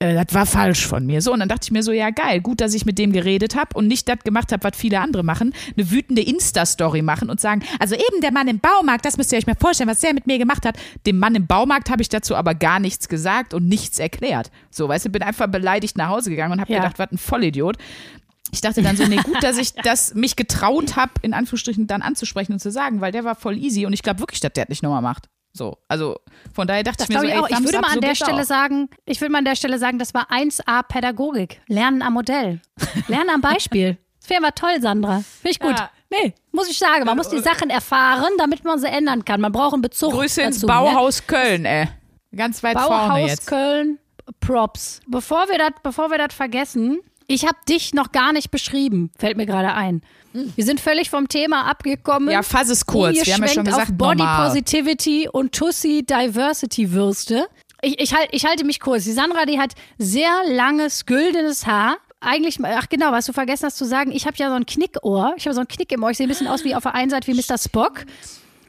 äh, 0.00 0.14
das 0.14 0.34
war 0.34 0.46
falsch 0.46 0.86
von 0.86 1.06
mir. 1.06 1.20
So, 1.22 1.32
und 1.32 1.40
dann 1.40 1.48
dachte 1.48 1.66
ich 1.66 1.70
mir 1.70 1.82
so, 1.82 1.92
ja 1.92 2.10
geil, 2.10 2.40
gut, 2.40 2.60
dass 2.60 2.74
ich 2.74 2.86
mit 2.86 2.98
dem 2.98 3.12
geredet 3.12 3.54
habe 3.54 3.68
und 3.74 3.86
nicht 3.86 4.08
das 4.08 4.18
gemacht 4.24 4.50
habe, 4.50 4.64
was 4.64 4.72
viele 4.76 4.98
andere 4.98 5.22
machen, 5.22 5.54
eine 5.76 5.90
wütende 5.90 6.22
Insta-Story 6.22 7.02
machen 7.02 7.30
und 7.30 7.38
sagen, 7.40 7.62
also 7.78 7.94
eben 7.94 8.20
der 8.22 8.32
Mann 8.32 8.48
im 8.48 8.58
Baumarkt, 8.58 9.04
das 9.04 9.16
müsst 9.18 9.30
ihr 9.32 9.38
euch 9.38 9.46
mal 9.46 9.56
vorstellen, 9.60 9.88
was 9.90 10.00
der 10.00 10.14
mit 10.14 10.26
mir 10.26 10.38
gemacht 10.38 10.64
hat. 10.66 10.78
Dem 11.06 11.18
Mann 11.18 11.34
im 11.34 11.46
Baumarkt 11.46 11.90
habe 11.90 12.02
ich 12.02 12.08
dazu 12.08 12.34
aber 12.34 12.54
gar 12.54 12.80
nichts 12.80 13.08
gesagt 13.08 13.54
und 13.54 13.68
nichts 13.68 13.98
erklärt. 13.98 14.50
So, 14.70 14.88
weißt 14.88 15.04
du, 15.04 15.10
bin 15.10 15.22
einfach 15.22 15.46
beleidigt 15.48 15.96
nach 15.98 16.08
Hause 16.08 16.30
gegangen 16.30 16.52
und 16.54 16.60
habe 16.60 16.72
Ja. 16.72 16.78
gedacht, 16.78 16.98
was 16.98 17.12
ein 17.12 17.18
Vollidiot. 17.18 17.76
Ich 18.52 18.62
dachte 18.62 18.82
dann 18.82 18.96
so, 18.96 19.06
nee, 19.06 19.16
gut, 19.18 19.42
dass 19.42 19.58
ich 19.58 19.72
das 19.84 20.14
mich 20.14 20.34
getraut 20.34 20.96
habe, 20.96 21.12
in 21.22 21.34
Anführungsstrichen 21.34 21.86
dann 21.86 22.02
anzusprechen 22.02 22.52
und 22.54 22.58
zu 22.60 22.70
sagen, 22.70 23.00
weil 23.00 23.12
der 23.12 23.24
war 23.24 23.34
voll 23.36 23.56
easy 23.58 23.86
und 23.86 23.92
ich 23.92 24.02
glaube 24.02 24.20
wirklich, 24.20 24.40
dass 24.40 24.52
der 24.54 24.64
das 24.64 24.70
nicht 24.70 24.82
nochmal 24.82 25.02
macht. 25.02 25.28
So, 25.52 25.78
also 25.88 26.16
von 26.54 26.66
daher 26.68 26.82
dachte 26.84 26.98
Das 26.98 27.08
ich 27.08 27.14
mir 27.14 27.20
so, 27.20 27.26
ich 27.26 27.32
ey, 27.32 27.38
auch. 27.40 27.48
Ich 27.48 27.64
würde 27.64 27.80
mal 27.80 27.88
an 27.88 27.94
so 27.94 28.00
der 28.00 28.14
Stelle 28.14 28.42
auch. 28.42 28.46
sagen, 28.46 28.88
ich 29.04 29.20
würde 29.20 29.32
mal 29.32 29.38
an 29.38 29.44
der 29.44 29.56
Stelle 29.56 29.78
sagen, 29.78 29.98
das 29.98 30.14
war 30.14 30.30
1A 30.30 30.82
Pädagogik. 30.84 31.60
Lernen 31.66 32.02
am 32.02 32.12
Modell. 32.14 32.60
Lernen 33.08 33.30
am 33.30 33.40
Beispiel. 33.40 33.98
Das 34.20 34.28
wäre 34.28 34.42
mal 34.42 34.50
toll, 34.50 34.82
Sandra. 34.82 35.22
Finde 35.40 35.50
ich 35.50 35.58
gut. 35.58 35.70
Ja. 35.78 35.90
Nee, 36.10 36.34
muss 36.52 36.68
ich 36.70 36.76
sagen. 36.78 37.04
Man 37.06 37.16
muss 37.16 37.30
die 37.30 37.38
Sachen 37.40 37.70
erfahren, 37.70 38.30
damit 38.36 38.64
man 38.64 38.78
sie 38.78 38.86
ändern 38.86 39.24
kann. 39.24 39.40
Man 39.40 39.50
braucht 39.50 39.72
einen 39.72 39.80
Bezug 39.82 40.12
Grüße 40.12 40.42
ins 40.42 40.56
dazu, 40.56 40.66
ne? 40.66 40.72
Bauhaus 40.74 41.26
Köln, 41.26 41.64
ey. 41.64 41.88
Ganz 42.36 42.62
weit 42.62 42.78
vorne 42.78 43.08
Bauhaus 43.08 43.30
jetzt. 43.30 43.46
Köln, 43.46 43.98
Props. 44.40 45.00
Bevor 45.08 45.48
wir 45.48 45.56
das 45.56 45.70
bevor 45.82 46.10
wir 46.10 46.18
das 46.18 46.34
vergessen, 46.34 47.00
ich 47.26 47.44
habe 47.46 47.56
dich 47.66 47.94
noch 47.94 48.12
gar 48.12 48.32
nicht 48.34 48.50
beschrieben, 48.50 49.10
fällt 49.18 49.38
mir 49.38 49.46
gerade 49.46 49.72
ein. 49.72 50.02
Wir 50.32 50.64
sind 50.64 50.80
völlig 50.80 51.10
vom 51.10 51.28
Thema 51.28 51.68
abgekommen. 51.68 52.30
Ja, 52.30 52.42
fass 52.42 52.68
es 52.68 52.86
kurz. 52.86 53.14
Wir 53.26 53.34
haben 53.34 53.42
ja 53.42 53.48
schon 53.48 53.64
gesagt, 53.64 53.90
auf 53.90 53.96
Body 53.96 54.18
normal. 54.18 54.48
Positivity 54.48 55.28
und 55.30 55.52
Tussi 55.52 56.04
Diversity 56.08 56.92
Würste. 56.92 57.48
Ich, 57.82 57.98
ich, 57.98 58.14
halt, 58.14 58.28
ich 58.32 58.44
halte 58.44 58.64
mich 58.64 58.80
kurz. 58.80 59.04
Die 59.04 59.12
Sandra, 59.12 59.46
die 59.46 59.58
hat 59.58 59.72
sehr 59.98 60.30
langes, 60.46 61.06
güldenes 61.06 61.66
Haar. 61.66 61.96
Eigentlich, 62.20 62.58
ach 62.62 62.88
genau, 62.90 63.12
was 63.12 63.24
du 63.26 63.32
vergessen 63.32 63.66
hast 63.66 63.78
zu 63.78 63.86
sagen, 63.86 64.12
ich 64.12 64.26
habe 64.26 64.36
ja 64.36 64.50
so 64.50 64.54
ein 64.54 64.66
Knickohr. 64.66 65.32
Ich 65.36 65.46
habe 65.46 65.54
so 65.54 65.60
ein 65.62 65.68
Knick 65.68 65.90
im 65.92 66.02
Ohr. 66.02 66.10
Ich 66.10 66.18
sehe 66.18 66.26
ein 66.26 66.28
bisschen 66.28 66.48
aus 66.48 66.64
wie 66.64 66.74
auf 66.74 66.82
der 66.82 66.94
einen 66.94 67.10
Seite 67.10 67.26
wie 67.28 67.34
Mr. 67.34 67.56
Spock. 67.56 68.04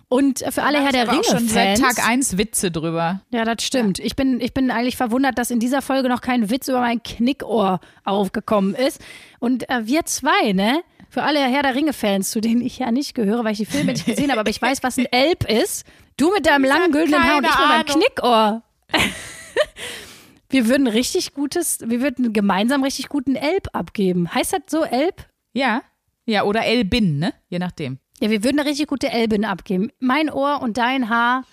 Und 0.08 0.44
für 0.50 0.64
alle 0.64 0.82
Herr 0.84 0.92
der 0.92 1.04
aber 1.10 1.20
auch 1.20 1.24
schon 1.24 1.48
seit. 1.48 1.80
Tag 1.80 2.06
1 2.06 2.38
Witze 2.38 2.70
drüber. 2.70 3.22
Ja, 3.32 3.46
das 3.46 3.64
stimmt. 3.64 3.98
Ich, 4.00 4.18
bin, 4.18 4.42
ich 4.42 4.54
bin 4.54 4.70
eigentlich 4.70 4.98
verwundert, 4.98 5.38
dass 5.38 5.52
in 5.52 5.60
dieser 5.60 5.82
Folge 5.82 6.10
noch 6.10 6.20
kein 6.20 6.50
Witz 6.50 6.68
über 6.68 6.82
mein 6.82 7.02
Knickohr 7.02 7.80
aufgekommen 8.04 8.76
ist. 8.76 9.02
Und 9.40 9.70
äh, 9.70 9.86
wir 9.88 10.06
zwei, 10.06 10.52
ne? 10.52 10.82
Für 11.12 11.24
alle 11.24 11.42
Herr 11.42 11.62
der 11.62 11.76
Ringe-Fans, 11.76 12.32
zu 12.32 12.40
denen 12.40 12.62
ich 12.62 12.80
ja 12.80 12.90
nicht 12.90 13.16
gehöre, 13.16 13.44
weil 13.44 13.52
ich 13.52 13.58
die 13.58 13.66
Filme 13.66 13.92
nicht 13.92 14.06
gesehen 14.06 14.32
habe, 14.32 14.40
aber 14.40 14.50
ich 14.50 14.62
weiß, 14.62 14.82
was 14.82 14.98
ein 14.98 15.08
Elb 15.08 15.44
ist. 15.44 15.86
Du 16.16 16.32
mit 16.32 16.46
deinem 16.46 16.64
langen 16.64 16.94
güldenen 16.94 17.22
Haar 17.22 17.40
und 17.40 17.44
ich 17.44 17.50
mit 17.60 17.68
meinem 17.68 17.86
Knickohr. 17.86 18.64
wir 20.50 20.68
würden 20.70 20.88
richtig 20.88 21.34
gutes, 21.34 21.80
wir 21.86 22.00
würden 22.00 22.32
gemeinsam 22.32 22.82
richtig 22.82 23.10
guten 23.10 23.36
Elb 23.36 23.68
abgeben. 23.74 24.34
Heißt 24.34 24.54
das 24.54 24.62
so 24.70 24.86
Elb? 24.86 25.28
Ja. 25.52 25.82
Ja, 26.26 26.44
oder 26.44 26.64
Elbin, 26.66 27.20
ne? 27.20 27.34
Je 27.50 27.60
nachdem. 27.60 28.00
Ja, 28.22 28.30
wir 28.30 28.46
würden 28.46 28.62
eine 28.62 28.70
richtig 28.70 28.88
gute 28.88 29.10
Elbin 29.10 29.44
abgeben. 29.44 29.92
Mein 30.00 30.30
Ohr 30.30 30.62
und 30.62 30.78
dein 30.78 31.10
Haar. 31.10 31.44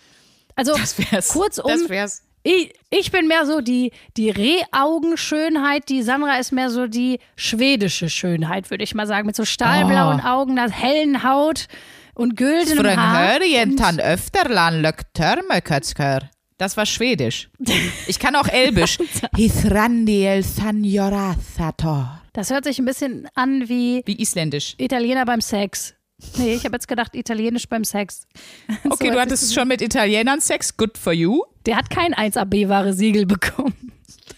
Also 0.55 0.77
Das 0.77 0.97
wär's. 0.99 1.31
kurzum, 1.31 1.65
Das 1.67 1.89
wär's. 1.89 2.23
Ich, 2.43 2.73
ich 2.91 3.11
bin 3.13 3.29
mehr 3.29 3.47
so 3.47 3.61
die, 3.61 3.93
die 4.17 4.31
Rehaugenschönheit, 4.31 5.89
die 5.89 6.03
Sandra 6.03 6.39
ist 6.39 6.53
mehr 6.53 6.71
so 6.71 6.87
die 6.87 7.19
schwedische 7.37 8.09
Schönheit, 8.09 8.71
würde 8.71 8.85
ich 8.85 8.95
mal 8.95 9.07
sagen. 9.07 9.27
Mit 9.27 9.37
so 9.37 9.45
stahlblauen 9.45 10.21
Augen, 10.21 10.59
einer 10.59 10.71
hellen 10.71 11.23
Haut 11.23 11.67
und 12.15 12.37
güldenem 12.37 12.97
Haar. 12.97 13.41
Und, 13.41 14.01
öfterland 14.01 14.83
löktörmökötskör. 14.83 16.31
Das 16.59 16.77
war 16.77 16.87
Schwedisch. 16.87 17.49
Ich 18.07 18.19
kann 18.19 18.35
auch 18.35 18.49
Elbisch. 18.49 18.99
Hithrandiel 19.37 20.43
sanjorathator. 20.43 22.23
das 22.33 22.51
hört 22.51 22.65
sich 22.65 22.79
ein 22.79 22.85
bisschen 22.85 23.29
an 23.35 23.69
wie 23.69 24.03
Wie 24.07 24.21
Isländisch. 24.21 24.75
Italiener 24.79 25.25
beim 25.25 25.41
Sex. 25.41 25.95
Nee, 26.37 26.55
ich 26.55 26.65
habe 26.65 26.75
jetzt 26.75 26.89
gedacht, 26.89 27.15
Italienisch 27.15 27.69
beim 27.69 27.85
Sex. 27.85 28.27
Okay, 28.85 29.07
So 29.09 29.13
du 29.15 29.21
hattest 29.21 29.55
schon 29.55 29.69
mit 29.69 29.81
Italienern 29.83 30.41
Sex. 30.41 30.77
Good 30.77 30.99
for 30.99 31.13
you. 31.13 31.43
Der 31.67 31.77
hat 31.77 31.91
kein 31.91 32.15
1AB-Ware-Siegel 32.15 33.27
bekommen. 33.27 33.93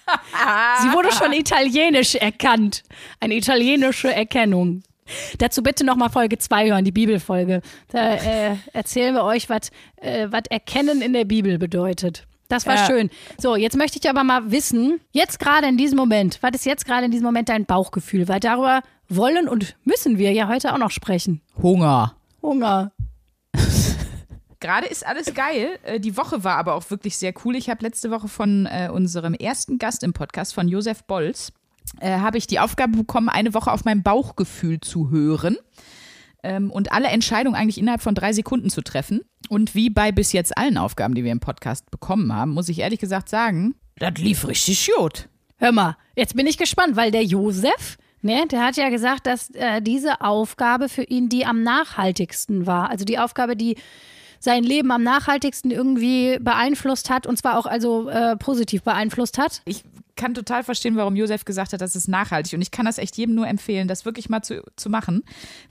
Sie 0.82 0.88
wurde 0.92 1.12
schon 1.12 1.32
italienisch 1.32 2.16
erkannt. 2.16 2.82
Eine 3.20 3.34
italienische 3.36 4.12
Erkennung. 4.12 4.82
Dazu 5.38 5.62
bitte 5.62 5.84
nochmal 5.84 6.10
Folge 6.10 6.38
2 6.38 6.68
hören, 6.70 6.84
die 6.84 6.92
Bibelfolge. 6.92 7.62
Da 7.88 8.14
äh, 8.14 8.56
erzählen 8.72 9.14
wir 9.14 9.24
euch, 9.24 9.48
was 9.48 9.70
äh, 9.96 10.28
Erkennen 10.50 11.02
in 11.02 11.12
der 11.12 11.24
Bibel 11.24 11.58
bedeutet. 11.58 12.26
Das 12.48 12.66
war 12.66 12.74
Ja. 12.76 12.86
schön. 12.86 13.10
So, 13.38 13.54
jetzt 13.56 13.76
möchte 13.76 13.98
ich 14.02 14.08
aber 14.10 14.24
mal 14.24 14.50
wissen, 14.50 15.00
jetzt 15.12 15.38
gerade 15.38 15.68
in 15.68 15.76
diesem 15.76 15.96
Moment, 15.96 16.38
was 16.42 16.50
ist 16.54 16.66
jetzt 16.66 16.84
gerade 16.84 17.06
in 17.06 17.10
diesem 17.12 17.24
Moment 17.24 17.48
dein 17.48 17.64
Bauchgefühl? 17.64 18.26
Weil 18.28 18.40
darüber 18.40 18.82
wollen 19.14 19.48
und 19.48 19.76
müssen 19.84 20.18
wir 20.18 20.32
ja 20.32 20.48
heute 20.48 20.72
auch 20.72 20.78
noch 20.78 20.90
sprechen. 20.90 21.40
Hunger. 21.60 22.16
Hunger. 22.42 22.92
Gerade 24.60 24.86
ist 24.86 25.06
alles 25.06 25.32
geil. 25.34 25.78
Äh, 25.84 26.00
Die 26.00 26.16
Woche 26.16 26.44
war 26.44 26.56
aber 26.56 26.74
auch 26.74 26.90
wirklich 26.90 27.16
sehr 27.16 27.32
cool. 27.44 27.56
Ich 27.56 27.70
habe 27.70 27.82
letzte 27.82 28.10
Woche 28.10 28.28
von 28.28 28.66
äh, 28.66 28.90
unserem 28.92 29.34
ersten 29.34 29.78
Gast 29.78 30.02
im 30.02 30.12
Podcast, 30.12 30.54
von 30.54 30.68
Josef 30.68 31.04
Bolz, 31.04 31.52
äh, 32.00 32.18
habe 32.18 32.38
ich 32.38 32.46
die 32.46 32.60
Aufgabe 32.60 32.96
bekommen, 32.98 33.28
eine 33.28 33.54
Woche 33.54 33.72
auf 33.72 33.84
mein 33.84 34.02
Bauchgefühl 34.02 34.80
zu 34.80 35.10
hören 35.10 35.56
ähm, 36.42 36.70
und 36.70 36.92
alle 36.92 37.08
Entscheidungen 37.08 37.56
eigentlich 37.56 37.78
innerhalb 37.78 38.02
von 38.02 38.14
drei 38.14 38.32
Sekunden 38.32 38.70
zu 38.70 38.82
treffen. 38.82 39.22
Und 39.48 39.74
wie 39.74 39.90
bei 39.90 40.12
bis 40.12 40.32
jetzt 40.32 40.56
allen 40.56 40.78
Aufgaben, 40.78 41.14
die 41.14 41.24
wir 41.24 41.32
im 41.32 41.40
Podcast 41.40 41.90
bekommen 41.90 42.34
haben, 42.34 42.52
muss 42.52 42.68
ich 42.68 42.78
ehrlich 42.80 43.00
gesagt 43.00 43.28
sagen, 43.28 43.74
das 43.96 44.14
lief 44.18 44.46
richtig 44.46 44.90
gut. 44.96 45.28
Hör 45.56 45.72
mal, 45.72 45.96
jetzt 46.16 46.36
bin 46.36 46.46
ich 46.46 46.56
gespannt, 46.56 46.96
weil 46.96 47.10
der 47.10 47.24
Josef, 47.24 47.98
ne, 48.22 48.46
der 48.46 48.64
hat 48.64 48.76
ja 48.76 48.88
gesagt, 48.88 49.26
dass 49.26 49.50
äh, 49.50 49.80
diese 49.80 50.20
Aufgabe 50.20 50.88
für 50.88 51.02
ihn 51.02 51.28
die 51.28 51.46
am 51.46 51.62
nachhaltigsten 51.62 52.66
war. 52.66 52.90
Also 52.90 53.04
die 53.04 53.18
Aufgabe, 53.18 53.56
die 53.56 53.76
sein 54.38 54.64
Leben 54.64 54.90
am 54.90 55.02
nachhaltigsten 55.02 55.70
irgendwie 55.70 56.38
beeinflusst 56.40 57.10
hat 57.10 57.26
und 57.26 57.36
zwar 57.36 57.58
auch 57.58 57.66
also 57.66 58.08
äh, 58.08 58.36
positiv 58.36 58.82
beeinflusst 58.82 59.36
hat. 59.38 59.62
ich 59.66 59.84
kann 60.16 60.34
total 60.34 60.62
verstehen, 60.64 60.96
warum 60.96 61.16
Josef 61.16 61.46
gesagt 61.46 61.72
hat, 61.72 61.80
das 61.80 61.96
ist 61.96 62.06
nachhaltig. 62.06 62.52
Und 62.52 62.60
ich 62.60 62.70
kann 62.70 62.84
das 62.84 62.98
echt 62.98 63.16
jedem 63.16 63.34
nur 63.34 63.48
empfehlen, 63.48 63.88
das 63.88 64.04
wirklich 64.04 64.28
mal 64.28 64.42
zu, 64.42 64.62
zu 64.76 64.90
machen. 64.90 65.22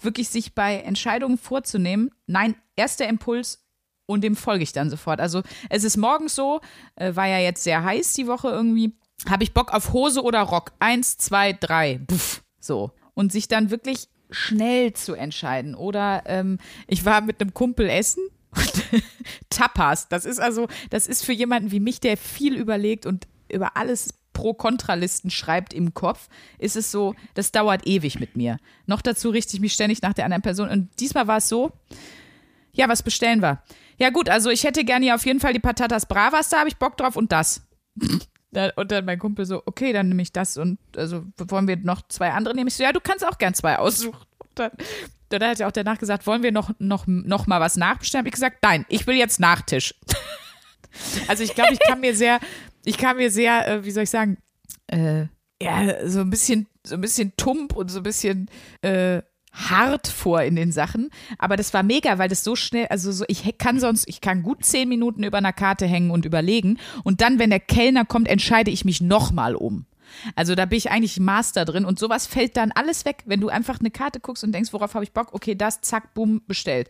Wirklich 0.02 0.30
sich 0.30 0.56
bei 0.56 0.78
Entscheidungen 0.78 1.38
vorzunehmen. 1.38 2.10
Nein, 2.26 2.56
erster 2.76 3.08
Impuls 3.08 3.64
und 4.08 4.24
dem 4.24 4.36
folge 4.36 4.64
ich 4.64 4.72
dann 4.72 4.90
sofort. 4.90 5.22
Also 5.22 5.44
es 5.70 5.84
ist 5.84 5.98
morgens 5.98 6.34
so, 6.34 6.62
äh, 6.96 7.16
war 7.16 7.28
ja 7.28 7.38
jetzt 7.38 7.64
sehr 7.64 7.84
heiß 7.84 8.14
die 8.14 8.26
Woche 8.26 8.50
irgendwie. 8.50 8.94
Habe 9.28 9.44
ich 9.44 9.54
Bock 9.54 9.74
auf 9.74 9.94
Hose 9.94 10.24
oder 10.24 10.42
Rock? 10.42 10.72
Eins, 10.80 11.18
zwei, 11.18 11.54
drei. 11.54 12.00
Puff. 12.08 12.44
So. 12.60 12.92
Und 13.14 13.32
sich 13.32 13.48
dann 13.48 13.70
wirklich 13.70 14.08
schnell 14.30 14.94
zu 14.94 15.14
entscheiden. 15.14 15.76
Oder 15.76 16.24
ähm, 16.26 16.60
ich 16.88 17.06
war 17.06 17.22
mit 17.22 17.42
einem 17.42 17.54
Kumpel 17.54 17.90
essen. 17.90 18.24
Tapas, 19.50 20.08
das 20.08 20.26
ist 20.26 20.40
also, 20.40 20.68
das 20.90 21.08
ist 21.08 21.24
für 21.24 21.34
jemanden 21.34 21.72
wie 21.72 21.80
mich, 21.80 22.00
der 22.00 22.18
viel 22.18 22.56
überlegt 22.56 23.06
und 23.06 23.28
über 23.48 23.78
alles 23.78 24.14
Pro-Kontra-Listen 24.34 25.30
schreibt 25.30 25.74
im 25.74 25.94
Kopf, 25.94 26.30
ist 26.60 26.76
es 26.76 26.92
so, 26.92 27.14
das 27.34 27.52
dauert 27.52 27.86
ewig 27.86 28.20
mit 28.20 28.38
mir. 28.38 28.58
Noch 28.86 29.02
dazu 29.02 29.30
richte 29.30 29.56
ich 29.56 29.60
mich 29.60 29.74
ständig 29.74 30.02
nach 30.02 30.14
der 30.14 30.26
anderen 30.26 30.42
Person. 30.42 30.70
Und 30.70 30.90
diesmal 31.00 31.28
war 31.28 31.38
es 31.38 31.50
so, 31.50 31.72
ja, 32.72 32.88
was 32.88 33.04
bestellen 33.04 33.42
wir? 33.42 33.62
Ja, 33.98 34.12
gut, 34.12 34.30
also 34.30 34.50
ich 34.50 34.64
hätte 34.64 34.86
gerne 34.86 35.14
auf 35.14 35.26
jeden 35.26 35.42
Fall 35.42 35.54
die 35.54 35.60
Patatas 35.60 36.06
Bravas, 36.06 36.50
da 36.50 36.60
habe 36.60 36.70
ich 36.70 36.78
Bock 36.78 36.96
drauf 36.96 37.18
und 37.18 37.32
das. 37.32 37.68
Und 38.76 38.92
dann 38.92 39.06
mein 39.06 39.20
Kumpel 39.20 39.46
so, 39.46 39.62
okay, 39.66 39.94
dann 39.94 40.10
nehme 40.10 40.24
ich 40.24 40.32
das 40.32 40.58
und 40.58 40.80
also 40.96 41.24
wollen 41.38 41.68
wir 41.68 41.78
noch 41.78 42.02
zwei 42.08 42.32
andere 42.32 42.56
nehmen? 42.56 42.68
Ich 42.68 42.76
so, 42.76 42.84
ja, 42.84 42.92
du 42.92 43.00
kannst 43.00 43.26
auch 43.26 43.38
gern 43.38 43.54
zwei 43.54 43.78
aussuchen. 43.78 44.26
Und 44.40 44.50
dann, 44.56 44.72
dann 45.30 45.44
hat 45.44 45.60
er 45.60 45.68
auch 45.68 45.72
danach 45.72 46.00
gesagt, 46.00 46.26
wollen 46.26 46.42
wir 46.42 46.52
noch, 46.52 46.72
noch, 46.80 47.06
noch 47.06 47.46
mal 47.46 47.62
was 47.62 47.78
nachbestellen? 47.78 48.24
Hab 48.24 48.28
ich 48.28 48.34
gesagt, 48.34 48.58
nein, 48.64 48.86
ich 48.90 49.06
will 49.06 49.16
jetzt 49.16 49.40
Nachtisch. 49.40 49.96
Also 51.28 51.44
ich 51.44 51.54
glaube, 51.54 51.72
ich 51.72 51.80
kann 51.80 52.00
mir 52.00 52.16
sehr, 52.16 52.40
ich 52.84 52.98
kann 52.98 53.18
mir 53.18 53.30
sehr, 53.30 53.68
äh, 53.68 53.86
wie 53.86 53.92
soll 53.92 54.04
ich 54.04 54.10
sagen, 54.10 54.40
äh, 54.88 55.28
ja, 55.62 56.08
so 56.08 56.22
ein 56.22 56.32
bisschen, 56.32 56.68
so 56.86 56.96
ein 56.96 57.02
bisschen 57.02 57.32
tump 57.38 57.76
und 57.76 57.90
so 57.92 58.00
ein 58.00 58.04
bisschen 58.04 58.50
äh, 58.82 59.22
hart 59.52 60.08
vor 60.08 60.42
in 60.42 60.56
den 60.56 60.72
Sachen. 60.72 61.10
Aber 61.38 61.56
das 61.58 61.74
war 61.74 61.84
mega, 61.84 62.18
weil 62.18 62.30
das 62.30 62.44
so 62.44 62.56
schnell, 62.56 62.88
also 62.88 63.12
so, 63.12 63.26
ich 63.28 63.58
kann 63.58 63.80
sonst, 63.80 64.08
ich 64.08 64.22
kann 64.22 64.44
gut 64.44 64.64
zehn 64.64 64.90
Minuten 64.90 65.24
über 65.24 65.38
einer 65.38 65.54
Karte 65.54 65.86
hängen 65.86 66.12
und 66.12 66.26
überlegen. 66.26 66.80
Und 67.04 67.22
dann, 67.22 67.40
wenn 67.40 67.50
der 67.50 67.60
Kellner 67.60 68.06
kommt, 68.06 68.28
entscheide 68.28 68.72
ich 68.72 68.86
mich 68.86 69.02
nochmal 69.02 69.56
um. 69.56 69.86
Also 70.36 70.56
da 70.56 70.66
bin 70.66 70.78
ich 70.78 70.92
eigentlich 70.92 71.20
Master 71.20 71.66
drin 71.66 71.86
und 71.86 72.00
sowas 72.00 72.28
fällt 72.28 72.58
dann 72.58 72.72
alles 72.72 73.06
weg, 73.06 73.24
wenn 73.26 73.42
du 73.42 73.50
einfach 73.50 73.80
eine 73.80 73.92
Karte 73.92 74.20
guckst 74.20 74.44
und 74.44 74.52
denkst, 74.52 74.74
worauf 74.74 74.94
habe 74.96 75.04
ich 75.04 75.12
Bock? 75.12 75.34
Okay, 75.34 75.56
das, 75.56 75.82
zack, 75.82 76.14
bumm, 76.14 76.42
bestellt. 76.48 76.90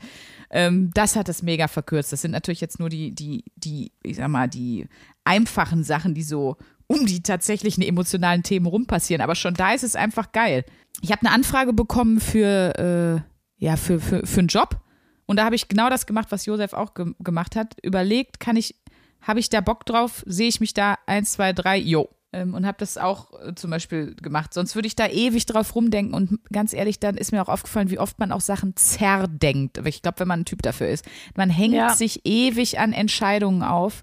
Ähm, 0.50 0.92
das 0.94 1.16
hat 1.16 1.28
das 1.28 1.44
mega 1.44 1.68
verkürzt. 1.68 2.12
Das 2.12 2.22
sind 2.22 2.32
natürlich 2.32 2.62
jetzt 2.62 2.80
nur 2.80 2.90
die, 2.90 3.14
die, 3.14 3.44
die, 3.56 3.92
ich 4.04 4.18
sag 4.18 4.30
mal, 4.30 4.48
die 4.48 4.88
einfachen 5.24 5.84
Sachen, 5.84 6.14
die 6.14 6.24
so 6.24 6.58
um 6.88 7.06
die 7.06 7.22
tatsächlichen 7.22 7.84
emotionalen 7.84 8.44
Themen 8.44 8.66
rum 8.66 8.88
passieren. 8.88 9.22
Aber 9.22 9.36
schon 9.36 9.54
da 9.54 9.74
ist 9.74 9.84
es 9.84 9.96
einfach 9.96 10.32
geil. 10.32 10.66
Ich 11.02 11.12
habe 11.12 11.22
eine 11.26 11.32
Anfrage 11.34 11.74
bekommen 11.74 12.20
für, 12.20 13.24
äh, 13.60 13.64
ja, 13.64 13.76
für, 13.78 14.00
für, 14.00 14.26
für 14.26 14.40
einen 14.40 14.48
Job. 14.48 14.82
Und 15.26 15.38
da 15.38 15.46
habe 15.46 15.56
ich 15.56 15.68
genau 15.68 15.90
das 15.90 16.06
gemacht, 16.06 16.28
was 16.32 16.46
Josef 16.46 16.74
auch 16.74 16.94
ge 16.94 17.14
gemacht 17.20 17.56
hat. 17.56 17.76
Überlegt, 17.84 18.40
kann 18.40 18.56
ich, 18.58 18.76
habe 19.22 19.40
ich 19.40 19.50
da 19.50 19.62
Bock 19.62 19.86
drauf? 19.86 20.24
Sehe 20.26 20.48
ich 20.48 20.60
mich 20.60 20.74
da? 20.74 20.96
Eins, 21.06 21.34
zwei, 21.34 21.54
drei, 21.54 21.78
jo. 21.78 22.10
Ähm, 22.32 22.54
und 22.54 22.66
habe 22.66 22.78
das 22.80 22.98
auch 22.98 23.32
äh, 23.42 23.56
zum 23.56 23.72
Beispiel 23.72 24.16
gemacht. 24.16 24.54
Sonst 24.54 24.76
würde 24.76 24.88
ich 24.88 24.96
da 24.96 25.08
ewig 25.08 25.46
drauf 25.46 25.74
rumdenken. 25.76 26.14
Und 26.14 26.40
ganz 26.52 26.74
ehrlich, 26.74 27.00
dann 27.00 27.16
ist 27.16 27.32
mir 27.32 27.42
auch 27.42 27.50
aufgefallen, 27.50 27.90
wie 27.90 28.00
oft 28.00 28.20
man 28.20 28.32
auch 28.32 28.42
Sachen 28.42 28.76
zerdenkt. 28.76 29.80
Ich 29.86 30.02
glaube, 30.02 30.20
wenn 30.20 30.28
man 30.28 30.42
ein 30.42 30.46
Typ 30.46 30.62
dafür 30.62 30.90
ist. 30.90 31.06
Man 31.36 31.50
hängt 31.50 31.74
Ja. 31.76 31.96
sich 31.96 32.26
ewig 32.26 32.80
an 32.80 32.94
Entscheidungen 32.94 33.64
auf. 33.64 34.02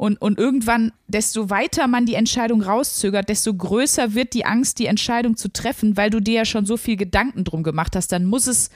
Und, 0.00 0.16
und 0.22 0.38
irgendwann, 0.38 0.92
desto 1.08 1.50
weiter 1.50 1.86
man 1.86 2.06
die 2.06 2.14
Entscheidung 2.14 2.62
rauszögert, 2.62 3.28
desto 3.28 3.52
größer 3.52 4.14
wird 4.14 4.32
die 4.32 4.46
Angst, 4.46 4.78
die 4.78 4.86
Entscheidung 4.86 5.36
zu 5.36 5.52
treffen, 5.52 5.98
weil 5.98 6.08
du 6.08 6.20
dir 6.20 6.36
ja 6.36 6.44
schon 6.46 6.64
so 6.64 6.78
viel 6.78 6.96
Gedanken 6.96 7.44
drum 7.44 7.62
gemacht 7.62 7.94
hast. 7.94 8.10
Dann 8.10 8.24
muss 8.24 8.46
es 8.46 8.70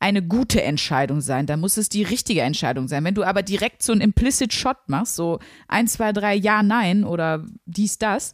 eine 0.00 0.26
gute 0.26 0.64
Entscheidung 0.64 1.20
sein, 1.20 1.46
dann 1.46 1.60
muss 1.60 1.76
es 1.76 1.88
die 1.88 2.02
richtige 2.02 2.40
Entscheidung 2.40 2.88
sein. 2.88 3.04
Wenn 3.04 3.14
du 3.14 3.22
aber 3.22 3.44
direkt 3.44 3.84
so 3.84 3.92
einen 3.92 4.00
Implicit 4.00 4.52
Shot 4.52 4.88
machst, 4.88 5.14
so 5.14 5.38
ein, 5.68 5.86
zwei, 5.86 6.12
drei, 6.12 6.34
ja, 6.34 6.64
nein 6.64 7.04
oder 7.04 7.46
dies, 7.66 7.98
das, 7.98 8.32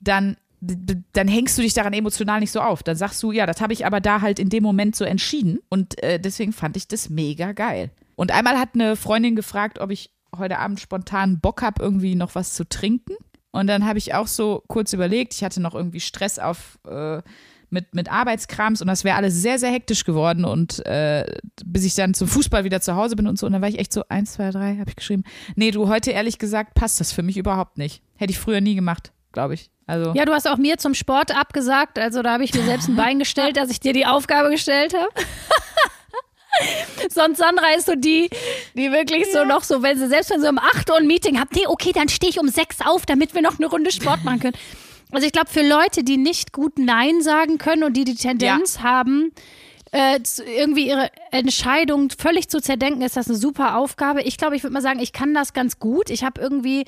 dann, 0.00 0.36
dann 0.60 1.28
hängst 1.28 1.56
du 1.56 1.62
dich 1.62 1.74
daran 1.74 1.92
emotional 1.92 2.40
nicht 2.40 2.50
so 2.50 2.62
auf. 2.62 2.82
Dann 2.82 2.96
sagst 2.96 3.22
du, 3.22 3.30
ja, 3.30 3.46
das 3.46 3.60
habe 3.60 3.74
ich 3.74 3.86
aber 3.86 4.00
da 4.00 4.22
halt 4.22 4.40
in 4.40 4.48
dem 4.48 4.64
Moment 4.64 4.96
so 4.96 5.04
entschieden 5.04 5.60
und 5.68 6.02
äh, 6.02 6.18
deswegen 6.18 6.52
fand 6.52 6.76
ich 6.76 6.88
das 6.88 7.10
mega 7.10 7.52
geil. 7.52 7.92
Und 8.16 8.32
einmal 8.32 8.58
hat 8.58 8.70
eine 8.74 8.96
Freundin 8.96 9.36
gefragt, 9.36 9.78
ob 9.78 9.92
ich 9.92 10.13
heute 10.38 10.58
Abend 10.58 10.80
spontan 10.80 11.40
Bock 11.40 11.62
habe, 11.62 11.82
irgendwie 11.82 12.14
noch 12.14 12.34
was 12.34 12.54
zu 12.54 12.68
trinken. 12.68 13.14
Und 13.50 13.68
dann 13.68 13.86
habe 13.86 13.98
ich 13.98 14.14
auch 14.14 14.26
so 14.26 14.64
kurz 14.66 14.92
überlegt, 14.92 15.34
ich 15.34 15.44
hatte 15.44 15.60
noch 15.60 15.74
irgendwie 15.74 16.00
Stress 16.00 16.38
auf 16.38 16.78
äh, 16.88 17.22
mit, 17.70 17.94
mit 17.94 18.10
Arbeitskrams 18.10 18.80
und 18.80 18.86
das 18.86 19.04
wäre 19.04 19.16
alles 19.16 19.34
sehr, 19.34 19.58
sehr 19.58 19.70
hektisch 19.70 20.04
geworden. 20.04 20.44
Und 20.44 20.84
äh, 20.86 21.24
bis 21.64 21.84
ich 21.84 21.94
dann 21.94 22.14
zum 22.14 22.28
Fußball 22.28 22.64
wieder 22.64 22.80
zu 22.80 22.96
Hause 22.96 23.16
bin 23.16 23.26
und 23.26 23.38
so, 23.38 23.46
und 23.46 23.52
dann 23.52 23.60
war 23.60 23.68
ich 23.68 23.78
echt 23.78 23.92
so, 23.92 24.02
eins, 24.08 24.32
zwei, 24.34 24.50
drei, 24.50 24.76
habe 24.78 24.88
ich 24.88 24.96
geschrieben. 24.96 25.24
Nee, 25.56 25.70
du, 25.70 25.88
heute 25.88 26.12
ehrlich 26.12 26.38
gesagt 26.38 26.74
passt 26.74 27.00
das 27.00 27.12
für 27.12 27.22
mich 27.22 27.36
überhaupt 27.36 27.76
nicht. 27.76 28.02
Hätte 28.16 28.30
ich 28.30 28.38
früher 28.38 28.60
nie 28.60 28.74
gemacht, 28.74 29.12
glaube 29.32 29.54
ich. 29.54 29.70
Also. 29.86 30.14
Ja, 30.14 30.24
du 30.24 30.32
hast 30.32 30.48
auch 30.48 30.56
mir 30.56 30.78
zum 30.78 30.94
Sport 30.94 31.36
abgesagt, 31.36 31.98
also 31.98 32.22
da 32.22 32.32
habe 32.32 32.44
ich 32.44 32.54
mir 32.54 32.64
selbst 32.64 32.88
ein 32.88 32.96
Bein 32.96 33.18
gestellt, 33.18 33.56
dass 33.56 33.70
ich 33.70 33.80
dir 33.80 33.92
die 33.92 34.06
Aufgabe 34.06 34.50
gestellt 34.50 34.94
habe. 34.94 35.10
Sonst 37.10 37.38
Sandra 37.38 37.74
ist 37.76 37.86
so 37.86 37.94
die, 37.94 38.28
die 38.74 38.90
wirklich 38.90 39.26
so 39.32 39.44
noch 39.44 39.62
so, 39.64 39.82
wenn 39.82 39.98
sie 39.98 40.08
selbst 40.08 40.30
wenn 40.30 40.40
sie 40.40 40.48
um 40.48 40.58
8 40.58 40.90
Uhr 40.90 40.96
ein 40.96 41.06
Meeting 41.06 41.38
hat, 41.38 41.48
nee, 41.52 41.66
okay, 41.66 41.92
dann 41.92 42.08
stehe 42.08 42.30
ich 42.30 42.38
um 42.38 42.48
6 42.48 42.80
auf, 42.84 43.06
damit 43.06 43.34
wir 43.34 43.42
noch 43.42 43.58
eine 43.58 43.66
Runde 43.66 43.92
Sport 43.92 44.24
machen 44.24 44.40
können. 44.40 44.56
Also 45.12 45.26
ich 45.26 45.32
glaube, 45.32 45.50
für 45.50 45.66
Leute, 45.66 46.02
die 46.02 46.16
nicht 46.16 46.52
gut 46.52 46.78
Nein 46.78 47.22
sagen 47.22 47.58
können 47.58 47.84
und 47.84 47.96
die 47.96 48.04
die 48.04 48.16
Tendenz 48.16 48.80
haben, 48.80 49.32
äh, 49.92 50.18
irgendwie 50.56 50.88
ihre 50.88 51.08
Entscheidung 51.30 52.10
völlig 52.10 52.48
zu 52.48 52.60
zerdenken, 52.60 53.02
ist 53.02 53.16
das 53.16 53.28
eine 53.28 53.36
super 53.36 53.76
Aufgabe. 53.76 54.22
Ich 54.22 54.38
glaube, 54.38 54.56
ich 54.56 54.64
würde 54.64 54.74
mal 54.74 54.82
sagen, 54.82 54.98
ich 54.98 55.12
kann 55.12 55.34
das 55.34 55.52
ganz 55.52 55.78
gut. 55.78 56.10
Ich 56.10 56.24
habe 56.24 56.40
irgendwie 56.40 56.80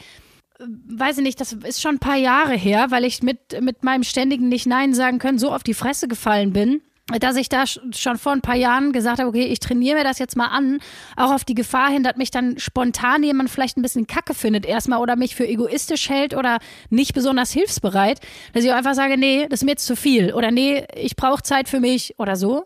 äh, 0.58 0.64
weiß 0.88 1.18
ich 1.18 1.22
nicht, 1.22 1.40
das 1.40 1.52
ist 1.52 1.80
schon 1.80 1.96
ein 1.96 2.00
paar 2.00 2.16
Jahre 2.16 2.54
her, 2.54 2.86
weil 2.90 3.04
ich 3.04 3.22
mit, 3.22 3.60
mit 3.60 3.84
meinem 3.84 4.02
ständigen 4.02 4.48
Nicht-Nein 4.48 4.92
sagen 4.92 5.20
können 5.20 5.38
so 5.38 5.52
auf 5.52 5.62
die 5.62 5.74
Fresse 5.74 6.08
gefallen 6.08 6.52
bin, 6.52 6.82
dass 7.20 7.36
ich 7.36 7.48
da 7.48 7.62
sch- 7.62 7.96
schon 7.96 8.18
vor 8.18 8.32
ein 8.32 8.40
paar 8.40 8.56
Jahren 8.56 8.92
gesagt 8.92 9.18
habe, 9.20 9.28
okay, 9.28 9.44
ich 9.44 9.60
trainiere 9.60 9.98
mir 9.98 10.04
das 10.04 10.18
jetzt 10.18 10.36
mal 10.36 10.48
an, 10.48 10.80
auch 11.16 11.32
auf 11.32 11.44
die 11.44 11.54
Gefahr 11.54 11.88
hin, 11.90 12.02
dass 12.02 12.16
mich 12.16 12.32
dann 12.32 12.58
spontan 12.58 13.22
jemand 13.22 13.48
vielleicht 13.48 13.76
ein 13.76 13.82
bisschen 13.82 14.06
kacke 14.08 14.34
findet 14.34 14.66
erstmal 14.66 15.00
oder 15.00 15.14
mich 15.14 15.36
für 15.36 15.46
egoistisch 15.46 16.08
hält 16.08 16.34
oder 16.34 16.58
nicht 16.90 17.14
besonders 17.14 17.52
hilfsbereit, 17.52 18.20
dass 18.54 18.64
ich 18.64 18.72
einfach 18.72 18.94
sage, 18.94 19.16
nee, 19.16 19.46
das 19.48 19.60
ist 19.60 19.64
mir 19.64 19.72
jetzt 19.72 19.86
zu 19.86 19.94
viel 19.94 20.32
oder 20.34 20.50
nee, 20.50 20.84
ich 20.96 21.14
brauche 21.14 21.42
Zeit 21.42 21.68
für 21.68 21.80
mich 21.80 22.14
oder 22.18 22.34
so. 22.34 22.64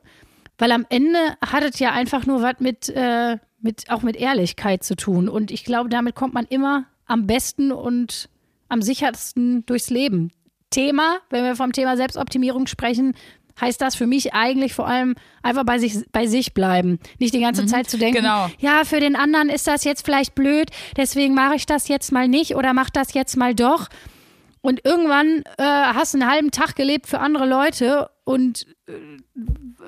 Weil 0.56 0.72
am 0.72 0.86
Ende 0.90 1.18
hat 1.40 1.62
es 1.62 1.78
ja 1.78 1.92
einfach 1.92 2.26
nur 2.26 2.42
was 2.42 2.60
mit, 2.60 2.88
äh, 2.90 3.38
mit, 3.60 3.90
auch 3.90 4.02
mit 4.02 4.16
Ehrlichkeit 4.16 4.84
zu 4.84 4.94
tun. 4.94 5.28
Und 5.28 5.50
ich 5.50 5.64
glaube, 5.64 5.88
damit 5.88 6.14
kommt 6.14 6.34
man 6.34 6.44
immer 6.46 6.84
am 7.06 7.26
besten 7.26 7.72
und 7.72 8.28
am 8.68 8.82
sichersten 8.82 9.64
durchs 9.66 9.90
Leben. 9.90 10.32
Thema, 10.68 11.16
wenn 11.30 11.44
wir 11.44 11.56
vom 11.56 11.72
Thema 11.72 11.96
Selbstoptimierung 11.96 12.66
sprechen, 12.68 13.14
heißt 13.60 13.80
das 13.80 13.94
für 13.94 14.06
mich 14.06 14.34
eigentlich 14.34 14.74
vor 14.74 14.86
allem 14.86 15.14
einfach 15.42 15.64
bei 15.64 15.78
sich, 15.78 16.04
bei 16.12 16.26
sich 16.26 16.54
bleiben. 16.54 16.98
Nicht 17.18 17.34
die 17.34 17.40
ganze 17.40 17.66
Zeit 17.66 17.88
zu 17.88 17.98
denken, 17.98 18.18
genau. 18.18 18.50
ja, 18.58 18.84
für 18.84 19.00
den 19.00 19.16
anderen 19.16 19.48
ist 19.48 19.66
das 19.66 19.84
jetzt 19.84 20.04
vielleicht 20.04 20.34
blöd, 20.34 20.70
deswegen 20.96 21.34
mache 21.34 21.54
ich 21.54 21.66
das 21.66 21.88
jetzt 21.88 22.12
mal 22.12 22.28
nicht 22.28 22.54
oder 22.56 22.74
mach 22.74 22.90
das 22.90 23.14
jetzt 23.14 23.36
mal 23.36 23.54
doch. 23.54 23.88
Und 24.62 24.84
irgendwann 24.84 25.42
äh, 25.56 25.62
hast 25.64 26.12
du 26.14 26.18
einen 26.18 26.30
halben 26.30 26.50
Tag 26.50 26.76
gelebt 26.76 27.06
für 27.06 27.20
andere 27.20 27.46
Leute 27.46 28.10
und 28.24 28.66
äh, 28.86 28.92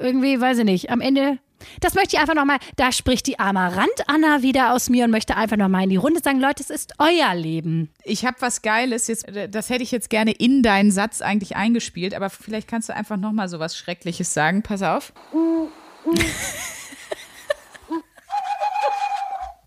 irgendwie, 0.00 0.40
weiß 0.40 0.58
ich 0.58 0.64
nicht, 0.64 0.90
am 0.90 1.00
Ende, 1.00 1.38
das 1.80 1.94
möchte 1.94 2.16
ich 2.16 2.20
einfach 2.20 2.34
nochmal, 2.34 2.58
da 2.76 2.92
spricht 2.92 3.26
die 3.26 3.38
Amarant-Anna 3.38 4.42
wieder 4.42 4.74
aus 4.74 4.88
mir 4.88 5.04
und 5.04 5.10
möchte 5.10 5.36
einfach 5.36 5.56
nochmal 5.56 5.84
in 5.84 5.90
die 5.90 5.96
Runde 5.96 6.20
sagen, 6.22 6.40
Leute, 6.40 6.62
es 6.62 6.70
ist 6.70 6.94
euer 6.98 7.34
Leben. 7.34 7.92
Ich 8.04 8.24
habe 8.24 8.36
was 8.40 8.62
Geiles, 8.62 9.06
jetzt, 9.06 9.26
das 9.50 9.70
hätte 9.70 9.82
ich 9.82 9.90
jetzt 9.90 10.10
gerne 10.10 10.32
in 10.32 10.62
deinen 10.62 10.90
Satz 10.90 11.20
eigentlich 11.20 11.56
eingespielt, 11.56 12.14
aber 12.14 12.30
vielleicht 12.30 12.68
kannst 12.68 12.88
du 12.88 12.94
einfach 12.94 13.16
nochmal 13.16 13.48
so 13.48 13.58
was 13.58 13.76
Schreckliches 13.76 14.34
sagen. 14.34 14.62
Pass 14.62 14.82
auf. 14.82 15.12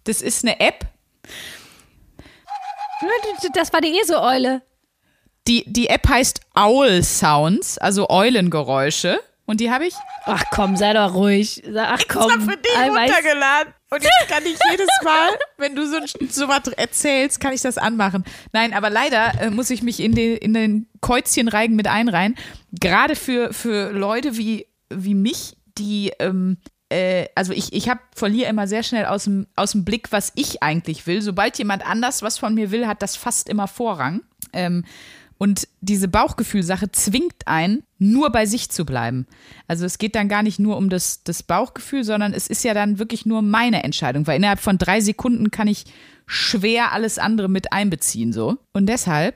Das 0.03 0.21
ist 0.21 0.43
eine 0.45 0.59
App, 0.59 0.85
Das 3.53 3.73
war 3.73 3.81
die 3.81 3.97
ESO-Eule. 3.99 4.61
die, 5.47 5.63
die 5.67 5.87
App 5.87 6.07
heißt 6.07 6.41
Owl 6.55 7.03
Sounds, 7.03 7.77
also 7.77 8.09
Eulengeräusche. 8.09 9.19
Und 9.45 9.59
die 9.59 9.69
habe 9.71 9.85
ich 9.85 9.93
Ach 10.25 10.43
komm, 10.51 10.75
sei 10.75 10.93
doch 10.93 11.13
ruhig. 11.13 11.61
Ach 11.77 12.01
komm. 12.07 12.49
Ei, 12.77 12.89
weiß- 12.89 13.07
runtergeladen. 13.07 13.73
Und 13.91 14.03
jetzt 14.03 14.27
kann 14.27 14.43
ich 14.43 14.57
jedes 14.71 14.87
Mal, 15.03 15.29
wenn 15.57 15.75
du 15.75 15.85
so, 15.87 15.97
so 16.29 16.47
was 16.47 16.67
erzählst, 16.69 17.39
kann 17.39 17.53
ich 17.53 17.61
das 17.61 17.77
anmachen. 17.77 18.25
Nein, 18.51 18.73
aber 18.73 18.89
leider 18.89 19.39
äh, 19.39 19.49
muss 19.51 19.69
ich 19.69 19.83
mich 19.83 19.99
in 19.99 20.13
den, 20.15 20.37
in 20.37 20.53
den 20.53 20.87
Käuzchenreigen 21.01 21.75
mit 21.75 21.87
einreihen. 21.87 22.35
Gerade 22.71 23.15
für, 23.15 23.53
für 23.53 23.91
Leute 23.91 24.35
wie, 24.37 24.65
wie 24.89 25.13
mich, 25.13 25.55
die, 25.77 26.11
ähm, 26.19 26.57
äh, 26.89 27.27
also 27.35 27.53
ich, 27.53 27.71
ich 27.73 27.87
hab, 27.87 27.99
verliere 28.15 28.49
immer 28.49 28.67
sehr 28.67 28.81
schnell 28.83 29.05
aus 29.05 29.25
dem, 29.25 29.45
aus 29.55 29.73
dem 29.73 29.85
Blick, 29.85 30.11
was 30.11 30.31
ich 30.35 30.63
eigentlich 30.63 31.05
will. 31.05 31.21
Sobald 31.21 31.57
jemand 31.59 31.85
anders 31.85 32.23
was 32.23 32.37
von 32.39 32.55
mir 32.55 32.71
will, 32.71 32.87
hat 32.87 33.01
das 33.03 33.15
fast 33.15 33.47
immer 33.47 33.67
Vorrang. 33.67 34.21
Ähm, 34.53 34.83
und 35.37 35.67
diese 35.81 36.07
Bauchgefühlsache 36.07 36.91
zwingt 36.91 37.47
einen, 37.47 37.83
nur 37.97 38.31
bei 38.31 38.45
sich 38.45 38.69
zu 38.69 38.85
bleiben. 38.85 39.27
Also 39.67 39.85
es 39.85 39.97
geht 39.97 40.15
dann 40.15 40.29
gar 40.29 40.43
nicht 40.43 40.59
nur 40.59 40.77
um 40.77 40.89
das, 40.89 41.23
das 41.23 41.43
Bauchgefühl, 41.43 42.03
sondern 42.03 42.33
es 42.33 42.47
ist 42.47 42.63
ja 42.63 42.73
dann 42.73 42.99
wirklich 42.99 43.25
nur 43.25 43.41
meine 43.41 43.83
Entscheidung, 43.83 44.27
weil 44.27 44.37
innerhalb 44.37 44.59
von 44.59 44.77
drei 44.77 45.01
Sekunden 45.01 45.51
kann 45.51 45.67
ich 45.67 45.85
schwer 46.25 46.91
alles 46.93 47.19
andere 47.19 47.49
mit 47.49 47.71
einbeziehen, 47.73 48.33
so. 48.33 48.57
Und 48.73 48.87
deshalb 48.87 49.35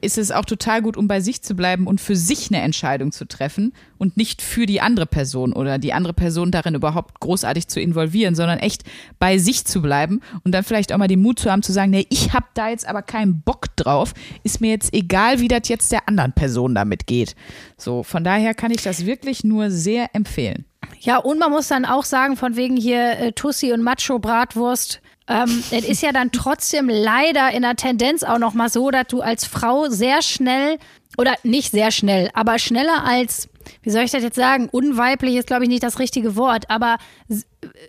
ist 0.00 0.18
es 0.18 0.30
auch 0.30 0.44
total 0.44 0.82
gut, 0.82 0.96
um 0.96 1.08
bei 1.08 1.20
sich 1.20 1.42
zu 1.42 1.54
bleiben 1.54 1.86
und 1.86 2.00
für 2.00 2.16
sich 2.16 2.50
eine 2.50 2.62
Entscheidung 2.62 3.12
zu 3.12 3.26
treffen 3.26 3.72
und 3.98 4.16
nicht 4.16 4.42
für 4.42 4.66
die 4.66 4.80
andere 4.80 5.06
Person 5.06 5.52
oder 5.52 5.78
die 5.78 5.92
andere 5.92 6.12
Person 6.12 6.50
darin 6.50 6.74
überhaupt 6.74 7.20
großartig 7.20 7.68
zu 7.68 7.80
involvieren, 7.80 8.34
sondern 8.34 8.58
echt 8.58 8.84
bei 9.18 9.38
sich 9.38 9.64
zu 9.64 9.82
bleiben 9.82 10.20
und 10.44 10.52
dann 10.52 10.64
vielleicht 10.64 10.92
auch 10.92 10.98
mal 10.98 11.08
den 11.08 11.22
Mut 11.22 11.38
zu 11.38 11.50
haben 11.50 11.62
zu 11.62 11.72
sagen, 11.72 11.90
nee, 11.90 12.06
ich 12.10 12.32
habe 12.32 12.46
da 12.54 12.68
jetzt 12.68 12.86
aber 12.86 13.02
keinen 13.02 13.40
Bock 13.42 13.66
drauf, 13.76 14.14
ist 14.42 14.60
mir 14.60 14.70
jetzt 14.70 14.94
egal, 14.94 15.40
wie 15.40 15.48
das 15.48 15.68
jetzt 15.68 15.92
der 15.92 16.08
anderen 16.08 16.32
Person 16.32 16.74
damit 16.74 17.06
geht. 17.06 17.34
So, 17.76 18.02
von 18.02 18.24
daher 18.24 18.54
kann 18.54 18.70
ich 18.70 18.82
das 18.82 19.06
wirklich 19.06 19.44
nur 19.44 19.70
sehr 19.70 20.14
empfehlen. 20.14 20.64
Ja, 21.00 21.18
und 21.18 21.38
man 21.38 21.50
muss 21.50 21.68
dann 21.68 21.84
auch 21.84 22.04
sagen, 22.04 22.36
von 22.36 22.56
wegen 22.56 22.76
hier 22.76 23.18
äh, 23.18 23.32
Tussi 23.32 23.72
und 23.72 23.82
Macho-Bratwurst, 23.82 25.00
ähm, 25.30 25.62
es 25.70 25.84
ist 25.84 26.02
ja 26.02 26.12
dann 26.12 26.32
trotzdem 26.32 26.88
leider 26.90 27.50
in 27.52 27.62
der 27.62 27.76
Tendenz 27.76 28.22
auch 28.24 28.38
noch 28.38 28.52
mal 28.52 28.68
so, 28.68 28.90
dass 28.90 29.06
du 29.06 29.22
als 29.22 29.46
Frau 29.46 29.88
sehr 29.88 30.20
schnell, 30.22 30.78
oder 31.18 31.34
nicht 31.42 31.72
sehr 31.72 31.90
schnell, 31.90 32.30
aber 32.34 32.58
schneller 32.58 33.04
als, 33.04 33.48
wie 33.82 33.90
soll 33.90 34.02
ich 34.04 34.12
das 34.12 34.22
jetzt 34.22 34.36
sagen, 34.36 34.68
unweiblich 34.70 35.34
ist, 35.34 35.48
glaube 35.48 35.64
ich, 35.64 35.68
nicht 35.68 35.82
das 35.82 35.98
richtige 35.98 36.36
Wort, 36.36 36.70
aber 36.70 36.98
s- 37.28 37.46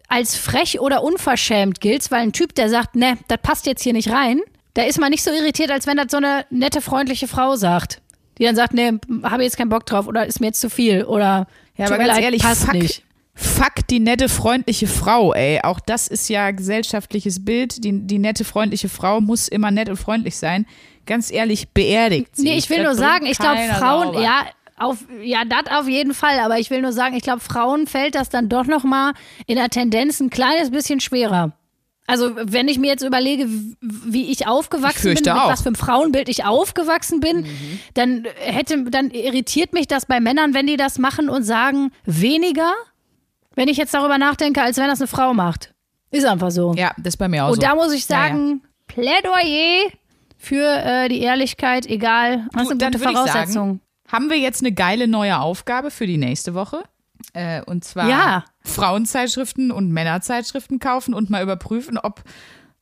als 0.08 0.36
frech 0.36 0.80
oder 0.80 1.04
unverschämt 1.04 1.80
gilt's, 1.82 2.10
weil 2.10 2.22
ein 2.22 2.34
Typ, 2.34 2.56
der 2.56 2.68
sagt, 2.70 2.96
ne, 2.96 3.18
das 3.28 3.38
passt 3.44 3.68
jetzt 3.68 3.84
hier 3.84 3.94
nicht 3.94 4.10
rein, 4.12 4.42
da 4.74 4.84
ist 4.84 5.00
man 5.00 5.12
nicht 5.12 5.24
so 5.24 5.30
irritiert, 5.32 5.70
als 5.70 5.86
wenn 5.86 5.98
das 5.98 6.08
so 6.10 6.18
eine 6.18 6.46
nette, 6.50 6.82
freundliche 6.82 7.28
Frau 7.28 7.56
sagt. 7.56 8.02
Die 8.40 8.44
dann 8.44 8.56
sagt, 8.56 8.74
ne, 8.74 9.00
habe 9.24 9.44
jetzt 9.44 9.56
keinen 9.58 9.70
Bock 9.70 9.86
drauf 9.86 10.08
oder 10.08 10.26
ist 10.26 10.40
mir 10.42 10.48
jetzt 10.48 10.60
zu 10.62 10.70
viel 10.72 11.04
oder 11.04 11.46
Ja, 11.78 11.86
aber 11.86 11.98
ganz 12.00 12.08
leid, 12.16 12.24
ehrlich, 12.24 12.42
passt 12.42 12.64
fuck, 12.66 12.74
nicht. 12.74 13.04
Fuck 13.42 13.88
die 13.90 14.00
nette, 14.00 14.30
freundliche 14.30 14.88
Frau, 14.88 15.34
ey. 15.34 15.60
Auch 15.64 15.80
das 15.80 16.08
ist 16.08 16.30
ja 16.30 16.52
gesellschaftliches 16.52 17.44
Bild. 17.44 17.84
Die, 17.84 18.06
die 18.08 18.20
nette, 18.20 18.44
freundliche 18.46 18.90
Frau 18.90 19.22
muss 19.22 19.48
immer 19.48 19.72
nett 19.72 19.90
und 19.90 19.98
freundlich 19.98 20.38
sein. 20.38 20.66
Ganz 21.06 21.32
ehrlich, 21.32 21.70
beerdigt 21.70 22.36
sie. 22.36 22.44
Nee, 22.44 22.58
ich 22.58 22.70
will 22.70 22.78
Das 22.84 22.86
nur 22.86 22.96
sagen, 22.96 23.26
ich 23.26 23.38
glaube, 23.38 23.60
Frauen, 23.78 24.08
sauber. 24.08 24.22
ja, 24.22 24.46
auf, 24.78 24.98
ja, 25.24 25.44
das 25.46 25.72
auf 25.78 25.88
jeden 25.88 26.14
Fall, 26.14 26.40
aber 26.40 26.60
ich 26.60 26.70
will 26.70 26.82
nur 26.82 26.94
sagen, 26.94 27.16
ich 27.16 27.24
glaube, 27.24 27.40
Frauen 27.42 27.88
fällt 27.88 28.16
das 28.16 28.30
dann 28.30 28.50
doch 28.50 28.66
noch 28.66 28.84
mal 28.84 29.14
in 29.48 29.56
der 29.56 29.70
Tendenz 29.70 30.20
ein 30.20 30.30
kleines 30.30 30.72
bisschen 30.72 31.00
schwerer. 31.00 31.54
Also 32.08 32.32
wenn 32.36 32.68
ich 32.68 32.78
mir 32.80 32.88
jetzt 32.88 33.04
überlege, 33.04 33.46
wie 33.80 34.32
ich 34.32 34.48
aufgewachsen 34.48 35.12
Ich 35.12 35.22
bin, 35.24 35.34
mit 35.34 35.42
auch. 35.42 35.50
was 35.50 35.62
für 35.62 35.68
einem 35.68 35.76
Frauenbild 35.76 36.28
ich 36.30 36.44
aufgewachsen 36.46 37.20
bin, 37.20 37.42
Mhm. 37.42 37.80
dann 37.94 38.28
hätte, 38.40 38.84
dann 38.90 39.12
irritiert 39.12 39.72
mich 39.74 39.88
das 39.88 40.06
bei 40.08 40.20
Männern, 40.20 40.54
wenn 40.54 40.68
die 40.68 40.78
das 40.78 40.98
machen 41.00 41.30
und 41.30 41.44
sagen 41.44 41.92
weniger, 42.06 42.74
wenn 43.56 43.68
ich 43.68 43.78
jetzt 43.78 43.94
darüber 43.94 44.18
nachdenke, 44.18 44.62
als 44.62 44.78
wenn 44.78 44.88
das 44.88 45.00
eine 45.02 45.08
Frau 45.08 45.34
macht. 45.34 45.74
Ist 46.12 46.26
einfach 46.26 46.52
so. 46.52 46.74
Ja, 46.76 46.92
das 46.98 47.14
ist 47.14 47.18
bei 47.18 47.28
mir 47.28 47.46
auch 47.46 47.50
und 47.50 47.56
so. 47.56 47.62
da 47.62 47.76
muss 47.76 47.94
ich 47.94 48.08
Ja, 48.08 48.18
ja. 48.24 48.28
sagen, 48.30 48.62
Plädoyer 48.88 49.90
für 50.38 50.66
äh, 50.66 51.08
die 51.10 51.22
Ehrlichkeit, 51.22 51.86
egal. 51.86 52.48
Das 52.54 52.64
Du, 52.68 52.72
ist 52.74 52.82
dann 52.82 52.88
eine 52.88 52.98
gute 52.98 53.00
würde 53.00 53.12
ich 53.12 53.18
Voraussetzung. 53.32 53.68
sagen, 53.68 53.82
haben 54.12 54.30
wir 54.30 54.38
jetzt 54.38 54.62
eine 54.62 54.72
geile 54.74 55.08
neue 55.08 55.40
Aufgabe 55.40 55.92
für 55.92 56.08
die 56.08 56.18
nächste 56.18 56.54
Woche. 56.54 56.84
Äh, 57.34 57.62
und 57.64 57.84
zwar 57.86 58.10
Ja. 58.10 58.46
Frauenzeitschriften 58.62 59.72
und 59.72 59.92
Männerzeitschriften 59.92 60.80
kaufen 60.80 61.14
und 61.14 61.30
mal 61.30 61.42
überprüfen, 61.44 61.98
ob, 61.98 62.24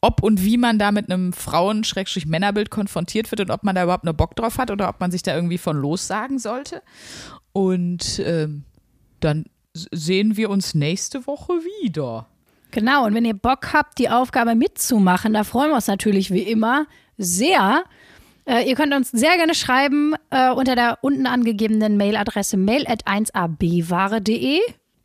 ob 0.01 0.23
und 0.23 0.43
wie 0.43 0.57
man 0.57 0.79
da 0.79 0.91
mit 0.91 1.11
einem 1.11 1.33
Frauen-Männerbild 1.33 2.71
konfrontiert 2.71 3.29
wird 3.31 3.41
und 3.41 3.51
ob 3.51 3.63
man 3.63 3.75
da 3.75 3.83
überhaupt 3.83 4.05
nur 4.05 4.13
Bock 4.13 4.35
drauf 4.35 4.57
hat 4.57 4.71
oder 4.71 4.89
ob 4.89 4.99
man 5.01 5.11
sich 5.11 5.21
da 5.21 5.35
irgendwie 5.35 5.57
von 5.59 5.77
lossagen 5.77 6.39
sollte. 6.39 6.81
Und 7.51 8.19
ähm, 8.25 8.63
dann 9.19 9.45
sehen 9.91 10.37
wir 10.37 10.49
uns 10.49 10.73
nächste 10.73 11.27
Woche 11.27 11.53
wieder. 11.53 12.27
Genau, 12.71 13.05
und 13.05 13.15
wenn 13.15 13.25
ihr 13.25 13.33
Bock 13.33 13.73
habt, 13.73 13.97
die 13.97 14.09
Aufgabe 14.09 14.55
mitzumachen, 14.55 15.33
da 15.33 15.43
freuen 15.43 15.69
wir 15.69 15.75
uns 15.75 15.87
natürlich 15.87 16.31
wie 16.31 16.43
immer 16.43 16.85
sehr. 17.17 17.83
Äh, 18.45 18.69
ihr 18.69 18.75
könnt 18.75 18.93
uns 18.93 19.09
sehr 19.11 19.37
gerne 19.37 19.55
schreiben 19.55 20.13
äh, 20.29 20.51
unter 20.51 20.75
der 20.75 20.99
unten 21.01 21.25
angegebenen 21.25 21.97
Mailadresse 21.97 22.57
mail 22.57 22.85
at 22.87 23.07
1abware.de 23.07 24.59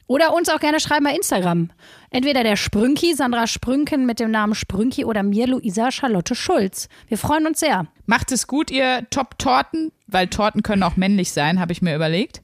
oder 0.06 0.34
uns 0.34 0.50
auch 0.50 0.60
gerne 0.60 0.80
schreiben 0.80 1.04
bei 1.04 1.14
Instagram. 1.14 1.70
Entweder 2.10 2.42
der 2.42 2.56
Sprünki, 2.56 3.14
Sandra 3.14 3.46
Sprünken 3.46 4.04
mit 4.04 4.20
dem 4.20 4.30
Namen 4.30 4.54
Sprünki 4.54 5.04
oder 5.04 5.22
mir, 5.22 5.46
Luisa 5.46 5.90
Charlotte 5.90 6.34
Schulz. 6.34 6.88
Wir 7.08 7.18
freuen 7.18 7.46
uns 7.46 7.60
sehr. 7.60 7.86
Macht 8.06 8.30
es 8.30 8.46
gut, 8.46 8.70
ihr 8.70 9.06
Top-Torten, 9.10 9.92
weil 10.06 10.28
Torten 10.28 10.62
können 10.62 10.82
auch 10.82 10.96
männlich 10.96 11.32
sein, 11.32 11.60
habe 11.60 11.72
ich 11.72 11.80
mir 11.80 11.94
überlegt. 11.94 12.42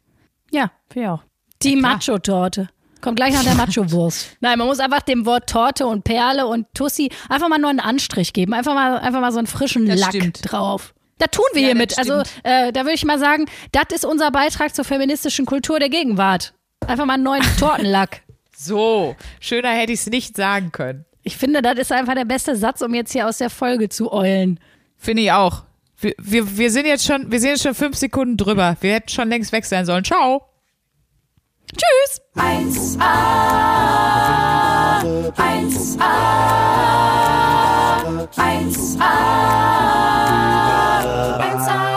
Ja, 0.50 0.70
wir 0.92 1.12
auch. 1.12 1.29
Die 1.62 1.76
Macho-Torte. 1.76 2.68
Kommt 3.00 3.16
gleich 3.16 3.32
nach 3.32 3.44
der 3.44 3.54
Macho-Wurst. 3.54 4.36
Nein, 4.40 4.58
man 4.58 4.66
muss 4.66 4.78
einfach 4.78 5.00
dem 5.02 5.24
Wort 5.24 5.48
Torte 5.48 5.86
und 5.86 6.04
Perle 6.04 6.46
und 6.46 6.66
Tussi 6.74 7.10
einfach 7.28 7.48
mal 7.48 7.58
nur 7.58 7.70
einen 7.70 7.80
Anstrich 7.80 8.32
geben. 8.32 8.52
Einfach 8.52 8.74
mal, 8.74 8.98
einfach 8.98 9.20
mal 9.20 9.32
so 9.32 9.38
einen 9.38 9.46
frischen 9.46 9.86
Das 9.86 10.00
Lack 10.00 10.10
stimmt. 10.10 10.40
drauf. 10.42 10.94
Da 11.18 11.26
tun 11.26 11.44
wir 11.52 11.62
Ja, 11.62 11.68
hiermit. 11.68 11.98
Also, 11.98 12.22
äh, 12.44 12.72
da 12.72 12.80
würde 12.80 12.94
ich 12.94 13.04
mal 13.04 13.18
sagen, 13.18 13.46
das 13.72 13.84
ist 13.94 14.04
unser 14.04 14.30
Beitrag 14.30 14.74
zur 14.74 14.84
feministischen 14.84 15.46
Kultur 15.46 15.78
der 15.78 15.88
Gegenwart. 15.88 16.54
Einfach 16.86 17.04
mal 17.06 17.14
einen 17.14 17.22
neuen 17.22 17.42
Tortenlack. 17.58 18.22
So, 18.56 19.16
schöner 19.38 19.70
hätte 19.70 19.92
ich 19.92 20.00
es 20.00 20.06
nicht 20.06 20.36
sagen 20.36 20.72
können. 20.72 21.04
Ich 21.22 21.36
finde, 21.36 21.62
das 21.62 21.78
ist 21.78 21.92
einfach 21.92 22.14
der 22.14 22.24
beste 22.24 22.56
Satz, 22.56 22.80
um 22.82 22.94
jetzt 22.94 23.12
hier 23.12 23.26
aus 23.28 23.38
der 23.38 23.50
Folge 23.50 23.88
zu 23.88 24.12
eulen. 24.12 24.58
Finde 24.96 25.22
ich 25.22 25.32
auch. 25.32 25.62
Wir, 25.98 26.14
wir, 26.18 26.56
wir 26.58 26.70
sind 26.70 26.86
jetzt 26.86 27.04
schon, 27.06 27.30
wir 27.30 27.40
sind 27.40 27.50
jetzt 27.50 27.62
schon 27.62 27.74
fünf 27.74 27.96
Sekunden 27.96 28.36
drüber. 28.38 28.76
Wir 28.80 28.94
hätten 28.94 29.08
schon 29.08 29.28
längst 29.28 29.52
weg 29.52 29.64
sein 29.66 29.84
sollen. 29.86 30.04
Ciao. 30.04 30.46
Tschüss. 31.76 32.20
1a, 32.36 33.00
1a, 35.36 36.10
1a, 38.36 39.10
1a. 41.38 41.89